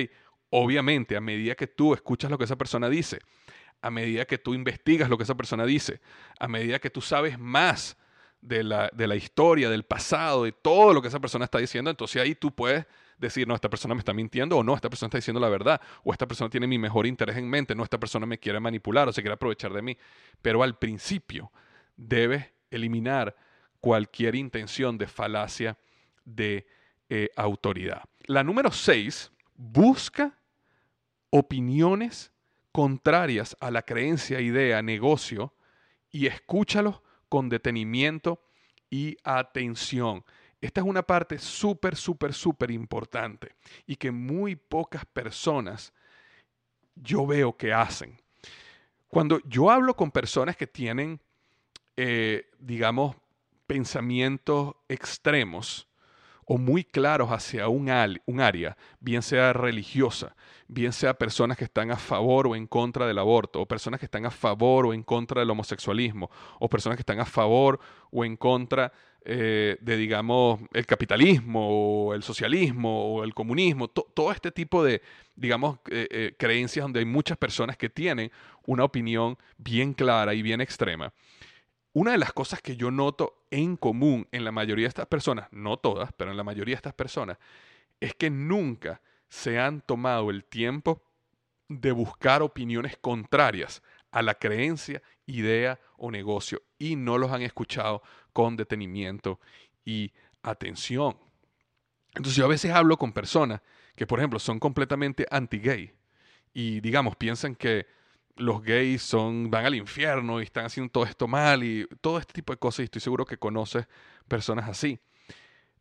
Obviamente, 0.51 1.17
a 1.17 1.21
medida 1.21 1.55
que 1.55 1.67
tú 1.67 1.95
escuchas 1.95 2.31
lo 2.31 2.39
que 2.39 2.45
esa 2.45 2.57
persona 2.57 2.89
dice, 2.89 3.21
a 3.81 3.91
medida 3.91 4.25
que 4.25 4.39
tú 4.39 4.55
investigas 4.55 5.09
lo 5.09 5.17
que 5.17 5.25
esa 5.25 5.37
persona 5.37 5.65
dice, 5.65 6.01
a 6.41 6.49
medida 6.49 6.81
que 6.81 6.91
tú 6.91 7.01
sabes 7.01 7.39
más 7.39 7.97
de 8.41 8.63
la, 8.63 8.91
de 8.93 9.07
la 9.07 9.17
historia, 9.17 9.69
del 9.69 9.85
pasado, 9.85 10.45
de 10.45 10.53
todo 10.53 10.95
lo 10.95 11.03
que 11.03 11.09
esa 11.09 11.21
persona 11.21 11.45
está 11.45 11.59
diciendo, 11.59 11.91
entonces 11.91 12.23
ahí 12.23 12.35
tú 12.35 12.55
puedes 12.55 12.87
decir, 13.19 13.49
no, 13.49 13.55
esta 13.55 13.69
persona 13.69 13.95
me 13.95 13.99
está 13.99 14.13
mintiendo 14.13 14.57
o 14.57 14.63
no, 14.63 14.75
esta 14.75 14.89
persona 14.89 15.09
está 15.09 15.19
diciendo 15.19 15.41
la 15.41 15.49
verdad, 15.49 15.81
o 16.05 16.13
esta 16.13 16.27
persona 16.27 16.49
tiene 16.49 16.67
mi 16.67 16.79
mejor 16.79 17.07
interés 17.07 17.37
en 17.37 17.49
mente, 17.49 17.75
no, 17.75 17.83
esta 17.83 17.99
persona 17.99 18.27
me 18.27 18.39
quiere 18.39 18.61
manipular 18.61 19.09
o 19.09 19.13
se 19.13 19.23
quiere 19.23 19.35
aprovechar 19.35 19.73
de 19.73 19.83
mí. 19.83 19.97
Pero 20.41 20.63
al 20.63 20.79
principio 20.79 21.51
debes 21.97 22.47
eliminar 22.71 23.35
cualquier 23.81 24.35
intención 24.35 24.99
de 24.99 25.07
falacia 25.07 25.77
de 26.25 26.67
eh, 27.09 27.31
autoridad. 27.37 28.03
La 28.27 28.45
número 28.45 28.71
seis, 28.71 29.33
busca 29.57 30.39
opiniones 31.31 32.31
contrarias 32.73 33.57
a 33.61 33.71
la 33.71 33.83
creencia, 33.83 34.41
idea, 34.41 34.83
negocio 34.83 35.55
y 36.11 36.27
escúchalos 36.27 37.01
con 37.29 37.49
detenimiento 37.49 38.41
y 38.91 39.17
atención. 39.25 40.25
Esta 40.61 40.81
es 40.81 40.87
una 40.87 41.03
parte 41.03 41.39
súper, 41.39 41.95
súper, 41.97 42.35
súper 42.35 42.71
importante 42.71 43.55
y 43.87 43.97
que 43.97 44.11
muy 44.11 44.57
pocas 44.57 45.05
personas 45.07 45.93
yo 46.97 47.27
veo 47.27 47.57
que 47.57 47.73
hacen. 47.73 48.21
Cuando 49.07 49.41
yo 49.47 49.71
hablo 49.71 49.95
con 49.95 50.11
personas 50.11 50.57
que 50.57 50.67
tienen, 50.67 51.21
eh, 51.97 52.51
digamos, 52.59 53.17
pensamientos 53.67 54.75
extremos, 54.89 55.89
o 56.51 56.57
muy 56.57 56.83
claros 56.83 57.29
hacia 57.31 57.69
un, 57.69 57.91
área, 57.91 58.77
bien 59.01 59.21
sea 59.23 59.53
religiosa, 59.53 60.35
bien 60.67 60.93
sea 60.95 61.13
personas 61.13 61.59
que 61.59 61.65
están 61.65 61.91
a 61.91 61.97
favor 61.97 62.47
o 62.47 62.57
en 62.57 62.67
contra 62.67 63.07
del 63.07 63.19
aborto, 63.19 63.61
o 63.61 63.67
personas 63.67 64.01
que 64.01 64.07
están 64.07 64.25
a 64.25 64.31
favor 64.31 64.87
o 64.87 64.95
en 64.95 65.03
contra 65.03 65.41
del 65.41 65.51
homosexualismo, 65.51 66.31
o 66.59 66.69
personas 66.69 66.97
que 66.97 67.03
están 67.03 67.21
a 67.21 67.27
favor 67.27 67.79
o 68.11 68.25
en 68.25 68.37
contra 68.37 68.91
eh, 69.27 69.77
de, 69.83 69.97
digamos, 69.99 70.59
el 70.73 70.87
capitalismo 70.87 71.69
o 72.09 72.15
el 72.15 72.23
socialismo 72.23 73.13
o 73.17 73.25
el 73.25 73.35
comunismo, 73.35 73.89
to- 73.89 74.07
todo 74.15 74.33
este 74.33 74.51
tipo 74.51 74.83
de, 74.83 75.03
digamos, 75.37 75.79
eh, 75.91 76.09
eh, 76.11 76.35
creencias 76.39 76.83
donde 76.85 77.01
hay 77.01 77.05
muchas 77.05 77.37
personas 77.37 77.77
que 77.77 77.91
tienen 77.91 78.31
una 78.67 78.85
opinión 78.85 79.37
bien 79.59 79.93
clara 79.93 80.33
y 80.33 80.41
bien 80.41 80.63
extrema. 80.63 81.13
Una 81.99 82.13
de 82.13 82.19
las 82.19 82.33
cosas 82.33 82.63
que 82.63 82.77
yo 82.77 82.93
noto 82.93 83.43
en 83.51 83.77
común 83.77 84.29
en 84.31 84.45
la 84.45 84.53
mayoría 84.53 84.85
de 84.85 84.91
estas 84.91 85.09
personas, 85.09 85.49
no 85.51 85.79
todas, 85.79 86.13
pero 86.13 86.31
en 86.31 86.37
la 86.37 86.45
mayoría 86.45 86.75
de 86.75 86.77
estas 86.77 86.95
personas, 86.95 87.39
es 87.99 88.15
que 88.15 88.31
nunca 88.31 89.03
se 89.29 89.59
han 89.59 89.81
tomado 89.81 90.31
el 90.31 90.45
tiempo 90.45 91.03
de 91.67 91.91
buscar 91.91 92.41
opiniones 92.41 92.97
contrarias 92.99 93.83
a 94.13 94.23
la 94.23 94.35
creencia, 94.37 95.03
idea 95.27 95.81
o 95.97 96.13
negocio 96.13 96.63
y 96.79 96.95
no 96.95 97.19
los 97.19 97.33
han 97.33 97.43
escuchado 97.43 98.01
con 98.33 98.57
detenimiento 98.57 99.41
y 99.85 100.13
atención. 100.45 101.19
Entonces 102.15 102.37
yo 102.37 102.45
a 102.45 102.49
veces 102.49 102.71
hablo 102.71 102.97
con 102.97 103.13
personas 103.13 103.61
que, 103.97 104.07
por 104.07 104.21
ejemplo, 104.21 104.39
son 104.39 104.61
completamente 104.61 105.27
anti-gay 105.33 105.93
y, 106.55 106.79
digamos, 106.79 107.17
piensan 107.17 107.57
que 107.57 107.89
los 108.39 108.63
gays 108.63 109.03
son, 109.03 109.51
van 109.51 109.67
al 109.67 109.75
infierno 109.75 110.41
y 110.41 110.45
están 110.45 110.65
haciendo 110.65 110.91
todo 110.91 111.05
esto 111.05 111.27
mal 111.27 111.63
y 111.63 111.87
todo 112.01 112.19
este 112.19 112.33
tipo 112.33 112.53
de 112.53 112.59
cosas 112.59 112.81
y 112.81 112.85
estoy 112.85 113.01
seguro 113.01 113.25
que 113.25 113.37
conoces 113.37 113.87
personas 114.27 114.69
así. 114.69 114.99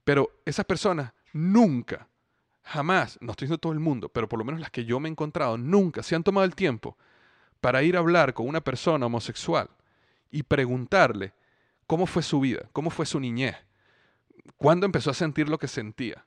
Pero 0.03 0.31
esas 0.45 0.65
personas 0.65 1.13
nunca, 1.33 2.07
jamás, 2.63 3.17
no 3.21 3.31
estoy 3.31 3.45
diciendo 3.45 3.59
todo 3.59 3.73
el 3.73 3.79
mundo, 3.79 4.09
pero 4.09 4.27
por 4.27 4.39
lo 4.39 4.45
menos 4.45 4.61
las 4.61 4.71
que 4.71 4.85
yo 4.85 4.99
me 4.99 5.09
he 5.09 5.11
encontrado, 5.11 5.57
nunca 5.57 6.03
se 6.03 6.15
han 6.15 6.23
tomado 6.23 6.45
el 6.45 6.55
tiempo 6.55 6.97
para 7.61 7.83
ir 7.83 7.95
a 7.95 7.99
hablar 7.99 8.33
con 8.33 8.47
una 8.47 8.61
persona 8.61 9.05
homosexual 9.05 9.69
y 10.31 10.43
preguntarle 10.43 11.33
cómo 11.85 12.05
fue 12.05 12.23
su 12.23 12.39
vida, 12.39 12.69
cómo 12.73 12.89
fue 12.89 13.05
su 13.05 13.19
niñez, 13.19 13.55
cuándo 14.57 14.85
empezó 14.85 15.11
a 15.11 15.15
sentir 15.15 15.49
lo 15.49 15.57
que 15.57 15.67
sentía. 15.67 16.25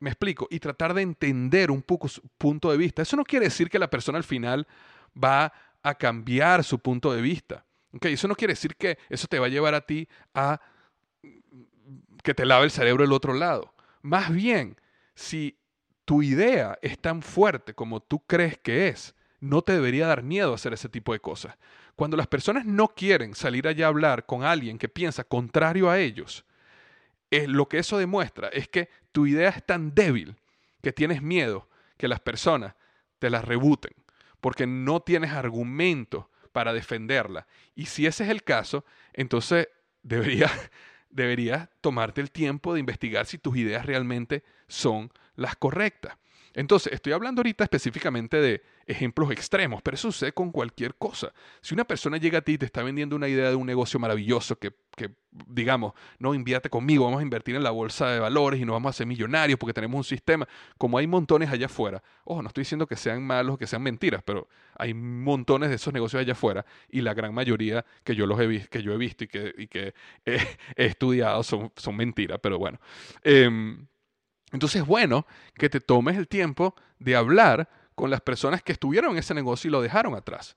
Me 0.00 0.10
explico, 0.10 0.46
y 0.50 0.60
tratar 0.60 0.94
de 0.94 1.02
entender 1.02 1.70
un 1.70 1.82
poco 1.82 2.06
su 2.06 2.22
punto 2.38 2.70
de 2.70 2.76
vista. 2.76 3.02
Eso 3.02 3.16
no 3.16 3.24
quiere 3.24 3.46
decir 3.46 3.68
que 3.68 3.80
la 3.80 3.90
persona 3.90 4.16
al 4.16 4.24
final 4.24 4.66
va 5.16 5.52
a 5.82 5.94
cambiar 5.94 6.64
su 6.64 6.78
punto 6.78 7.12
de 7.12 7.22
vista. 7.22 7.64
¿okay? 7.92 8.14
Eso 8.14 8.28
no 8.28 8.34
quiere 8.34 8.52
decir 8.52 8.76
que 8.76 8.98
eso 9.08 9.26
te 9.26 9.38
va 9.38 9.46
a 9.46 9.50
llevar 9.50 9.74
a 9.74 9.80
ti 9.80 10.08
a 10.34 10.60
que 12.22 12.34
te 12.34 12.44
lave 12.44 12.64
el 12.64 12.70
cerebro 12.70 13.04
el 13.04 13.12
otro 13.12 13.32
lado. 13.32 13.74
Más 14.02 14.32
bien, 14.32 14.76
si 15.14 15.58
tu 16.04 16.22
idea 16.22 16.78
es 16.82 16.98
tan 16.98 17.22
fuerte 17.22 17.74
como 17.74 18.00
tú 18.00 18.20
crees 18.26 18.58
que 18.58 18.88
es, 18.88 19.14
no 19.40 19.62
te 19.62 19.72
debería 19.72 20.06
dar 20.06 20.22
miedo 20.22 20.54
hacer 20.54 20.72
ese 20.72 20.88
tipo 20.88 21.12
de 21.12 21.20
cosas. 21.20 21.56
Cuando 21.96 22.16
las 22.16 22.26
personas 22.26 22.64
no 22.64 22.88
quieren 22.88 23.34
salir 23.34 23.66
allá 23.66 23.86
a 23.86 23.88
hablar 23.88 24.26
con 24.26 24.44
alguien 24.44 24.78
que 24.78 24.88
piensa 24.88 25.24
contrario 25.24 25.90
a 25.90 25.98
ellos, 25.98 26.44
eh, 27.30 27.46
lo 27.46 27.68
que 27.68 27.78
eso 27.78 27.98
demuestra 27.98 28.48
es 28.48 28.68
que 28.68 28.88
tu 29.12 29.26
idea 29.26 29.50
es 29.50 29.64
tan 29.64 29.94
débil 29.94 30.36
que 30.82 30.92
tienes 30.92 31.22
miedo 31.22 31.68
que 31.96 32.08
las 32.08 32.20
personas 32.20 32.74
te 33.18 33.30
la 33.30 33.42
rebuten, 33.42 33.92
porque 34.40 34.66
no 34.66 35.00
tienes 35.00 35.32
argumento 35.32 36.30
para 36.52 36.72
defenderla. 36.72 37.46
Y 37.74 37.86
si 37.86 38.06
ese 38.06 38.24
es 38.24 38.30
el 38.30 38.42
caso, 38.42 38.84
entonces 39.12 39.68
deberías 40.02 40.52
debería 41.10 41.70
tomarte 41.80 42.20
el 42.20 42.30
tiempo 42.30 42.74
de 42.74 42.80
investigar 42.80 43.26
si 43.26 43.38
tus 43.38 43.56
ideas 43.56 43.86
realmente 43.86 44.44
son 44.66 45.10
las 45.36 45.56
correctas. 45.56 46.18
Entonces, 46.54 46.92
estoy 46.92 47.12
hablando 47.12 47.40
ahorita 47.40 47.64
específicamente 47.64 48.38
de 48.38 48.62
ejemplos 48.86 49.30
extremos, 49.30 49.82
pero 49.82 49.94
eso 49.94 50.10
sucede 50.10 50.32
con 50.32 50.50
cualquier 50.50 50.94
cosa. 50.94 51.32
Si 51.60 51.74
una 51.74 51.84
persona 51.84 52.16
llega 52.16 52.38
a 52.38 52.40
ti 52.42 52.52
y 52.52 52.58
te 52.58 52.66
está 52.66 52.82
vendiendo 52.82 53.16
una 53.16 53.28
idea 53.28 53.50
de 53.50 53.54
un 53.54 53.66
negocio 53.66 54.00
maravilloso 54.00 54.58
que, 54.58 54.72
digamos, 55.46 55.92
no 56.18 56.34
invierte 56.34 56.70
conmigo, 56.70 57.04
vamos 57.04 57.20
a 57.20 57.22
invertir 57.22 57.54
en 57.54 57.62
la 57.62 57.70
bolsa 57.70 58.08
de 58.10 58.20
valores 58.20 58.60
y 58.60 58.64
nos 58.64 58.74
vamos 58.74 58.88
a 58.88 58.90
hacer 58.90 59.06
millonarios 59.06 59.58
porque 59.58 59.74
tenemos 59.74 59.98
un 59.98 60.04
sistema, 60.04 60.48
como 60.78 60.98
hay 60.98 61.06
montones 61.06 61.50
allá 61.50 61.66
afuera. 61.66 62.02
Ojo, 62.24 62.42
no 62.42 62.48
estoy 62.48 62.62
diciendo 62.62 62.86
que 62.86 62.96
sean 62.96 63.22
malos 63.22 63.58
que 63.58 63.66
sean 63.66 63.82
mentiras, 63.82 64.22
pero 64.24 64.48
hay 64.76 64.94
montones 64.94 65.68
de 65.68 65.76
esos 65.76 65.92
negocios 65.92 66.20
allá 66.20 66.32
afuera 66.32 66.64
y 66.88 67.02
la 67.02 67.14
gran 67.14 67.34
mayoría 67.34 67.84
que 68.04 68.14
yo, 68.14 68.26
los 68.26 68.40
he, 68.40 68.68
que 68.68 68.82
yo 68.82 68.92
he 68.92 68.96
visto 68.96 69.24
y 69.24 69.28
que, 69.28 69.94
he, 70.24 70.40
estudiado 70.76 71.42
son, 71.42 71.70
mentiras, 71.94 72.38
pero 72.42 72.58
bueno. 72.58 72.80
Eh, 73.22 73.78
entonces 74.52 74.82
es 74.82 74.86
bueno 74.86 75.26
que 75.54 75.68
te 75.68 75.80
tomes 75.80 76.16
el 76.16 76.28
tiempo 76.28 76.74
de 76.98 77.16
hablar 77.16 77.68
con 77.94 78.10
las 78.10 78.20
personas 78.20 78.62
que 78.62 78.72
estuvieron 78.72 79.12
en 79.12 79.18
ese 79.18 79.34
negocio 79.34 79.68
y 79.68 79.72
lo 79.72 79.82
dejaron 79.82 80.14
atrás. 80.14 80.56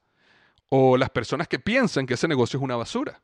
O 0.69 0.95
las 0.95 1.09
personas 1.09 1.47
que 1.47 1.59
piensan 1.59 2.05
que 2.05 2.13
ese 2.13 2.27
negocio 2.27 2.57
es 2.57 2.63
una 2.63 2.77
basura. 2.77 3.21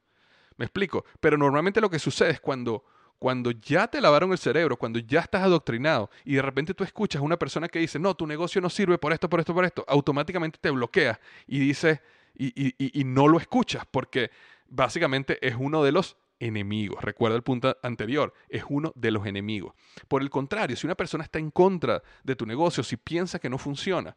Me 0.58 0.66
explico. 0.66 1.06
Pero 1.20 1.38
normalmente 1.38 1.80
lo 1.80 1.90
que 1.90 2.00
sucede 2.00 2.32
es 2.32 2.42
cuando, 2.42 2.84
cuando 3.20 3.52
ya 3.52 3.88
te 3.88 4.02
lavaron 4.02 4.32
el 4.32 4.38
cerebro, 4.38 4.76
cuando 4.76 5.00
ya 5.00 5.22
estás 5.22 5.44
adoctrinado 5.44 6.10
y 6.26 6.36
de 6.36 6.42
repente 6.42 6.74
tú 6.74 6.84
escuchas 6.84 7.22
a 7.22 7.26
una 7.26 7.38
persona 7.38 7.70
que 7.70 7.80
dice, 7.80 8.00
no, 8.00 8.16
tu 8.16 8.28
negocio 8.28 8.60
no 8.60 8.70
sirve 8.70 8.98
por 8.98 9.14
esto, 9.14 9.30
por 9.30 9.40
esto, 9.40 9.54
por 9.54 9.64
esto, 9.64 9.86
automáticamente 9.88 10.60
te 10.60 10.72
bloqueas 10.72 11.20
y 11.46 11.60
dices, 11.60 12.02
y, 12.36 12.48
y, 12.56 13.00
y 13.00 13.04
no 13.04 13.28
lo 13.28 13.38
escuchas 13.40 13.86
porque 13.90 14.32
básicamente 14.68 15.38
es 15.48 15.56
uno 15.58 15.84
de 15.84 15.92
los 15.92 16.18
enemigos. 16.40 17.04
Recuerda 17.04 17.36
el 17.36 17.44
punto 17.44 17.78
anterior, 17.84 18.34
es 18.50 18.64
uno 18.70 18.94
de 18.96 19.12
los 19.12 19.26
enemigos. 19.26 19.74
Por 20.08 20.22
el 20.22 20.30
contrario, 20.30 20.76
si 20.76 20.86
una 20.88 20.96
persona 20.96 21.24
está 21.24 21.40
en 21.40 21.52
contra 21.52 22.02
de 22.24 22.36
tu 22.36 22.46
negocio, 22.46 22.84
si 22.84 22.98
piensa 22.98 23.40
que 23.40 23.50
no 23.50 23.58
funciona, 23.58 24.16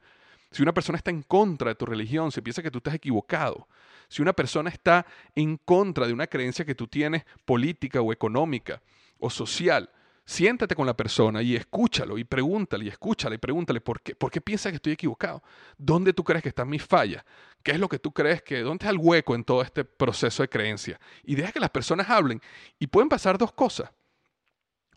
si 0.51 0.63
una 0.63 0.75
persona 0.75 0.97
está 0.99 1.11
en 1.11 1.23
contra 1.23 1.71
de 1.71 1.75
tu 1.77 1.87
religión, 1.87 2.33
si 2.33 2.41
piensa 2.41 2.63
que 2.63 2.71
tú 2.71 2.79
estás 2.79 2.95
equivocado, 2.95 3.69
si 4.09 4.23
una 4.23 4.33
persona 4.33 4.71
está 4.71 5.07
en 5.35 5.57
contra 5.57 6.07
de 6.07 6.13
una 6.13 6.27
creencia 6.27 6.65
que 6.65 6.75
tú 6.75 6.89
tienes 6.89 7.25
política 7.45 8.01
o 8.01 8.13
económica 8.13 8.83
o 9.19 9.31
social, 9.31 9.91
Siéntate 10.31 10.77
con 10.77 10.87
la 10.87 10.97
persona 10.97 11.43
y 11.43 11.57
escúchalo 11.57 12.17
y 12.17 12.23
pregúntale 12.23 12.85
y 12.85 12.89
escúchale 12.89 13.35
y 13.35 13.39
pregúntale 13.39 13.81
por 13.81 14.01
qué, 14.01 14.15
por 14.15 14.31
qué 14.31 14.41
piensas 14.41 14.71
que 14.71 14.77
estoy 14.77 14.93
equivocado, 14.93 15.43
dónde 15.77 16.13
tú 16.13 16.23
crees 16.23 16.41
que 16.41 16.51
están 16.51 16.69
mis 16.69 16.85
fallas, 16.85 17.25
qué 17.65 17.73
es 17.73 17.81
lo 17.81 17.89
que 17.89 17.99
tú 17.99 18.13
crees 18.13 18.41
que, 18.41 18.61
dónde 18.61 18.85
está 18.85 18.91
el 18.91 18.99
hueco 18.99 19.35
en 19.35 19.43
todo 19.43 19.61
este 19.61 19.85
proceso 19.85 20.45
de 20.45 20.49
creencia. 20.49 21.01
Y 21.25 21.35
deja 21.35 21.51
que 21.51 21.59
las 21.59 21.71
personas 21.71 22.09
hablen. 22.09 22.41
Y 22.79 22.87
pueden 22.87 23.09
pasar 23.09 23.39
dos 23.39 23.51
cosas. 23.51 23.91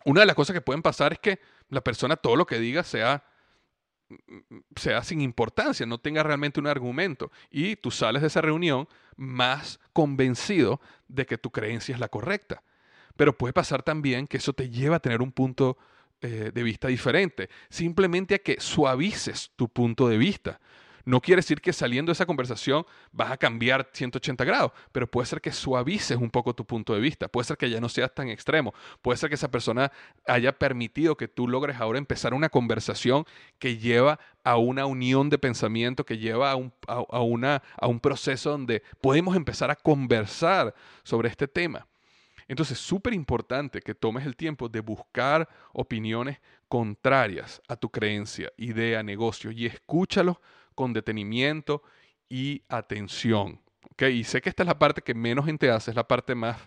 Una 0.04 0.20
de 0.20 0.26
las 0.26 0.36
cosas 0.36 0.54
que 0.54 0.60
pueden 0.60 0.82
pasar 0.82 1.14
es 1.14 1.18
que 1.18 1.40
la 1.68 1.82
persona 1.82 2.14
todo 2.14 2.36
lo 2.36 2.46
que 2.46 2.60
diga 2.60 2.84
sea 2.84 3.24
sea 4.76 5.02
sin 5.02 5.20
importancia, 5.20 5.84
no 5.84 5.98
tenga 5.98 6.22
realmente 6.22 6.60
un 6.60 6.68
argumento 6.68 7.32
y 7.50 7.74
tú 7.74 7.90
sales 7.90 8.22
de 8.22 8.28
esa 8.28 8.40
reunión 8.40 8.86
más 9.16 9.80
convencido 9.92 10.80
de 11.08 11.26
que 11.26 11.38
tu 11.38 11.50
creencia 11.50 11.92
es 11.92 11.98
la 11.98 12.08
correcta. 12.08 12.62
Pero 13.16 13.36
puede 13.36 13.52
pasar 13.52 13.82
también 13.82 14.26
que 14.26 14.38
eso 14.38 14.52
te 14.52 14.70
lleva 14.70 14.96
a 14.96 15.00
tener 15.00 15.22
un 15.22 15.32
punto 15.32 15.78
eh, 16.20 16.50
de 16.54 16.62
vista 16.62 16.88
diferente, 16.88 17.50
simplemente 17.68 18.34
a 18.34 18.38
que 18.38 18.60
suavices 18.60 19.52
tu 19.56 19.68
punto 19.68 20.08
de 20.08 20.16
vista. 20.16 20.60
No 21.04 21.20
quiere 21.20 21.40
decir 21.40 21.60
que 21.60 21.74
saliendo 21.74 22.10
de 22.10 22.14
esa 22.14 22.24
conversación 22.24 22.86
vas 23.12 23.30
a 23.30 23.36
cambiar 23.36 23.90
180 23.92 24.42
grados, 24.44 24.72
pero 24.90 25.06
puede 25.06 25.26
ser 25.26 25.42
que 25.42 25.52
suavices 25.52 26.16
un 26.16 26.30
poco 26.30 26.54
tu 26.54 26.64
punto 26.64 26.94
de 26.94 27.00
vista, 27.00 27.28
puede 27.28 27.44
ser 27.44 27.58
que 27.58 27.68
ya 27.68 27.78
no 27.78 27.90
seas 27.90 28.14
tan 28.14 28.28
extremo, 28.28 28.72
puede 29.02 29.18
ser 29.18 29.28
que 29.28 29.34
esa 29.34 29.50
persona 29.50 29.92
haya 30.26 30.58
permitido 30.58 31.16
que 31.16 31.28
tú 31.28 31.46
logres 31.46 31.78
ahora 31.78 31.98
empezar 31.98 32.32
una 32.32 32.48
conversación 32.48 33.26
que 33.58 33.76
lleva 33.76 34.18
a 34.44 34.56
una 34.56 34.86
unión 34.86 35.28
de 35.28 35.36
pensamiento, 35.36 36.06
que 36.06 36.16
lleva 36.16 36.50
a 36.50 36.56
un, 36.56 36.72
a 36.86 37.20
una, 37.20 37.62
a 37.76 37.86
un 37.86 38.00
proceso 38.00 38.50
donde 38.50 38.82
podemos 39.02 39.36
empezar 39.36 39.70
a 39.70 39.76
conversar 39.76 40.74
sobre 41.02 41.28
este 41.28 41.48
tema. 41.48 41.86
Entonces, 42.48 42.78
súper 42.78 43.14
importante 43.14 43.80
que 43.80 43.94
tomes 43.94 44.26
el 44.26 44.36
tiempo 44.36 44.68
de 44.68 44.80
buscar 44.80 45.48
opiniones 45.72 46.40
contrarias 46.68 47.62
a 47.68 47.76
tu 47.76 47.90
creencia, 47.90 48.52
idea, 48.56 49.02
negocio 49.02 49.50
y 49.50 49.66
escúchalos 49.66 50.38
con 50.74 50.92
detenimiento 50.92 51.82
y 52.28 52.62
atención. 52.68 53.60
¿okay? 53.92 54.18
Y 54.18 54.24
sé 54.24 54.40
que 54.40 54.48
esta 54.48 54.62
es 54.62 54.66
la 54.66 54.78
parte 54.78 55.02
que 55.02 55.14
menos 55.14 55.46
gente 55.46 55.70
hace, 55.70 55.90
es 55.90 55.96
la 55.96 56.06
parte 56.06 56.34
más, 56.34 56.58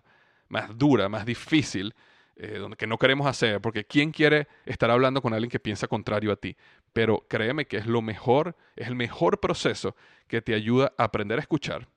más 0.47 0.77
dura, 0.77 1.09
más 1.09 1.25
difícil, 1.25 1.93
eh, 2.39 2.63
que 2.77 2.87
no 2.87 2.97
queremos 2.97 3.25
hacer, 3.25 3.59
porque 3.61 3.85
¿quién 3.85 4.11
quiere 4.11 4.47
estar 4.65 4.91
hablando 4.91 5.21
con 5.21 5.33
alguien 5.33 5.49
que 5.49 5.59
piensa 5.59 5.87
contrario 5.87 6.31
a 6.31 6.35
ti? 6.35 6.55
Pero 6.93 7.25
créeme 7.27 7.65
que 7.65 7.77
es 7.77 7.87
lo 7.87 8.01
mejor, 8.01 8.55
es 8.75 8.87
el 8.87 8.95
mejor 8.95 9.39
proceso 9.39 9.95
que 10.27 10.41
te 10.41 10.53
ayuda 10.53 10.93
a 10.97 11.05
aprender 11.05 11.39
a 11.39 11.41
escuchar, 11.41 11.87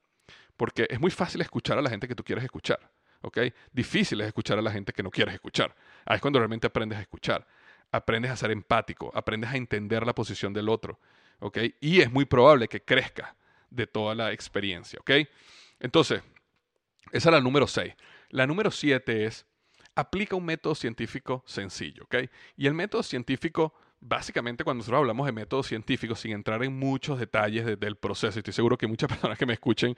porque 0.57 0.87
es 0.89 0.99
muy 0.99 1.11
fácil 1.11 1.43
escuchar 1.43 1.79
a 1.79 1.83
la 1.83 1.91
gente 1.91 2.09
que 2.09 2.15
tú 2.15 2.25
quieres 2.25 2.45
escuchar. 2.45 2.91
¿Ok? 3.23 3.39
Difícil 3.73 4.21
es 4.21 4.29
escuchar 4.29 4.59
a 4.59 4.63
la 4.63 4.71
gente 4.71 4.93
que 4.93 5.03
no 5.03 5.11
quieres 5.11 5.35
escuchar. 5.35 5.75
Ahí 6.05 6.17
es 6.17 6.23
cuando 6.23 6.39
realmente 6.39 6.67
aprendes 6.67 6.99
a 6.99 7.03
escuchar. 7.03 7.47
Aprendes 7.93 8.31
a 8.31 8.37
ser 8.37 8.51
empático, 8.51 9.11
aprendes 9.15 9.51
a 9.51 9.57
entender 9.57 10.07
la 10.07 10.15
posición 10.15 10.53
del 10.53 10.69
otro, 10.69 11.01
¿ok? 11.41 11.59
Y 11.81 12.01
es 12.01 12.11
muy 12.11 12.25
probable 12.25 12.69
que 12.69 12.83
crezca 12.83 13.35
de 13.69 13.87
toda 13.87 14.15
la 14.15 14.33
experiencia, 14.33 14.99
¿ok? 15.01 15.11
Entonces, 15.81 16.23
esa 17.13 17.29
es 17.31 17.33
la 17.33 17.41
número 17.41 17.67
6. 17.67 17.95
La 18.31 18.47
número 18.47 18.71
7 18.71 19.25
es, 19.25 19.45
aplica 19.95 20.37
un 20.37 20.45
método 20.45 20.75
científico 20.75 21.43
sencillo, 21.47 22.05
¿ok? 22.05 22.17
Y 22.57 22.67
el 22.67 22.75
método 22.75 23.03
científico 23.03 23.75
básicamente 24.01 24.65
cuando 24.65 24.79
nosotros 24.79 25.01
hablamos 25.01 25.27
de 25.27 25.33
métodos 25.33 25.67
científicos, 25.67 26.21
sin 26.21 26.33
entrar 26.33 26.63
en 26.65 26.79
muchos 26.79 27.19
detalles 27.19 27.67
del 27.79 27.97
proceso, 27.97 28.39
estoy 28.39 28.53
seguro 28.53 28.79
que 28.79 28.87
muchas 28.87 29.09
personas 29.11 29.39
que 29.39 29.47
me 29.47 29.53
escuchen, 29.53 29.95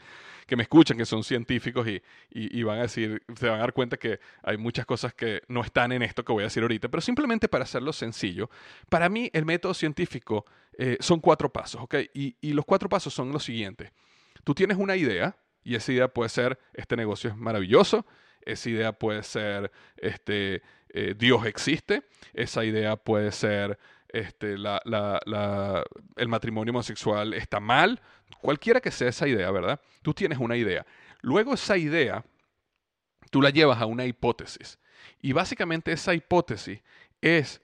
que 0.46 0.56
me 0.56 0.64
escuchan, 0.64 0.96
que 0.96 1.06
son 1.06 1.22
científicos 1.22 1.86
y, 1.86 2.02
y, 2.30 2.62
van 2.64 2.78
a 2.78 2.82
decir, 2.82 3.22
se 3.36 3.48
van 3.48 3.58
a 3.58 3.60
dar 3.60 3.72
cuenta 3.72 3.96
que 3.96 4.18
hay 4.42 4.56
muchas 4.56 4.86
cosas 4.86 5.14
que 5.14 5.42
no 5.48 5.62
están 5.62 5.92
en 5.92 6.02
esto 6.02 6.24
que 6.24 6.32
voy 6.32 6.42
a 6.42 6.46
decir 6.46 6.62
ahorita, 6.62 6.88
pero 6.88 7.00
simplemente 7.00 7.48
para 7.48 7.64
hacerlo 7.64 7.92
sencillo, 7.92 8.50
para 8.88 9.08
mí 9.08 9.30
el 9.32 9.44
método 9.44 9.74
científico 9.74 10.44
eh, 10.76 10.96
son 11.00 11.20
cuatro 11.20 11.52
pasos, 11.52 11.82
¿ok? 11.82 11.94
Y, 12.14 12.36
y 12.40 12.52
los 12.52 12.64
cuatro 12.64 12.88
pasos 12.88 13.14
son 13.14 13.32
los 13.32 13.44
siguientes. 13.44 13.92
Tú 14.44 14.54
tienes 14.54 14.76
una 14.76 14.96
idea, 14.96 15.36
y 15.62 15.76
esa 15.76 15.92
idea 15.92 16.08
puede 16.08 16.28
ser, 16.28 16.58
este 16.74 16.96
negocio 16.96 17.30
es 17.30 17.36
maravilloso, 17.36 18.04
esa 18.44 18.70
idea 18.70 18.92
puede 18.92 19.22
ser, 19.22 19.70
este, 19.96 20.62
eh, 20.92 21.14
Dios 21.16 21.46
existe, 21.46 22.02
esa 22.32 22.64
idea 22.64 22.96
puede 22.96 23.32
ser 23.32 23.78
este, 24.08 24.54
el 24.54 26.28
matrimonio 26.28 26.70
homosexual 26.70 27.32
está 27.34 27.60
mal, 27.60 28.00
cualquiera 28.40 28.80
que 28.80 28.90
sea 28.90 29.08
esa 29.08 29.26
idea, 29.26 29.50
¿verdad? 29.50 29.80
Tú 30.02 30.12
tienes 30.12 30.38
una 30.38 30.56
idea. 30.56 30.84
Luego 31.22 31.54
esa 31.54 31.78
idea, 31.78 32.24
tú 33.30 33.40
la 33.40 33.50
llevas 33.50 33.80
a 33.80 33.86
una 33.86 34.04
hipótesis. 34.04 34.78
Y 35.20 35.32
básicamente 35.32 35.92
esa 35.92 36.14
hipótesis 36.14 36.80
es 37.20 37.62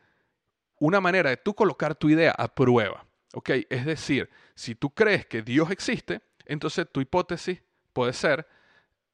una 0.80 1.00
manera 1.00 1.30
de 1.30 1.36
tú 1.36 1.54
colocar 1.54 1.94
tu 1.94 2.08
idea 2.08 2.32
a 2.32 2.48
prueba. 2.48 3.04
¿ok? 3.34 3.50
Es 3.68 3.84
decir, 3.84 4.30
si 4.54 4.74
tú 4.74 4.90
crees 4.90 5.26
que 5.26 5.42
Dios 5.42 5.70
existe, 5.70 6.22
entonces 6.46 6.86
tu 6.90 7.00
hipótesis 7.00 7.62
puede 7.92 8.12
ser, 8.12 8.46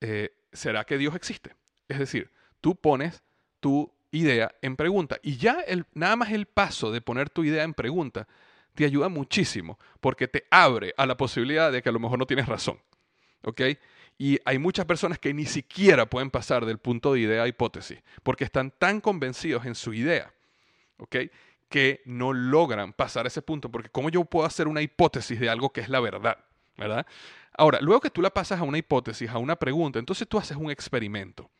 eh, 0.01 0.37
¿será 0.53 0.85
que 0.85 0.99
Dios 0.99 1.15
existe? 1.15 1.55
Es 1.89 1.99
decir, 1.99 2.31
tú 2.61 2.77
pones 2.77 3.23
tu 3.61 3.93
idea 4.17 4.55
en 4.63 4.77
pregunta. 4.77 5.19
Y 5.23 5.37
ya 5.37 5.59
nada 5.95 6.17
más 6.17 6.33
el 6.33 6.47
paso 6.47 6.91
de 6.91 7.01
poner 7.01 7.31
tu 7.31 7.45
idea 7.45 7.65
en 7.65 7.75
pregunta 7.75 8.27
te 8.75 8.85
ayuda 8.85 9.09
muchísimo 9.09 9.79
porque 10.01 10.29
te 10.29 10.47
abre 10.51 10.95
a 10.97 11.07
la 11.07 11.17
posibilidad 11.17 11.71
de 11.71 11.83
que 11.83 11.89
a 11.89 11.93
lo 11.93 12.01
mejor 12.01 12.19
no 12.19 12.27
tienes 12.27 12.47
razón. 12.47 12.79
¿Ok? 13.43 13.61
Y 14.17 14.39
hay 14.45 14.59
muchas 14.59 14.87
personas 14.87 15.19
que 15.19 15.35
ni 15.35 15.45
siquiera 15.45 16.07
pueden 16.07 16.31
pasar 16.31 16.65
del 16.65 16.79
punto 16.79 17.13
de 17.13 17.21
idea 17.21 17.43
a 17.43 17.49
hipótesis 17.49 17.99
porque 18.23 18.45
están 18.45 18.71
tan 18.71 19.01
convencidos 19.01 19.67
en 19.67 19.75
su 19.75 19.93
idea. 19.93 20.33
¿Ok? 20.99 21.17
que 21.75 22.03
no 22.05 22.33
logran 22.33 22.93
pasar 22.93 23.27
ese 23.27 23.43
punto, 23.43 23.69
porque 23.69 23.89
¿cómo 23.89 24.09
yo 24.09 24.25
puedo 24.25 24.47
hacer 24.47 24.69
una 24.69 24.81
hipótesis 24.81 25.41
de 25.41 25.49
algo 25.49 25.73
que 25.73 25.81
es 25.81 25.89
la 25.89 25.99
verdad? 25.99 26.39
¿Verdad? 26.77 27.05
Ahora, 27.57 27.81
luego 27.81 28.01
que 28.01 28.11
tú 28.11 28.23
la 28.23 28.31
pasas 28.31 28.61
a 28.61 28.63
una 28.63 28.79
hipótesis, 28.79 29.29
a 29.29 29.39
una 29.39 29.57
pregunta, 29.57 29.99
entonces 29.99 30.29
tú 30.29 30.39
haces 30.39 30.57
un 30.57 30.71
experimento. 30.71 31.51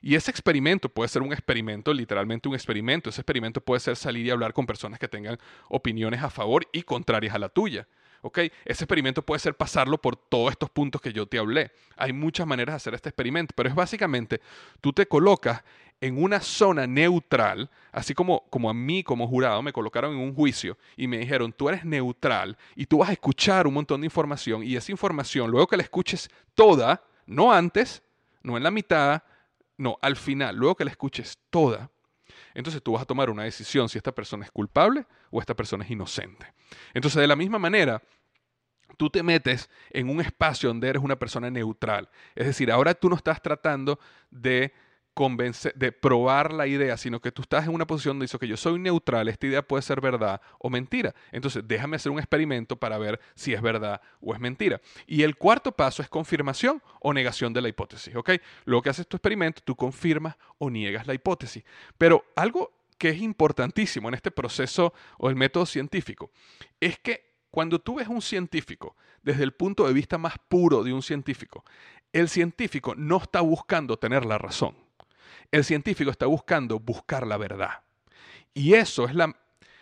Y 0.00 0.14
ese 0.14 0.30
experimento 0.30 0.88
puede 0.88 1.08
ser 1.08 1.22
un 1.22 1.32
experimento, 1.32 1.92
literalmente 1.92 2.48
un 2.48 2.54
experimento. 2.54 3.10
Ese 3.10 3.20
experimento 3.20 3.60
puede 3.60 3.80
ser 3.80 3.96
salir 3.96 4.26
y 4.26 4.30
hablar 4.30 4.52
con 4.52 4.66
personas 4.66 4.98
que 4.98 5.08
tengan 5.08 5.38
opiniones 5.68 6.22
a 6.22 6.30
favor 6.30 6.66
y 6.72 6.82
contrarias 6.82 7.34
a 7.34 7.38
la 7.38 7.48
tuya. 7.48 7.86
¿ok? 8.22 8.38
Ese 8.64 8.84
experimento 8.84 9.22
puede 9.22 9.38
ser 9.38 9.54
pasarlo 9.54 9.98
por 9.98 10.16
todos 10.16 10.50
estos 10.50 10.70
puntos 10.70 11.00
que 11.00 11.12
yo 11.12 11.26
te 11.26 11.38
hablé. 11.38 11.70
Hay 11.96 12.12
muchas 12.12 12.46
maneras 12.46 12.72
de 12.74 12.76
hacer 12.76 12.94
este 12.94 13.08
experimento, 13.08 13.54
pero 13.56 13.68
es 13.68 13.74
básicamente, 13.74 14.40
tú 14.80 14.92
te 14.92 15.06
colocas 15.06 15.62
en 16.00 16.22
una 16.22 16.40
zona 16.40 16.86
neutral, 16.86 17.70
así 17.90 18.14
como, 18.14 18.44
como 18.50 18.70
a 18.70 18.74
mí 18.74 19.02
como 19.02 19.26
jurado 19.26 19.62
me 19.62 19.72
colocaron 19.72 20.14
en 20.14 20.20
un 20.20 20.34
juicio 20.34 20.78
y 20.96 21.08
me 21.08 21.18
dijeron, 21.18 21.52
tú 21.52 21.68
eres 21.68 21.84
neutral 21.84 22.56
y 22.76 22.86
tú 22.86 22.98
vas 22.98 23.08
a 23.08 23.12
escuchar 23.12 23.66
un 23.66 23.74
montón 23.74 24.00
de 24.00 24.06
información 24.06 24.62
y 24.62 24.76
esa 24.76 24.92
información, 24.92 25.50
luego 25.50 25.66
que 25.66 25.76
la 25.76 25.82
escuches 25.82 26.30
toda, 26.54 27.02
no 27.26 27.52
antes, 27.52 28.02
no 28.42 28.56
en 28.56 28.62
la 28.62 28.70
mitad, 28.70 29.22
no, 29.78 29.96
al 30.02 30.16
final, 30.16 30.56
luego 30.56 30.74
que 30.76 30.84
la 30.84 30.90
escuches 30.90 31.38
toda, 31.50 31.90
entonces 32.54 32.82
tú 32.82 32.92
vas 32.92 33.02
a 33.02 33.06
tomar 33.06 33.30
una 33.30 33.44
decisión 33.44 33.88
si 33.88 33.98
esta 33.98 34.12
persona 34.12 34.44
es 34.44 34.50
culpable 34.50 35.06
o 35.30 35.40
esta 35.40 35.54
persona 35.54 35.84
es 35.84 35.90
inocente. 35.90 36.52
Entonces, 36.92 37.20
de 37.20 37.26
la 37.26 37.36
misma 37.36 37.58
manera, 37.58 38.02
tú 38.96 39.08
te 39.08 39.22
metes 39.22 39.70
en 39.90 40.10
un 40.10 40.20
espacio 40.20 40.68
donde 40.68 40.88
eres 40.88 41.02
una 41.02 41.18
persona 41.18 41.50
neutral. 41.50 42.10
Es 42.34 42.46
decir, 42.46 42.70
ahora 42.70 42.94
tú 42.94 43.08
no 43.08 43.16
estás 43.16 43.40
tratando 43.40 43.98
de 44.30 44.72
convencer, 45.18 45.74
de 45.74 45.90
probar 45.90 46.52
la 46.52 46.68
idea, 46.68 46.96
sino 46.96 47.20
que 47.20 47.32
tú 47.32 47.42
estás 47.42 47.66
en 47.66 47.74
una 47.74 47.88
posición 47.88 48.14
donde 48.14 48.26
dices 48.26 48.38
que 48.38 48.46
yo 48.46 48.56
soy 48.56 48.78
neutral, 48.78 49.26
esta 49.26 49.48
idea 49.48 49.66
puede 49.66 49.82
ser 49.82 50.00
verdad 50.00 50.40
o 50.60 50.70
mentira. 50.70 51.12
Entonces, 51.32 51.64
déjame 51.66 51.96
hacer 51.96 52.12
un 52.12 52.20
experimento 52.20 52.76
para 52.76 52.98
ver 52.98 53.18
si 53.34 53.52
es 53.52 53.60
verdad 53.60 54.00
o 54.20 54.32
es 54.32 54.38
mentira. 54.38 54.80
Y 55.08 55.24
el 55.24 55.34
cuarto 55.34 55.72
paso 55.72 56.02
es 56.02 56.08
confirmación 56.08 56.80
o 57.00 57.12
negación 57.12 57.52
de 57.52 57.60
la 57.60 57.68
hipótesis, 57.68 58.14
¿ok? 58.14 58.30
Luego 58.64 58.80
que 58.80 58.90
haces 58.90 59.08
tu 59.08 59.16
experimento, 59.16 59.60
tú 59.64 59.74
confirmas 59.74 60.36
o 60.58 60.70
niegas 60.70 61.04
la 61.08 61.14
hipótesis. 61.14 61.64
Pero 61.98 62.24
algo 62.36 62.70
que 62.96 63.08
es 63.08 63.20
importantísimo 63.20 64.06
en 64.06 64.14
este 64.14 64.30
proceso 64.30 64.94
o 65.18 65.28
el 65.28 65.34
método 65.34 65.66
científico 65.66 66.30
es 66.78 66.96
que 67.00 67.40
cuando 67.50 67.80
tú 67.80 67.96
ves 67.96 68.06
un 68.06 68.22
científico 68.22 68.94
desde 69.24 69.42
el 69.42 69.50
punto 69.50 69.84
de 69.84 69.92
vista 69.92 70.16
más 70.16 70.34
puro 70.48 70.84
de 70.84 70.92
un 70.92 71.02
científico, 71.02 71.64
el 72.12 72.28
científico 72.28 72.94
no 72.94 73.16
está 73.16 73.40
buscando 73.40 73.98
tener 73.98 74.24
la 74.24 74.38
razón 74.38 74.87
el 75.50 75.64
científico 75.64 76.10
está 76.10 76.26
buscando 76.26 76.78
buscar 76.78 77.26
la 77.26 77.36
verdad. 77.36 77.82
Y 78.54 78.74
eso 78.74 79.06
es, 79.06 79.14
la, 79.14 79.26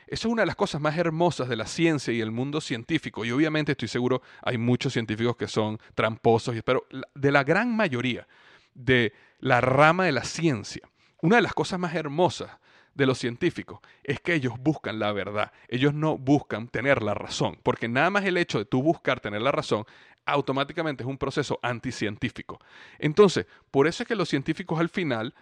eso 0.07 0.29
es 0.29 0.33
una 0.33 0.43
de 0.43 0.47
las 0.47 0.57
cosas 0.57 0.81
más 0.81 0.97
hermosas 0.97 1.49
de 1.49 1.57
la 1.57 1.67
ciencia 1.67 2.13
y 2.13 2.21
el 2.21 2.31
mundo 2.31 2.61
científico. 2.61 3.25
Y 3.25 3.31
obviamente 3.31 3.73
estoy 3.73 3.89
seguro 3.89 4.23
hay 4.43 4.59
muchos 4.59 4.93
científicos 4.93 5.37
que 5.37 5.49
son 5.49 5.79
tramposos, 5.95 6.55
pero 6.65 6.87
de 7.15 7.33
la 7.33 7.45
gran 7.45 7.75
mayoría 7.75 8.27
de 8.75 9.13
la 9.39 9.61
rama 9.61 10.05
de 10.05 10.13
la 10.13 10.25
ciencia, 10.25 10.83
una 11.23 11.37
de 11.37 11.43
las 11.43 11.55
cosas 11.55 11.79
más 11.79 11.95
hermosas 11.95 12.51
de 12.95 13.07
los 13.07 13.19
científicos 13.19 13.81
es 14.03 14.21
que 14.21 14.35
ellos 14.35 14.55
buscan 14.59 14.99
la 14.99 15.13
verdad. 15.13 15.53
Ellos 15.69 15.95
no 15.95 16.17
buscan 16.17 16.69
tener 16.69 17.03
la 17.03 17.15
razón, 17.15 17.59
porque 17.63 17.89
nada 17.89 18.11
más 18.11 18.25
el 18.25 18.37
hecho 18.37 18.59
de 18.59 18.65
tú 18.65 18.83
buscar 18.83 19.21
tener 19.21 19.43
la 19.43 19.53
razón 19.53 19.85
automáticamente 20.25 21.05
es 21.05 21.09
un 21.09 21.19
proceso 21.19 21.59
anticientífico. 21.63 22.59
Entonces, 22.99 23.47
por 23.71 23.87
eso 23.87 24.03
es 24.03 24.09
que 24.09 24.17
los 24.17 24.29
científicos 24.29 24.81
al 24.81 24.89
final 24.89 25.35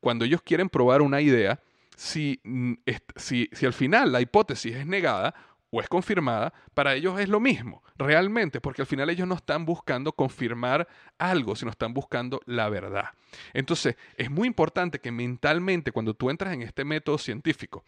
cuando 0.00 0.24
ellos 0.24 0.42
quieren 0.42 0.68
probar 0.68 1.02
una 1.02 1.20
idea, 1.20 1.60
si, 1.96 2.40
mm, 2.44 2.74
si, 3.16 3.48
si 3.52 3.66
al 3.66 3.72
final 3.72 4.12
la 4.12 4.20
hipótesis 4.20 4.74
es 4.74 4.86
negada 4.86 5.34
o 5.70 5.80
es 5.80 5.88
confirmada, 5.88 6.52
para 6.74 6.94
ellos 6.94 7.20
es 7.20 7.28
lo 7.28 7.38
mismo, 7.38 7.82
realmente, 7.96 8.60
porque 8.60 8.82
al 8.82 8.86
final 8.86 9.08
ellos 9.08 9.28
no 9.28 9.36
están 9.36 9.64
buscando 9.64 10.12
confirmar 10.12 10.88
algo, 11.18 11.54
sino 11.54 11.70
están 11.70 11.94
buscando 11.94 12.40
la 12.46 12.68
verdad. 12.68 13.10
Entonces, 13.52 13.96
es 14.16 14.30
muy 14.30 14.48
importante 14.48 14.98
que 14.98 15.12
mentalmente, 15.12 15.92
cuando 15.92 16.14
tú 16.14 16.28
entras 16.28 16.54
en 16.54 16.62
este 16.62 16.84
método 16.84 17.18
científico, 17.18 17.84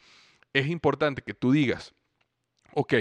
es 0.52 0.68
importante 0.68 1.22
que 1.22 1.34
tú 1.34 1.50
digas, 1.50 1.92
ok, 2.74 2.94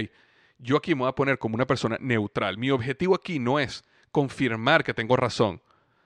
yo 0.58 0.76
aquí 0.76 0.94
me 0.94 1.00
voy 1.00 1.08
a 1.08 1.14
poner 1.14 1.38
como 1.38 1.54
una 1.54 1.66
persona 1.66 1.96
neutral. 2.00 2.58
Mi 2.58 2.70
objetivo 2.70 3.14
aquí 3.14 3.38
no 3.38 3.58
es 3.58 3.84
confirmar 4.10 4.82
que 4.82 4.94
tengo 4.94 5.16
razón, 5.16 5.60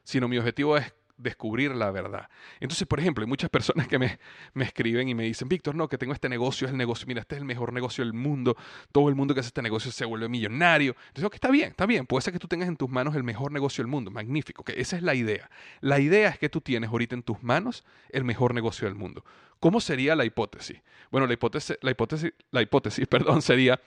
sino 0.04 0.28
mi 0.28 0.38
objetivo 0.38 0.76
es 0.76 0.92
descubrir 1.16 1.74
la 1.74 1.90
verdad. 1.90 2.28
Entonces, 2.60 2.86
por 2.86 3.00
ejemplo, 3.00 3.22
hay 3.22 3.28
muchas 3.28 3.50
personas 3.50 3.88
que 3.88 3.98
me, 3.98 4.18
me 4.54 4.64
escriben 4.64 5.08
y 5.08 5.14
me 5.14 5.24
dicen, 5.24 5.48
Víctor, 5.48 5.74
no, 5.74 5.88
que 5.88 5.98
tengo 5.98 6.12
este 6.12 6.28
negocio, 6.28 6.66
es 6.66 6.72
el 6.72 6.78
negocio, 6.78 7.06
mira, 7.06 7.20
este 7.20 7.36
es 7.36 7.40
el 7.40 7.46
mejor 7.46 7.72
negocio 7.72 8.04
del 8.04 8.12
mundo, 8.12 8.56
todo 8.92 9.08
el 9.08 9.14
mundo 9.14 9.34
que 9.34 9.40
hace 9.40 9.48
este 9.48 9.62
negocio 9.62 9.90
se 9.90 10.04
vuelve 10.04 10.28
millonario. 10.28 10.94
Entonces, 11.08 11.24
ok, 11.24 11.34
está 11.34 11.50
bien, 11.50 11.70
está 11.70 11.86
bien, 11.86 12.06
puede 12.06 12.22
ser 12.22 12.32
que 12.32 12.38
tú 12.38 12.48
tengas 12.48 12.68
en 12.68 12.76
tus 12.76 12.90
manos 12.90 13.14
el 13.16 13.24
mejor 13.24 13.52
negocio 13.52 13.82
del 13.82 13.90
mundo, 13.90 14.10
magnífico, 14.10 14.62
que 14.64 14.80
esa 14.80 14.96
es 14.96 15.02
la 15.02 15.14
idea. 15.14 15.50
La 15.80 15.98
idea 15.98 16.28
es 16.28 16.38
que 16.38 16.48
tú 16.48 16.60
tienes 16.60 16.90
ahorita 16.90 17.14
en 17.14 17.22
tus 17.22 17.42
manos 17.42 17.84
el 18.10 18.24
mejor 18.24 18.54
negocio 18.54 18.86
del 18.86 18.94
mundo. 18.94 19.24
¿Cómo 19.60 19.80
sería 19.80 20.14
la 20.14 20.24
hipótesis? 20.24 20.80
Bueno, 21.10 21.26
la 21.26 21.32
hipótesis, 21.32 21.78
la 21.80 21.90
hipótesis, 21.90 22.32
la 22.50 22.62
hipótesis, 22.62 23.06
perdón, 23.08 23.42
sería, 23.42 23.80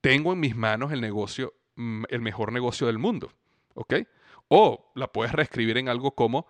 tengo 0.00 0.32
en 0.32 0.40
mis 0.40 0.54
manos 0.54 0.92
el 0.92 1.00
negocio, 1.00 1.54
mm, 1.74 2.04
el 2.08 2.20
mejor 2.20 2.52
negocio 2.52 2.86
del 2.86 2.98
mundo, 2.98 3.32
¿ok? 3.74 3.94
O 4.48 4.92
la 4.94 5.12
puedes 5.12 5.32
reescribir 5.32 5.78
en 5.78 5.88
algo 5.88 6.12
como 6.12 6.46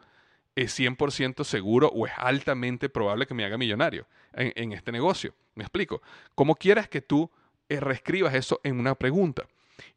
es 0.54 0.78
100% 0.78 1.44
seguro 1.44 1.88
o 1.88 2.06
es 2.06 2.12
altamente 2.16 2.88
probable 2.88 3.26
que 3.26 3.34
me 3.34 3.44
haga 3.44 3.58
millonario 3.58 4.06
en, 4.32 4.72
este 4.72 4.90
negocio. 4.90 5.34
Me 5.54 5.64
explico. 5.64 6.02
Como 6.34 6.56
quieras 6.56 6.88
que 6.88 7.02
tú 7.02 7.30
eh, 7.68 7.78
reescribas 7.78 8.34
eso 8.34 8.60
en 8.64 8.80
una 8.80 8.94
pregunta. 8.94 9.46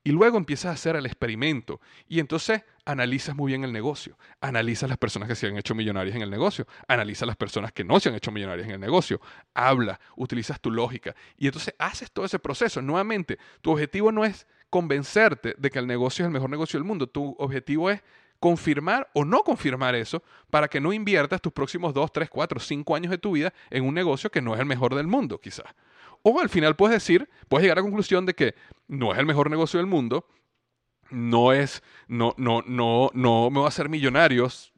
Y 0.03 0.11
luego 0.11 0.37
empiezas 0.37 0.65
a 0.65 0.73
hacer 0.73 0.97
el 0.97 1.05
experimento 1.05 1.79
y 2.09 2.19
entonces 2.19 2.63
analizas 2.83 3.33
muy 3.33 3.51
bien 3.51 3.63
el 3.63 3.71
negocio, 3.71 4.17
analizas 4.41 4.89
las 4.89 4.97
personas 4.97 5.29
que 5.29 5.35
se 5.35 5.47
han 5.47 5.57
hecho 5.57 5.73
millonarias 5.73 6.17
en 6.17 6.21
el 6.21 6.29
negocio, 6.29 6.67
analizas 6.87 7.25
las 7.27 7.37
personas 7.37 7.71
que 7.71 7.85
no 7.85 7.97
se 8.01 8.09
han 8.09 8.15
hecho 8.15 8.29
millonarias 8.29 8.67
en 8.67 8.73
el 8.73 8.79
negocio, 8.81 9.21
habla, 9.53 10.01
utilizas 10.17 10.59
tu 10.59 10.69
lógica 10.69 11.15
y 11.37 11.45
entonces 11.45 11.75
haces 11.79 12.11
todo 12.11 12.25
ese 12.25 12.39
proceso. 12.39 12.81
Nuevamente, 12.81 13.39
tu 13.61 13.71
objetivo 13.71 14.11
no 14.11 14.25
es 14.25 14.47
convencerte 14.69 15.55
de 15.57 15.69
que 15.69 15.79
el 15.79 15.87
negocio 15.87 16.23
es 16.23 16.27
el 16.27 16.33
mejor 16.33 16.49
negocio 16.49 16.79
del 16.79 16.87
mundo. 16.87 17.07
Tu 17.07 17.35
objetivo 17.39 17.89
es 17.89 18.01
confirmar 18.39 19.09
o 19.13 19.25
no 19.25 19.43
confirmar 19.43 19.95
eso 19.95 20.23
para 20.49 20.67
que 20.67 20.79
no 20.79 20.93
inviertas 20.93 21.41
tus 21.41 21.51
próximos 21.51 21.93
2, 21.93 22.11
3, 22.11 22.29
4, 22.29 22.59
5 22.59 22.95
años 22.95 23.11
de 23.11 23.17
tu 23.17 23.33
vida 23.33 23.53
en 23.69 23.85
un 23.85 23.93
negocio 23.93 24.31
que 24.31 24.41
no 24.41 24.53
es 24.53 24.59
el 24.59 24.65
mejor 24.65 24.95
del 24.95 25.07
mundo, 25.07 25.39
quizás. 25.39 25.67
O 26.21 26.39
al 26.39 26.49
final 26.49 26.75
puedes 26.75 26.95
decir, 26.95 27.29
puedes 27.47 27.63
llegar 27.63 27.77
a 27.77 27.81
la 27.81 27.87
conclusión 27.87 28.25
de 28.25 28.33
que 28.33 28.55
no 28.87 29.13
es 29.13 29.19
el 29.19 29.25
mejor 29.25 29.49
negocio 29.49 29.77
del 29.77 29.87
mundo, 29.87 30.25
no 31.11 31.53
es, 31.53 31.81
no, 32.07 32.33
no, 32.37 32.61
no, 32.65 33.09
no 33.13 33.49
me 33.49 33.59
va 33.59 33.65
a 33.65 33.69
hacer 33.69 33.89
millonarios 33.89 34.73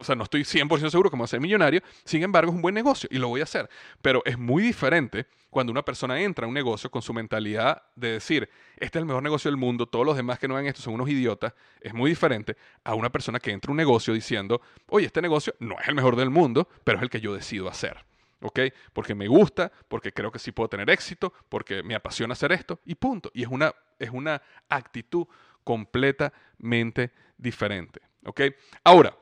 o 0.00 0.04
sea, 0.04 0.14
no 0.14 0.24
estoy 0.24 0.42
100% 0.42 0.90
seguro 0.90 1.10
que 1.10 1.16
me 1.16 1.24
a 1.24 1.26
ser 1.26 1.40
millonario, 1.40 1.82
sin 2.04 2.22
embargo 2.22 2.50
es 2.50 2.56
un 2.56 2.62
buen 2.62 2.74
negocio 2.74 3.08
y 3.12 3.18
lo 3.18 3.28
voy 3.28 3.40
a 3.40 3.44
hacer. 3.44 3.68
Pero 4.00 4.22
es 4.24 4.38
muy 4.38 4.62
diferente 4.62 5.26
cuando 5.50 5.70
una 5.70 5.84
persona 5.84 6.18
entra 6.20 6.46
a 6.46 6.48
un 6.48 6.54
negocio 6.54 6.90
con 6.90 7.02
su 7.02 7.12
mentalidad 7.12 7.82
de 7.94 8.12
decir, 8.12 8.48
este 8.78 8.98
es 8.98 9.02
el 9.02 9.06
mejor 9.06 9.22
negocio 9.22 9.50
del 9.50 9.58
mundo, 9.58 9.86
todos 9.86 10.06
los 10.06 10.16
demás 10.16 10.38
que 10.38 10.48
no 10.48 10.54
hagan 10.54 10.66
esto 10.66 10.80
son 10.80 10.94
unos 10.94 11.10
idiotas, 11.10 11.52
es 11.82 11.92
muy 11.92 12.10
diferente 12.10 12.56
a 12.82 12.94
una 12.94 13.10
persona 13.10 13.38
que 13.38 13.50
entra 13.50 13.70
a 13.70 13.72
un 13.72 13.76
negocio 13.76 14.14
diciendo, 14.14 14.62
oye, 14.88 15.06
este 15.06 15.20
negocio 15.20 15.54
no 15.58 15.78
es 15.78 15.86
el 15.88 15.94
mejor 15.94 16.16
del 16.16 16.30
mundo, 16.30 16.66
pero 16.82 16.96
es 16.96 17.02
el 17.02 17.10
que 17.10 17.20
yo 17.20 17.34
decido 17.34 17.68
hacer. 17.68 17.98
¿ok? 18.42 18.60
Porque 18.94 19.14
me 19.14 19.28
gusta, 19.28 19.70
porque 19.88 20.12
creo 20.12 20.32
que 20.32 20.38
sí 20.38 20.50
puedo 20.50 20.68
tener 20.68 20.88
éxito, 20.88 21.34
porque 21.50 21.82
me 21.82 21.94
apasiona 21.94 22.32
hacer 22.32 22.52
esto 22.52 22.80
y 22.86 22.94
punto. 22.94 23.30
Y 23.34 23.42
es 23.42 23.48
una, 23.48 23.74
es 23.98 24.08
una 24.08 24.40
actitud 24.70 25.26
completamente 25.62 27.12
diferente, 27.36 28.00
¿ok? 28.24 28.40
Ahora, 28.82 29.14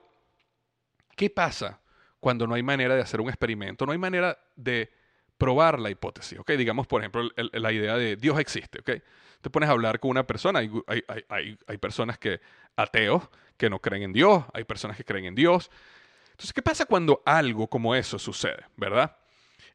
¿Qué 1.19 1.29
pasa 1.29 1.81
cuando 2.21 2.47
no 2.47 2.55
hay 2.55 2.63
manera 2.63 2.95
de 2.95 3.03
hacer 3.03 3.21
un 3.21 3.29
experimento? 3.29 3.85
No 3.85 3.91
hay 3.91 3.99
manera 3.99 4.39
de 4.55 4.89
probar 5.37 5.81
la 5.81 5.91
hipótesis, 5.91 6.39
¿ok? 6.39 6.53
Digamos, 6.53 6.87
por 6.87 7.01
ejemplo, 7.01 7.29
la 7.35 7.73
idea 7.73 7.97
de 7.97 8.15
Dios 8.15 8.39
existe, 8.39 8.79
¿ok? 8.79 9.03
Te 9.41 9.51
pones 9.51 9.69
a 9.69 9.73
hablar 9.73 9.99
con 9.99 10.13
una 10.13 10.25
persona, 10.25 10.61
hay, 10.61 10.71
hay, 11.67 11.79
personas 11.79 12.19
que, 12.19 12.41
ateos, 12.77 13.29
que 13.57 13.69
no 13.69 13.81
creen 13.81 14.05
en 14.05 14.13
Dios, 14.13 14.45
hay 14.55 14.63
personas 14.63 14.97
que 14.97 15.05
creen 15.05 15.25
en 15.25 15.35
Dios. 15.35 15.73
Entonces, 16.31 16.53
¿qué 16.53 16.63
pasa 16.63 16.87
cuando 16.87 17.21
algo 17.27 17.67
como 17.67 17.97
eso 17.97 18.17
sucede, 18.21 18.65
verdad? 18.77 19.17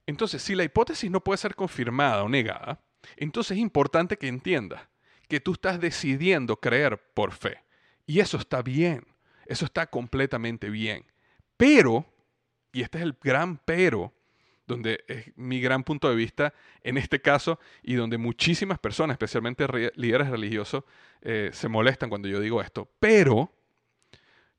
Entonces, 0.05 0.41
si 0.41 0.55
la 0.55 0.63
hipótesis 0.63 1.11
no 1.11 1.21
puede 1.25 1.39
ser 1.39 1.55
confirmada 1.55 2.23
o 2.23 2.29
negada, 2.29 2.79
entonces 3.17 3.57
es 3.57 3.61
importante 3.61 4.15
que 4.15 4.29
entiendas 4.29 4.81
que 5.27 5.41
tú 5.41 5.51
estás 5.51 5.81
decidiendo 5.81 6.55
creer 6.55 7.03
por 7.13 7.33
fe. 7.33 7.61
Y 8.05 8.21
eso 8.21 8.37
está 8.37 8.61
bien, 8.61 9.05
eso 9.45 9.65
está 9.65 9.87
completamente 9.87 10.69
bien. 10.69 11.05
Pero, 11.57 12.05
y 12.71 12.81
este 12.81 12.97
es 12.99 13.03
el 13.03 13.15
gran 13.21 13.57
pero, 13.57 14.13
donde 14.65 15.03
es 15.07 15.31
mi 15.35 15.59
gran 15.59 15.83
punto 15.83 16.09
de 16.09 16.15
vista 16.15 16.53
en 16.81 16.97
este 16.97 17.21
caso 17.21 17.59
y 17.81 17.95
donde 17.95 18.17
muchísimas 18.17 18.79
personas, 18.79 19.15
especialmente 19.15 19.67
líderes 19.95 20.29
religiosos, 20.29 20.83
eh, 21.21 21.49
se 21.53 21.67
molestan 21.67 22.09
cuando 22.09 22.27
yo 22.27 22.39
digo 22.39 22.61
esto. 22.61 22.89
Pero 22.99 23.51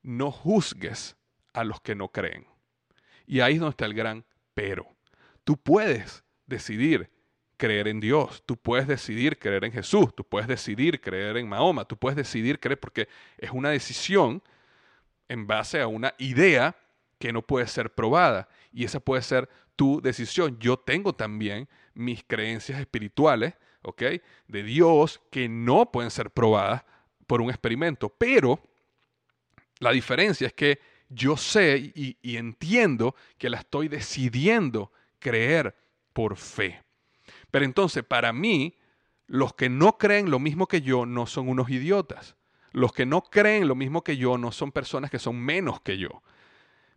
no 0.03 0.31
juzgues 0.31 1.15
a 1.53 1.63
los 1.63 1.81
que 1.81 1.95
no 1.95 2.09
creen. 2.09 2.45
Y 3.25 3.39
ahí 3.39 3.55
es 3.55 3.59
donde 3.59 3.71
está 3.71 3.85
el 3.85 3.93
gran 3.93 4.25
pero. 4.53 4.87
Tú 5.43 5.57
puedes 5.57 6.23
decidir 6.45 7.09
creer 7.57 7.87
en 7.87 7.99
Dios, 7.99 8.43
tú 8.45 8.57
puedes 8.57 8.87
decidir 8.87 9.39
creer 9.39 9.63
en 9.63 9.71
Jesús, 9.71 10.13
tú 10.13 10.23
puedes 10.23 10.47
decidir 10.47 10.99
creer 10.99 11.37
en 11.37 11.47
Mahoma, 11.47 11.85
tú 11.85 11.97
puedes 11.97 12.17
decidir 12.17 12.59
creer 12.59 12.79
porque 12.79 13.07
es 13.37 13.51
una 13.51 13.69
decisión 13.69 14.43
en 15.29 15.47
base 15.47 15.79
a 15.79 15.87
una 15.87 16.13
idea 16.17 16.75
que 17.25 17.33
no 17.33 17.41
puede 17.41 17.65
ser 17.65 17.91
probada 17.95 18.47
y 18.71 18.85
esa 18.85 18.99
puede 18.99 19.23
ser 19.23 19.49
tu 19.75 19.99
decisión. 19.99 20.59
Yo 20.59 20.77
tengo 20.77 21.13
también 21.13 21.67
mis 21.95 22.23
creencias 22.23 22.79
espirituales, 22.79 23.55
¿ok? 23.81 24.03
De 24.47 24.61
Dios 24.61 25.19
que 25.31 25.49
no 25.49 25.91
pueden 25.91 26.11
ser 26.11 26.29
probadas 26.29 26.85
por 27.25 27.41
un 27.41 27.49
experimento, 27.49 28.09
pero 28.09 28.59
la 29.79 29.89
diferencia 29.89 30.45
es 30.45 30.53
que 30.53 30.79
yo 31.09 31.35
sé 31.35 31.91
y, 31.95 32.15
y 32.21 32.37
entiendo 32.37 33.15
que 33.39 33.49
la 33.49 33.57
estoy 33.57 33.87
decidiendo 33.87 34.91
creer 35.17 35.75
por 36.13 36.37
fe. 36.37 36.83
Pero 37.49 37.65
entonces, 37.65 38.03
para 38.03 38.33
mí, 38.33 38.77
los 39.25 39.55
que 39.55 39.67
no 39.67 39.97
creen 39.97 40.29
lo 40.29 40.37
mismo 40.37 40.67
que 40.67 40.83
yo 40.83 41.07
no 41.07 41.25
son 41.25 41.49
unos 41.49 41.71
idiotas. 41.71 42.35
Los 42.71 42.93
que 42.93 43.07
no 43.07 43.23
creen 43.23 43.67
lo 43.67 43.73
mismo 43.73 44.03
que 44.03 44.15
yo 44.15 44.37
no 44.37 44.51
son 44.51 44.71
personas 44.71 45.09
que 45.09 45.17
son 45.17 45.39
menos 45.39 45.81
que 45.81 45.97
yo. 45.97 46.21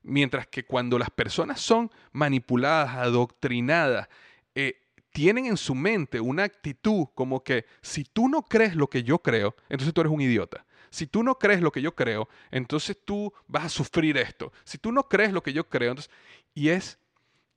Mientras 0.03 0.47
que 0.47 0.65
cuando 0.65 0.99
las 0.99 1.11
personas 1.11 1.61
son 1.61 1.91
manipuladas, 2.13 2.97
adoctrinadas, 2.97 4.09
eh, 4.55 4.83
tienen 5.13 5.47
en 5.47 5.57
su 5.57 5.75
mente 5.75 6.21
una 6.21 6.45
actitud 6.45 7.07
como 7.15 7.43
que 7.43 7.67
si 7.83 8.05
tú 8.05 8.29
no 8.29 8.43
crees 8.43 8.77
lo 8.77 8.89
que 8.89 9.03
yo 9.03 9.19
creo, 9.19 9.57
entonces 9.69 9.93
tú 9.93 10.01
eres 10.01 10.13
un 10.13 10.21
idiota. 10.21 10.65
Si 10.91 11.07
tú 11.07 11.23
no 11.23 11.39
crees 11.39 11.61
lo 11.61 11.73
que 11.73 11.83
yo 11.83 11.95
creo, 11.95 12.29
entonces 12.51 12.97
tú 13.05 13.33
vas 13.47 13.65
a 13.65 13.69
sufrir 13.69 14.17
esto. 14.17 14.53
Si 14.65 14.79
tú 14.79 14.93
no 14.93 15.09
crees 15.09 15.33
lo 15.33 15.43
que 15.43 15.53
yo 15.53 15.69
creo, 15.69 15.91
entonces... 15.91 16.13
Y 16.55 16.71
es, 16.71 16.99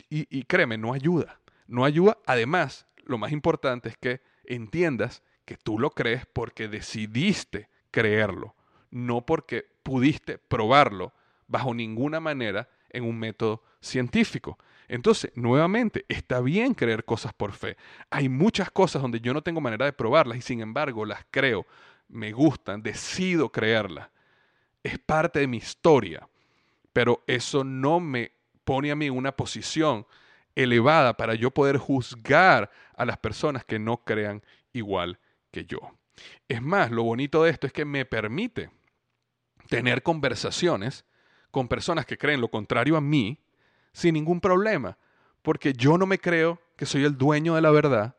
y, 0.10 0.44
créeme, 0.44 0.78
no 0.78 0.94
ayuda. 0.94 1.40
No 1.68 1.86
ayuda. 1.86 2.18
Además, 2.26 2.86
lo 3.04 3.18
más 3.18 3.32
importante 3.32 3.90
es 3.90 3.98
que 3.98 4.22
entiendas 4.44 5.24
que 5.46 5.58
tú 5.58 5.80
lo 5.80 5.92
crees 5.92 6.26
porque 6.26 6.68
decidiste 6.68 7.70
creerlo, 7.90 8.56
no 8.90 9.26
porque 9.26 9.66
pudiste 9.84 10.38
probarlo 10.38 11.14
bajo 11.52 11.74
ninguna 11.74 12.20
manera 12.20 12.70
en 12.90 13.04
un 13.04 13.20
método 13.20 13.62
científico. 13.82 14.58
Entonces, 14.88 15.32
nuevamente, 15.36 16.06
está 16.10 16.42
bien 16.42 16.74
creer 16.74 17.06
cosas 17.06 17.34
por 17.34 17.52
fe. 17.52 17.78
Hay 18.10 18.30
muchas 18.30 18.72
cosas 18.72 19.02
donde 19.02 19.20
yo 19.22 19.34
no 19.34 19.42
tengo 19.42 19.62
manera 19.62 19.86
de 19.86 19.94
probarlas 19.94 20.38
y 20.38 20.42
sin 20.42 20.62
embargo 20.62 21.06
las 21.06 21.26
creo 21.30 21.66
me 22.10 22.32
gustan, 22.32 22.82
decido 22.82 23.50
creerla. 23.50 24.12
Es 24.84 24.98
parte 24.98 25.40
de 25.40 25.48
mi 25.48 25.58
historia, 25.58 26.28
pero 26.92 27.24
eso 27.28 27.64
no 27.64 28.00
me 28.00 28.32
pone 28.64 28.92
a 28.92 28.96
mí 28.96 29.06
en 29.06 29.16
una 29.16 29.32
posición 29.32 30.06
elevada 30.56 31.16
para 31.16 31.36
yo 31.36 31.52
poder 31.52 31.78
juzgar 31.78 32.70
a 32.96 33.06
las 33.06 33.18
personas 33.18 33.64
que 33.64 33.80
no 33.80 33.98
crean 34.04 34.42
igual 34.74 35.20
que 35.52 35.66
yo. 35.66 35.80
Es 36.48 36.62
más, 36.62 36.92
lo 36.92 37.04
bonito 37.04 37.44
de 37.44 37.52
esto 37.52 37.68
es 37.68 37.74
que 37.74 37.86
me 37.86 38.06
permite 38.06 38.70
tener 39.70 40.04
conversaciones 40.04 41.06
con 41.52 41.68
personas 41.68 42.06
que 42.06 42.18
creen 42.18 42.42
lo 42.42 42.50
contrario 42.50 42.98
a 42.98 43.02
mí 43.02 43.38
sin 43.94 44.14
ningún 44.14 44.40
problema, 44.40 44.98
porque 45.42 45.74
yo 45.74 45.98
no 45.98 46.06
me 46.06 46.20
creo 46.20 46.60
que 46.76 46.86
soy 46.86 47.04
el 47.04 47.18
dueño 47.18 47.56
de 47.56 47.62
la 47.62 47.72
verdad 47.72 48.16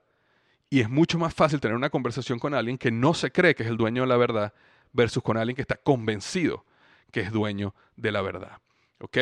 y 0.70 0.80
es 0.80 0.88
mucho 0.88 1.18
más 1.18 1.34
fácil 1.34 1.60
tener 1.60 1.76
una 1.76 1.90
conversación 1.90 2.38
con 2.38 2.54
alguien 2.54 2.78
que 2.78 2.90
no 2.90 3.14
se 3.14 3.30
cree 3.30 3.54
que 3.54 3.62
es 3.62 3.68
el 3.68 3.76
dueño 3.76 4.02
de 4.02 4.08
la 4.08 4.16
verdad 4.16 4.52
versus 4.92 5.22
con 5.22 5.36
alguien 5.36 5.56
que 5.56 5.62
está 5.62 5.76
convencido 5.76 6.64
que 7.10 7.20
es 7.20 7.30
dueño 7.30 7.74
de 7.96 8.10
la 8.10 8.22
verdad. 8.22 8.58
¿Ok? 9.00 9.18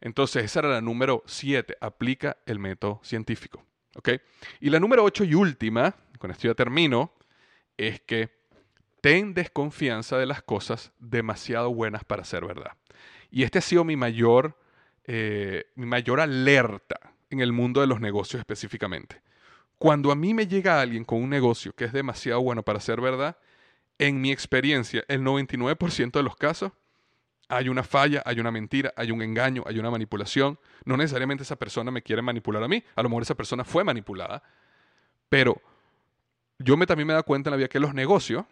Entonces, 0.00 0.44
esa 0.44 0.60
era 0.60 0.68
la 0.68 0.80
número 0.80 1.22
7, 1.26 1.78
aplica 1.80 2.36
el 2.46 2.58
método 2.58 3.00
científico. 3.02 3.64
¿Ok? 3.94 4.10
Y 4.60 4.70
la 4.70 4.78
número 4.78 5.02
8 5.04 5.24
y 5.24 5.34
última, 5.34 5.94
con 6.18 6.30
esto 6.30 6.48
ya 6.48 6.54
termino, 6.54 7.12
es 7.76 8.00
que 8.00 8.30
ten 9.00 9.34
desconfianza 9.34 10.18
de 10.18 10.26
las 10.26 10.42
cosas 10.42 10.92
demasiado 10.98 11.72
buenas 11.72 12.04
para 12.04 12.24
ser 12.24 12.44
verdad. 12.44 12.72
Y 13.32 13.42
este 13.42 13.58
ha 13.58 13.62
sido 13.62 13.82
mi 13.82 13.96
mayor, 13.96 14.56
eh, 15.04 15.64
mi 15.74 15.86
mayor 15.86 16.20
alerta 16.20 17.00
en 17.30 17.40
el 17.40 17.52
mundo 17.52 17.80
de 17.80 17.86
los 17.88 17.98
negocios 17.98 18.38
específicamente. 18.38 19.20
Cuando 19.78 20.12
a 20.12 20.14
mí 20.14 20.34
me 20.34 20.46
llega 20.46 20.80
alguien 20.80 21.04
con 21.04 21.20
un 21.20 21.30
negocio 21.30 21.72
que 21.72 21.86
es 21.86 21.92
demasiado 21.92 22.40
bueno 22.42 22.62
para 22.62 22.78
ser 22.78 23.00
verdad, 23.00 23.38
en 23.98 24.20
mi 24.20 24.30
experiencia, 24.30 25.02
el 25.08 25.22
99% 25.22 26.12
de 26.12 26.22
los 26.22 26.36
casos, 26.36 26.72
hay 27.48 27.68
una 27.68 27.82
falla, 27.82 28.22
hay 28.24 28.38
una 28.38 28.50
mentira, 28.50 28.92
hay 28.96 29.10
un 29.10 29.22
engaño, 29.22 29.64
hay 29.66 29.78
una 29.78 29.90
manipulación. 29.90 30.58
No 30.84 30.96
necesariamente 30.96 31.42
esa 31.42 31.56
persona 31.56 31.90
me 31.90 32.02
quiere 32.02 32.22
manipular 32.22 32.62
a 32.62 32.68
mí, 32.68 32.84
a 32.94 33.02
lo 33.02 33.08
mejor 33.08 33.22
esa 33.22 33.34
persona 33.34 33.64
fue 33.64 33.82
manipulada, 33.82 34.42
pero 35.28 35.60
yo 36.58 36.76
me, 36.76 36.86
también 36.86 37.06
me 37.06 37.14
da 37.14 37.22
cuenta 37.22 37.48
en 37.48 37.52
la 37.52 37.56
vida 37.56 37.68
que 37.68 37.80
los 37.80 37.94
negocios, 37.94 38.44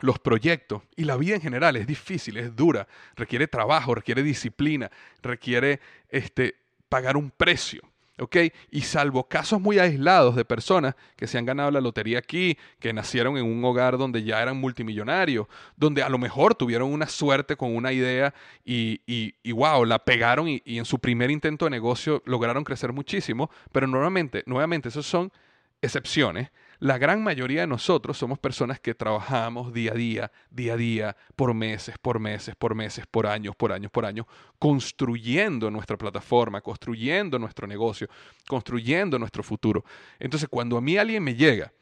los 0.00 0.18
proyectos 0.18 0.82
y 0.96 1.04
la 1.04 1.16
vida 1.16 1.34
en 1.36 1.40
general 1.40 1.76
es 1.76 1.86
difícil, 1.86 2.36
es 2.36 2.54
dura, 2.54 2.86
requiere 3.16 3.46
trabajo, 3.48 3.94
requiere 3.94 4.22
disciplina, 4.22 4.90
requiere 5.22 5.80
este, 6.10 6.56
pagar 6.88 7.16
un 7.16 7.30
precio. 7.30 7.82
¿ok? 8.18 8.36
Y 8.70 8.82
salvo 8.82 9.24
casos 9.24 9.60
muy 9.60 9.78
aislados 9.78 10.34
de 10.36 10.44
personas 10.44 10.94
que 11.16 11.26
se 11.26 11.38
han 11.38 11.46
ganado 11.46 11.70
la 11.70 11.80
lotería 11.80 12.18
aquí, 12.18 12.58
que 12.78 12.92
nacieron 12.92 13.36
en 13.36 13.44
un 13.44 13.64
hogar 13.64 13.96
donde 13.96 14.22
ya 14.24 14.42
eran 14.42 14.56
multimillonarios, 14.56 15.46
donde 15.76 16.02
a 16.02 16.08
lo 16.08 16.18
mejor 16.18 16.54
tuvieron 16.54 16.92
una 16.92 17.06
suerte 17.06 17.56
con 17.56 17.74
una 17.74 17.92
idea 17.92 18.34
y, 18.64 19.00
y, 19.06 19.52
wow, 19.52 19.84
la 19.84 19.98
pegaron 20.00 20.48
y, 20.48 20.62
y, 20.64 20.78
en 20.78 20.84
su 20.84 20.98
primer 20.98 21.30
intento 21.30 21.66
de 21.66 21.70
negocio 21.70 22.22
lograron 22.26 22.64
crecer 22.64 22.92
muchísimo, 22.92 23.50
pero 23.72 23.86
nuevamente, 23.86 24.42
nuevamente, 24.46 24.88
esos 24.88 25.06
son 25.06 25.32
excepciones. 25.80 26.50
La 26.80 26.96
gran 26.96 27.24
mayoría 27.24 27.62
de 27.62 27.66
nosotros 27.66 28.16
somos 28.16 28.38
personas 28.38 28.78
que 28.78 28.94
trabajamos 28.94 29.72
día 29.72 29.90
a 29.90 29.94
día, 29.94 30.32
día 30.48 30.74
a 30.74 30.76
día, 30.76 31.16
por 31.34 31.52
meses, 31.52 31.96
por 31.98 32.20
meses, 32.20 32.54
por 32.54 32.76
meses, 32.76 33.04
por 33.04 33.26
años, 33.26 33.56
por 33.56 33.72
años, 33.72 33.90
por 33.90 34.06
años, 34.06 34.26
construyendo 34.60 35.72
nuestra 35.72 35.96
plataforma, 35.96 36.60
construyendo 36.60 37.36
nuestro 37.36 37.66
negocio, 37.66 38.08
construyendo 38.46 39.18
nuestro 39.18 39.42
futuro. 39.42 39.84
Entonces, 40.20 40.48
cuando 40.48 40.76
a 40.76 40.80
mí 40.80 40.96
alguien 40.96 41.24
me 41.24 41.34
llega 41.34 41.72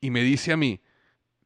y 0.00 0.10
me 0.10 0.22
dice 0.22 0.52
a 0.52 0.56
mí 0.56 0.80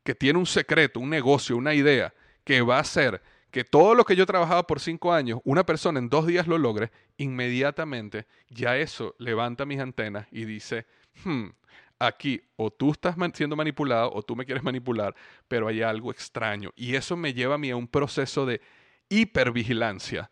que 0.04 0.14
tiene 0.14 0.38
un 0.38 0.46
secreto, 0.46 1.00
un 1.00 1.10
negocio, 1.10 1.56
una 1.56 1.74
idea 1.74 2.14
que 2.44 2.62
va 2.62 2.76
a 2.76 2.80
hacer 2.80 3.20
que 3.50 3.64
todo 3.64 3.94
lo 3.94 4.04
que 4.04 4.14
yo 4.14 4.22
he 4.22 4.26
trabajado 4.26 4.66
por 4.66 4.78
cinco 4.78 5.12
años, 5.12 5.40
una 5.44 5.64
persona 5.64 5.98
en 5.98 6.08
dos 6.08 6.26
días 6.26 6.46
lo 6.46 6.58
logre, 6.58 6.92
inmediatamente 7.16 8.26
ya 8.50 8.76
eso 8.76 9.16
levanta 9.18 9.64
mis 9.64 9.80
antenas 9.80 10.26
y 10.30 10.44
dice, 10.44 10.86
hmm, 11.24 11.46
aquí 11.98 12.42
o 12.56 12.70
tú 12.70 12.92
estás 12.92 13.16
siendo 13.34 13.56
manipulado 13.56 14.12
o 14.12 14.22
tú 14.22 14.36
me 14.36 14.44
quieres 14.44 14.62
manipular, 14.62 15.14
pero 15.48 15.68
hay 15.68 15.82
algo 15.82 16.10
extraño. 16.10 16.70
Y 16.76 16.94
eso 16.94 17.16
me 17.16 17.34
lleva 17.34 17.54
a 17.54 17.58
mí 17.58 17.70
a 17.70 17.76
un 17.76 17.88
proceso 17.88 18.46
de 18.46 18.60
hipervigilancia. 19.08 20.30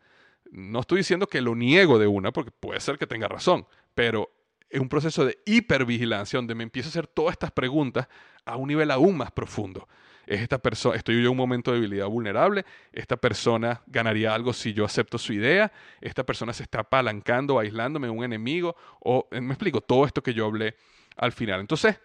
No 0.50 0.80
estoy 0.80 0.98
diciendo 0.98 1.26
que 1.26 1.40
lo 1.40 1.54
niego 1.54 1.98
de 1.98 2.06
una, 2.06 2.32
porque 2.32 2.50
puede 2.50 2.80
ser 2.80 2.98
que 2.98 3.06
tenga 3.06 3.28
razón, 3.28 3.66
pero 3.94 4.30
es 4.68 4.80
un 4.80 4.88
proceso 4.88 5.24
de 5.24 5.38
hipervigilancia 5.44 6.38
donde 6.38 6.54
me 6.54 6.62
empiezo 6.62 6.88
a 6.88 6.90
hacer 6.90 7.06
todas 7.06 7.32
estas 7.32 7.52
preguntas 7.52 8.08
a 8.44 8.56
un 8.56 8.68
nivel 8.68 8.90
aún 8.90 9.16
más 9.16 9.30
profundo. 9.30 9.88
Es 10.26 10.40
esta 10.40 10.58
persona, 10.58 10.96
estoy 10.96 11.16
yo 11.16 11.22
en 11.22 11.28
un 11.28 11.36
momento 11.36 11.72
de 11.72 11.78
debilidad 11.78 12.06
vulnerable, 12.06 12.64
esta 12.92 13.16
persona 13.16 13.82
ganaría 13.86 14.34
algo 14.34 14.52
si 14.52 14.72
yo 14.72 14.84
acepto 14.84 15.18
su 15.18 15.32
idea, 15.32 15.72
esta 16.00 16.24
persona 16.24 16.52
se 16.52 16.62
está 16.62 16.80
apalancando, 16.80 17.58
aislándome 17.58 18.08
un 18.08 18.24
enemigo, 18.24 18.76
o 19.00 19.28
me 19.30 19.52
explico, 19.52 19.80
todo 19.80 20.06
esto 20.06 20.22
que 20.22 20.32
yo 20.32 20.46
hablé 20.46 20.76
al 21.16 21.32
final. 21.32 21.60
Entonces, 21.60 22.00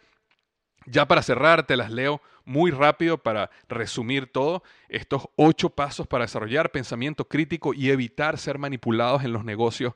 ya 0.86 1.08
para 1.08 1.22
cerrar, 1.22 1.66
te 1.68 1.76
las 1.76 1.92
leo 1.92 2.22
muy 2.46 2.72
rápido 2.72 3.18
para 3.18 3.50
resumir 3.68 4.32
todo. 4.32 4.64
Estos 4.88 5.28
ocho 5.36 5.70
pasos 5.70 6.08
para 6.08 6.24
desarrollar 6.24 6.72
pensamiento 6.72 7.28
crítico 7.28 7.74
y 7.74 7.90
evitar 7.90 8.38
ser 8.38 8.58
manipulados 8.58 9.24
en 9.24 9.34
los 9.34 9.44
negocios 9.44 9.94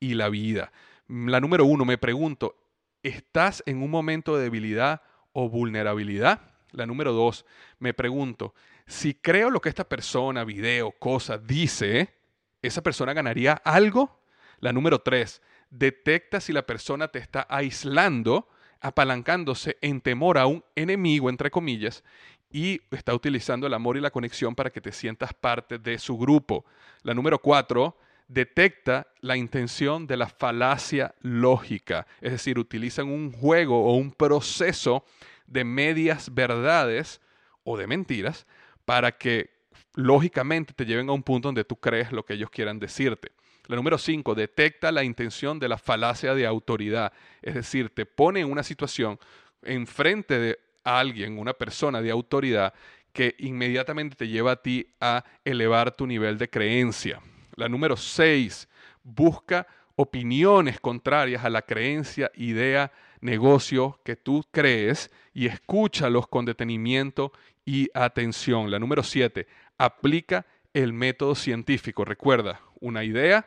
y 0.00 0.14
la 0.14 0.28
vida. 0.28 0.72
La 1.08 1.40
número 1.40 1.64
uno, 1.64 1.84
me 1.84 1.98
pregunto, 1.98 2.56
¿estás 3.02 3.62
en 3.66 3.82
un 3.82 3.90
momento 3.90 4.36
de 4.36 4.44
debilidad 4.44 5.02
o 5.32 5.48
vulnerabilidad? 5.48 6.40
La 6.72 6.86
número 6.86 7.12
dos, 7.12 7.44
me 7.78 7.94
pregunto, 7.94 8.54
si 8.86 9.14
creo 9.14 9.50
lo 9.50 9.60
que 9.60 9.68
esta 9.68 9.88
persona, 9.88 10.42
video, 10.44 10.90
cosa, 10.90 11.38
dice, 11.38 12.14
¿esa 12.62 12.82
persona 12.82 13.12
ganaría 13.12 13.52
algo? 13.52 14.22
La 14.58 14.72
número 14.72 15.00
tres, 15.00 15.42
detecta 15.72 16.40
si 16.40 16.52
la 16.52 16.66
persona 16.66 17.08
te 17.08 17.18
está 17.18 17.46
aislando, 17.48 18.48
apalancándose 18.80 19.78
en 19.80 20.00
temor 20.00 20.38
a 20.38 20.46
un 20.46 20.62
enemigo, 20.76 21.30
entre 21.30 21.50
comillas, 21.50 22.04
y 22.50 22.82
está 22.90 23.14
utilizando 23.14 23.66
el 23.66 23.74
amor 23.74 23.96
y 23.96 24.00
la 24.00 24.10
conexión 24.10 24.54
para 24.54 24.70
que 24.70 24.82
te 24.82 24.92
sientas 24.92 25.32
parte 25.32 25.78
de 25.78 25.98
su 25.98 26.18
grupo. 26.18 26.66
La 27.02 27.14
número 27.14 27.38
cuatro, 27.40 27.96
detecta 28.28 29.08
la 29.20 29.36
intención 29.36 30.06
de 30.06 30.18
la 30.18 30.28
falacia 30.28 31.14
lógica, 31.20 32.06
es 32.20 32.32
decir, 32.32 32.58
utilizan 32.58 33.08
un 33.08 33.32
juego 33.32 33.84
o 33.84 33.96
un 33.96 34.12
proceso 34.12 35.04
de 35.46 35.64
medias 35.64 36.32
verdades 36.34 37.20
o 37.64 37.78
de 37.78 37.86
mentiras 37.86 38.46
para 38.84 39.12
que 39.12 39.50
lógicamente 39.94 40.74
te 40.74 40.84
lleven 40.84 41.08
a 41.08 41.12
un 41.12 41.22
punto 41.22 41.48
donde 41.48 41.64
tú 41.64 41.76
crees 41.76 42.12
lo 42.12 42.24
que 42.24 42.34
ellos 42.34 42.50
quieran 42.50 42.78
decirte. 42.78 43.32
La 43.68 43.76
número 43.76 43.96
5, 43.96 44.34
detecta 44.34 44.90
la 44.90 45.04
intención 45.04 45.58
de 45.58 45.68
la 45.68 45.78
falacia 45.78 46.34
de 46.34 46.46
autoridad, 46.46 47.12
es 47.40 47.54
decir, 47.54 47.90
te 47.90 48.06
pone 48.06 48.40
en 48.40 48.50
una 48.50 48.62
situación 48.62 49.18
enfrente 49.62 50.38
de 50.38 50.58
alguien, 50.82 51.38
una 51.38 51.52
persona 51.52 52.02
de 52.02 52.10
autoridad, 52.10 52.74
que 53.12 53.34
inmediatamente 53.38 54.16
te 54.16 54.28
lleva 54.28 54.52
a 54.52 54.62
ti 54.62 54.86
a 55.00 55.24
elevar 55.44 55.94
tu 55.94 56.06
nivel 56.06 56.38
de 56.38 56.48
creencia. 56.48 57.20
La 57.54 57.68
número 57.68 57.96
6, 57.96 58.68
busca 59.04 59.66
opiniones 59.94 60.80
contrarias 60.80 61.44
a 61.44 61.50
la 61.50 61.62
creencia, 61.62 62.30
idea, 62.34 62.90
negocio 63.20 64.00
que 64.04 64.16
tú 64.16 64.44
crees 64.50 65.10
y 65.32 65.46
escúchalos 65.46 66.26
con 66.26 66.44
detenimiento 66.44 67.32
y 67.64 67.88
atención. 67.94 68.70
La 68.70 68.78
número 68.78 69.02
7, 69.02 69.46
aplica 69.78 70.46
el 70.72 70.92
método 70.92 71.34
científico. 71.34 72.04
Recuerda, 72.04 72.60
una 72.80 73.04
idea, 73.04 73.46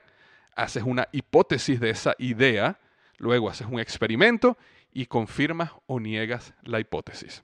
haces 0.56 0.84
una 0.84 1.08
hipótesis 1.12 1.80
de 1.80 1.89
esa 1.89 2.16
idea, 2.18 2.80
luego 3.18 3.49
haces 3.49 3.68
un 3.68 3.80
experimento 3.80 4.58
y 4.91 5.06
confirmas 5.06 5.72
o 5.88 5.99
niegas 5.99 6.53
la 6.64 6.80
hipótesis. 6.80 7.43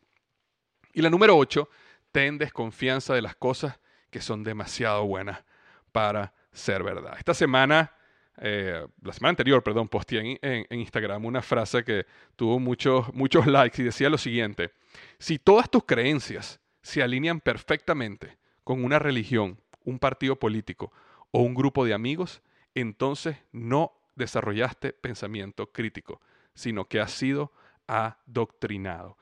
Y 0.93 1.01
la 1.01 1.09
número 1.09 1.37
8, 1.37 1.69
ten 2.11 2.37
desconfianza 2.37 3.13
de 3.13 3.21
las 3.21 3.35
cosas 3.35 3.79
que 4.09 4.21
son 4.21 4.43
demasiado 4.43 5.05
buenas 5.05 5.43
para 5.91 6.33
ser 6.51 6.83
verdad. 6.83 7.15
Esta 7.17 7.33
semana, 7.33 7.93
eh, 8.37 8.85
la 9.01 9.13
semana 9.13 9.31
anterior, 9.31 9.63
perdón, 9.63 9.87
posté 9.87 10.37
en, 10.41 10.65
Instagram 10.69 11.25
una 11.25 11.41
frase 11.41 11.83
que 11.83 12.05
tuvo 12.35 12.59
muchos, 12.59 13.13
muchos 13.13 13.45
likes 13.47 13.81
y 13.81 13.85
decía 13.85 14.09
lo 14.09 14.17
siguiente, 14.17 14.71
si 15.17 15.39
todas 15.39 15.69
tus 15.69 15.85
creencias 15.85 16.59
se 16.81 17.01
alinean 17.01 17.39
perfectamente 17.39 18.37
con 18.63 18.83
una 18.83 18.99
religión, 18.99 19.59
un 19.83 19.99
partido 19.99 20.37
político 20.37 20.91
o 21.31 21.41
un 21.41 21.53
grupo 21.53 21.85
de 21.85 21.93
amigos, 21.93 22.41
entonces 22.75 23.37
no 23.51 23.93
desarrollaste 24.15 24.93
pensamiento 24.93 25.71
crítico, 25.71 26.21
sino 26.53 26.85
que 26.85 26.99
has 26.99 27.11
sido 27.11 27.51
adoctrinado. 27.87 29.17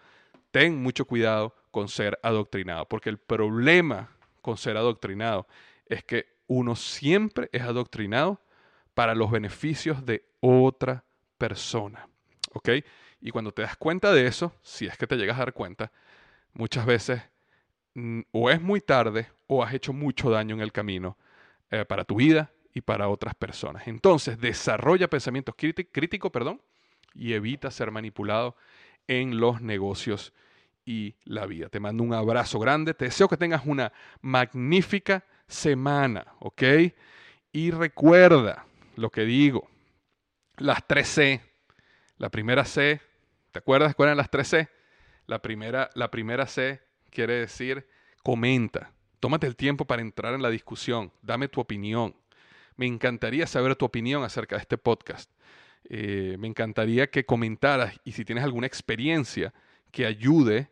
Ten 0.51 0.81
mucho 0.81 1.05
cuidado 1.05 1.55
con 1.71 1.87
ser 1.87 2.19
adoctrinado, 2.23 2.87
porque 2.87 3.09
el 3.09 3.17
problema 3.17 4.09
con 4.41 4.57
ser 4.57 4.77
adoctrinado 4.77 5.47
es 5.85 6.03
que 6.03 6.27
uno 6.47 6.75
siempre 6.75 7.49
es 7.51 7.61
adoctrinado 7.61 8.41
para 8.93 9.13
los 9.15 9.31
beneficios 9.31 10.05
de 10.05 10.25
otra 10.39 11.03
persona. 11.37 12.07
¿Ok? 12.53 12.69
Y 13.21 13.31
cuando 13.31 13.51
te 13.51 13.61
das 13.61 13.77
cuenta 13.77 14.11
de 14.13 14.25
eso, 14.25 14.53
si 14.61 14.87
es 14.87 14.97
que 14.97 15.05
te 15.05 15.15
llegas 15.15 15.37
a 15.37 15.41
dar 15.41 15.53
cuenta, 15.53 15.91
muchas 16.53 16.85
veces 16.85 17.21
mm, 17.93 18.21
o 18.31 18.49
es 18.49 18.61
muy 18.61 18.81
tarde 18.81 19.27
o 19.47 19.63
has 19.63 19.73
hecho 19.73 19.93
mucho 19.93 20.29
daño 20.29 20.55
en 20.55 20.61
el 20.61 20.71
camino 20.71 21.17
eh, 21.69 21.85
para 21.85 22.03
tu 22.03 22.15
vida 22.15 22.51
y 22.73 22.81
para 22.81 23.09
otras 23.09 23.35
personas. 23.35 23.87
Entonces, 23.87 24.39
desarrolla 24.39 25.09
pensamientos 25.09 25.55
críticos 25.55 26.31
perdón, 26.31 26.61
y 27.13 27.33
evita 27.33 27.71
ser 27.71 27.91
manipulado 27.91 28.55
en 29.07 29.39
los 29.39 29.61
negocios 29.61 30.33
y 30.85 31.15
la 31.23 31.45
vida. 31.45 31.69
Te 31.69 31.79
mando 31.79 32.03
un 32.03 32.13
abrazo 32.13 32.59
grande, 32.59 32.93
te 32.93 33.05
deseo 33.05 33.27
que 33.27 33.37
tengas 33.37 33.65
una 33.65 33.91
magnífica 34.21 35.23
semana, 35.47 36.25
¿ok? 36.39 36.63
Y 37.51 37.71
recuerda 37.71 38.65
lo 38.95 39.09
que 39.09 39.21
digo, 39.21 39.67
las 40.57 40.85
tres 40.85 41.07
C. 41.07 41.41
La 42.17 42.29
primera 42.29 42.65
C, 42.65 42.99
¿te 43.51 43.59
acuerdas 43.59 43.95
cuáles 43.95 44.09
eran 44.09 44.17
las 44.17 44.29
tres 44.29 44.47
C? 44.49 44.69
La 45.25 45.41
primera, 45.41 45.89
la 45.95 46.11
primera 46.11 46.47
C 46.47 46.81
quiere 47.09 47.33
decir 47.33 47.87
comenta. 48.23 48.91
Tómate 49.19 49.47
el 49.47 49.55
tiempo 49.55 49.85
para 49.85 50.01
entrar 50.01 50.33
en 50.33 50.41
la 50.41 50.49
discusión. 50.49 51.11
Dame 51.21 51.47
tu 51.47 51.61
opinión. 51.61 52.15
Me 52.79 52.85
encantaría 52.85 53.45
saber 53.45 53.75
tu 53.75 53.83
opinión 53.83 54.23
acerca 54.23 54.55
de 54.55 54.61
este 54.61 54.77
podcast. 54.77 55.29
Eh, 55.89 56.37
me 56.39 56.47
encantaría 56.47 57.09
que 57.09 57.25
comentaras 57.25 57.99
y 58.05 58.13
si 58.13 58.23
tienes 58.23 58.41
alguna 58.41 58.67
experiencia 58.67 59.53
que 59.91 60.05
ayude 60.05 60.69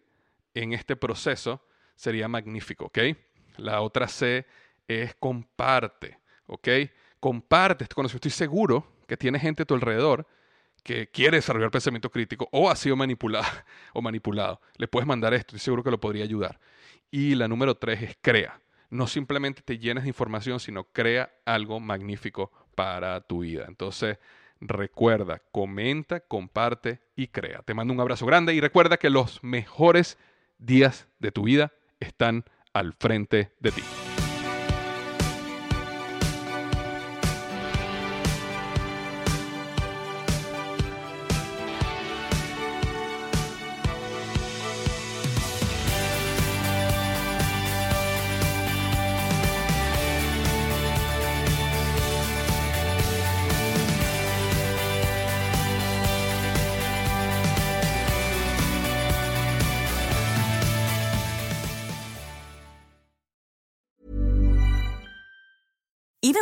en 0.54 0.72
este 0.72 0.96
proceso, 0.96 1.62
sería 1.98 2.30
magnífico, 2.30 2.86
¿ok? 2.86 3.00
La 3.58 3.82
otra 3.82 4.08
C 4.08 4.46
es 4.88 5.16
comparte, 5.16 6.18
¿ok? 6.46 6.70
Comparte 7.20 7.84
este 7.84 7.96
conocimiento. 7.96 8.30
Estoy 8.30 8.48
seguro 8.48 8.88
que 9.06 9.18
tiene 9.18 9.38
gente 9.38 9.64
a 9.64 9.66
tu 9.66 9.74
alrededor 9.74 10.26
que 10.84 11.10
quiere 11.10 11.36
desarrollar 11.36 11.72
pensamiento 11.72 12.10
crítico 12.10 12.48
o 12.54 12.70
ha 12.70 12.78
sido 12.78 12.96
manipulado 12.96 13.48
o 13.92 14.02
manipulado. 14.02 14.62
Le 14.78 14.88
puedes 14.88 15.06
mandar 15.06 15.34
esto, 15.34 15.58
estoy 15.58 15.60
seguro 15.60 15.84
que 15.84 15.92
lo 15.92 16.00
podría 16.00 16.24
ayudar. 16.24 16.58
Y 17.12 17.36
la 17.36 17.50
número 17.50 17.76
tres 17.76 18.02
es 18.02 18.18
crea. 18.22 18.62
No 18.90 19.08
simplemente 19.08 19.62
te 19.62 19.78
llenes 19.78 20.04
de 20.04 20.10
información, 20.10 20.60
sino 20.60 20.86
crea 20.86 21.32
algo 21.46 21.80
magnífico 21.80 22.52
para 22.76 23.20
tu 23.22 23.40
vida. 23.40 23.66
Entonces, 23.68 24.18
recuerda, 24.62 25.42
comenta, 25.52 26.22
comparte 26.22 27.02
y 27.16 27.28
crea. 27.28 27.62
Te 27.64 27.74
mando 27.74 27.94
un 27.94 28.00
abrazo 28.00 28.26
grande 28.26 28.54
y 28.54 28.62
recuerda 28.62 28.98
que 28.98 29.10
los 29.10 29.44
mejores 29.44 30.18
días 30.58 31.08
de 31.20 31.32
tu 31.32 31.44
vida 31.44 31.74
están 32.00 32.46
al 32.74 32.94
frente 32.94 33.52
de 33.60 33.72
ti. 33.72 33.84